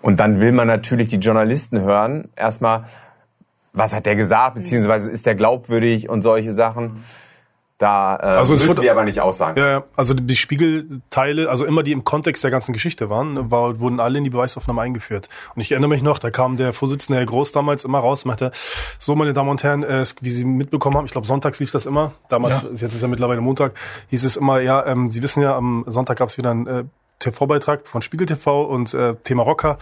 Und 0.00 0.18
dann 0.18 0.40
will 0.40 0.52
man 0.52 0.66
natürlich 0.66 1.08
die 1.08 1.16
Journalisten 1.16 1.80
hören. 1.80 2.30
Erstmal, 2.34 2.84
was 3.72 3.92
hat 3.94 4.06
der 4.06 4.16
gesagt, 4.16 4.54
beziehungsweise 4.56 5.10
ist 5.10 5.26
der 5.26 5.34
glaubwürdig 5.34 6.08
und 6.08 6.22
solche 6.22 6.52
Sachen. 6.52 7.02
Da 7.78 8.14
äh, 8.16 8.22
Also 8.38 8.54
es 8.54 8.60
müssen 8.60 8.68
wurde- 8.76 8.82
die 8.82 8.90
aber 8.90 9.02
nicht 9.04 9.20
aussagen. 9.20 9.58
Ja, 9.58 9.82
also 9.96 10.14
die 10.14 10.36
Spiegelteile, 10.36 11.48
also 11.50 11.64
immer 11.64 11.82
die 11.82 11.90
im 11.90 12.04
Kontext 12.04 12.44
der 12.44 12.52
ganzen 12.52 12.72
Geschichte 12.72 13.10
waren, 13.10 13.50
war, 13.50 13.80
wurden 13.80 13.98
alle 13.98 14.18
in 14.18 14.24
die 14.24 14.30
Beweisaufnahme 14.30 14.80
eingeführt. 14.82 15.28
Und 15.56 15.62
ich 15.62 15.72
erinnere 15.72 15.88
mich 15.90 16.02
noch, 16.02 16.20
da 16.20 16.30
kam 16.30 16.56
der 16.56 16.74
Vorsitzende 16.74 17.18
Herr 17.18 17.26
Groß 17.26 17.50
damals 17.50 17.84
immer 17.84 17.98
raus 17.98 18.22
und 18.24 18.28
meinte, 18.28 18.52
so 18.98 19.16
meine 19.16 19.32
Damen 19.32 19.48
und 19.48 19.64
Herren, 19.64 19.82
äh, 19.82 20.04
wie 20.20 20.30
Sie 20.30 20.44
mitbekommen 20.44 20.96
haben, 20.96 21.06
ich 21.06 21.12
glaube 21.12 21.26
sonntags 21.26 21.58
lief 21.58 21.72
das 21.72 21.86
immer, 21.86 22.12
damals, 22.28 22.62
Ja. 22.62 22.68
jetzt 22.70 22.82
ist 22.94 23.02
ja 23.02 23.08
mittlerweile 23.08 23.40
Montag, 23.40 23.72
hieß 24.10 24.22
es 24.24 24.36
immer, 24.36 24.60
ja, 24.60 24.86
ähm, 24.86 25.10
Sie 25.10 25.20
wissen 25.22 25.42
ja, 25.42 25.56
am 25.56 25.84
Sonntag 25.88 26.18
gab 26.18 26.28
es 26.28 26.38
wieder 26.38 26.52
einen 26.52 26.66
äh, 26.68 26.84
TV-Beitrag 27.18 27.88
von 27.88 28.00
Spiegel 28.02 28.26
TV 28.28 28.62
und 28.62 28.94
äh, 28.94 29.14
Thema 29.24 29.42
Rocker. 29.42 29.78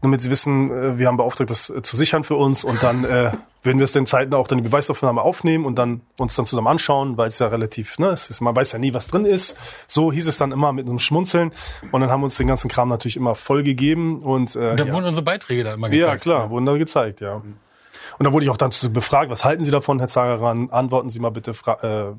Damit 0.00 0.20
Sie 0.20 0.30
wissen, 0.30 0.70
äh, 0.70 0.98
wir 0.98 1.08
haben 1.08 1.16
beauftragt, 1.16 1.50
das 1.50 1.70
äh, 1.70 1.82
zu 1.82 1.96
sichern 1.96 2.24
für 2.24 2.36
uns 2.36 2.64
und 2.64 2.82
dann 2.82 3.04
äh, 3.04 3.32
werden 3.62 3.78
wir 3.78 3.84
es 3.84 3.92
den 3.92 4.06
Zeiten 4.06 4.32
auch 4.34 4.46
dann 4.46 4.58
die 4.58 4.64
Beweisaufnahme 4.64 5.20
aufnehmen 5.20 5.64
und 5.64 5.76
dann 5.76 6.02
uns 6.16 6.36
dann 6.36 6.46
zusammen 6.46 6.68
anschauen, 6.68 7.16
weil 7.16 7.28
es 7.28 7.38
ja 7.38 7.48
relativ, 7.48 7.98
ne, 7.98 8.08
es 8.08 8.30
ist, 8.30 8.40
man 8.40 8.54
weiß 8.54 8.72
ja 8.72 8.78
nie, 8.78 8.94
was 8.94 9.08
drin 9.08 9.24
ist. 9.24 9.56
So 9.86 10.12
hieß 10.12 10.28
es 10.28 10.38
dann 10.38 10.52
immer 10.52 10.72
mit 10.72 10.88
einem 10.88 10.98
Schmunzeln 10.98 11.52
und 11.90 12.00
dann 12.00 12.10
haben 12.10 12.20
wir 12.20 12.26
uns 12.26 12.36
den 12.36 12.46
ganzen 12.46 12.68
Kram 12.68 12.88
natürlich 12.88 13.16
immer 13.16 13.34
voll 13.34 13.62
gegeben 13.62 14.22
und, 14.22 14.54
äh, 14.54 14.70
Und 14.70 14.80
da 14.80 14.84
ja. 14.84 14.92
wurden 14.92 15.06
unsere 15.06 15.24
Beiträge 15.24 15.64
da 15.64 15.74
immer 15.74 15.88
gezeigt. 15.88 16.08
Ja, 16.08 16.16
klar, 16.16 16.50
wurden 16.50 16.66
da 16.66 16.76
gezeigt, 16.76 17.20
ja. 17.20 17.42
Und 18.18 18.24
da 18.24 18.32
wurde 18.32 18.44
ich 18.44 18.50
auch 18.50 18.56
dann 18.56 18.72
befragt, 18.92 19.30
was 19.30 19.44
halten 19.44 19.64
Sie 19.64 19.70
davon, 19.70 19.98
Herr 19.98 20.08
Zagaran? 20.08 20.70
Antworten 20.70 21.10
Sie 21.10 21.20
mal 21.20 21.30
bitte, 21.30 21.52
äh, 21.52 22.14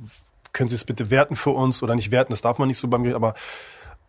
können 0.53 0.69
Sie 0.69 0.75
es 0.75 0.83
bitte 0.83 1.09
werten 1.09 1.35
für 1.35 1.51
uns 1.51 1.83
oder 1.83 1.95
nicht 1.95 2.11
werten, 2.11 2.31
das 2.33 2.41
darf 2.41 2.57
man 2.57 2.67
nicht 2.67 2.77
so 2.77 2.87
beim 2.87 3.03
Gericht, 3.03 3.15
aber 3.15 3.33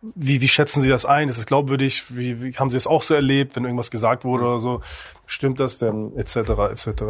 wie, 0.01 0.41
wie 0.41 0.47
schätzen 0.47 0.81
Sie 0.81 0.89
das 0.89 1.05
ein? 1.05 1.29
Ist 1.29 1.37
es 1.37 1.45
glaubwürdig? 1.45 2.05
Wie, 2.09 2.41
wie 2.41 2.53
haben 2.53 2.71
Sie 2.71 2.77
es 2.77 2.87
auch 2.87 3.03
so 3.03 3.13
erlebt, 3.13 3.55
wenn 3.55 3.65
irgendwas 3.65 3.91
gesagt 3.91 4.25
wurde 4.25 4.45
oder 4.45 4.59
so? 4.59 4.81
Stimmt 5.27 5.59
das 5.59 5.77
denn? 5.77 6.17
Etc. 6.17 6.35
etc. 6.37 7.03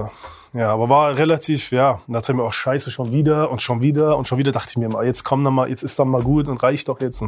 Ja, 0.53 0.73
aber 0.73 0.89
war 0.89 1.17
relativ, 1.17 1.71
ja, 1.71 2.01
da 2.07 2.19
dachte 2.19 2.33
ich 2.33 2.35
mir 2.35 2.43
auch 2.43 2.53
scheiße 2.53 2.91
schon 2.91 3.13
wieder 3.13 3.49
und 3.49 3.61
schon 3.61 3.81
wieder 3.81 4.17
und 4.17 4.27
schon 4.27 4.37
wieder 4.37 4.51
dachte 4.51 4.71
ich 4.71 4.77
mir 4.77 4.89
mal, 4.89 5.05
jetzt 5.05 5.23
komm 5.23 5.43
dann 5.43 5.53
mal, 5.53 5.69
jetzt 5.69 5.83
ist 5.83 5.97
dann 5.99 6.09
mal 6.09 6.21
gut 6.21 6.49
und 6.49 6.61
reicht 6.61 6.89
doch 6.89 6.99
jetzt. 6.99 7.23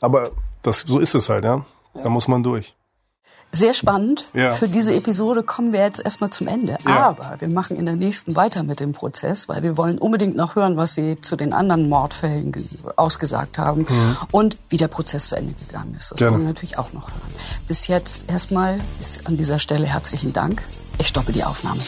Aber 0.00 0.30
das 0.62 0.80
so 0.80 1.00
ist 1.00 1.14
es 1.14 1.28
halt, 1.28 1.44
ja. 1.44 1.64
Da 1.94 2.08
muss 2.08 2.28
man 2.28 2.44
durch. 2.44 2.76
Sehr 3.52 3.74
spannend. 3.74 4.24
Ja. 4.32 4.52
Für 4.52 4.68
diese 4.68 4.94
Episode 4.94 5.42
kommen 5.42 5.72
wir 5.72 5.80
jetzt 5.80 5.98
erstmal 5.98 6.30
zum 6.30 6.46
Ende. 6.46 6.78
Ja. 6.86 7.08
Aber 7.08 7.36
wir 7.40 7.48
machen 7.48 7.76
in 7.76 7.84
der 7.84 7.96
nächsten 7.96 8.36
weiter 8.36 8.62
mit 8.62 8.78
dem 8.78 8.92
Prozess, 8.92 9.48
weil 9.48 9.62
wir 9.64 9.76
wollen 9.76 9.98
unbedingt 9.98 10.36
noch 10.36 10.54
hören, 10.54 10.76
was 10.76 10.94
Sie 10.94 11.20
zu 11.20 11.34
den 11.34 11.52
anderen 11.52 11.88
Mordfällen 11.88 12.52
ge- 12.52 12.64
ausgesagt 12.94 13.58
haben 13.58 13.86
Mhm. 13.88 14.16
und 14.30 14.56
wie 14.68 14.76
der 14.76 14.88
Prozess 14.88 15.26
zu 15.28 15.36
Ende 15.36 15.54
gegangen 15.66 15.96
ist. 15.98 16.12
Das 16.12 16.18
Gerne. 16.18 16.32
wollen 16.34 16.42
wir 16.42 16.48
natürlich 16.48 16.78
auch 16.78 16.92
noch 16.92 17.08
hören. 17.10 17.20
Bis 17.66 17.88
jetzt 17.88 18.30
erstmal 18.30 18.78
an 19.24 19.36
dieser 19.36 19.58
Stelle 19.58 19.86
herzlichen 19.86 20.32
Dank. 20.32 20.62
Ich 20.98 21.08
stoppe 21.08 21.32
die 21.32 21.42
Aufnahme. 21.42 21.80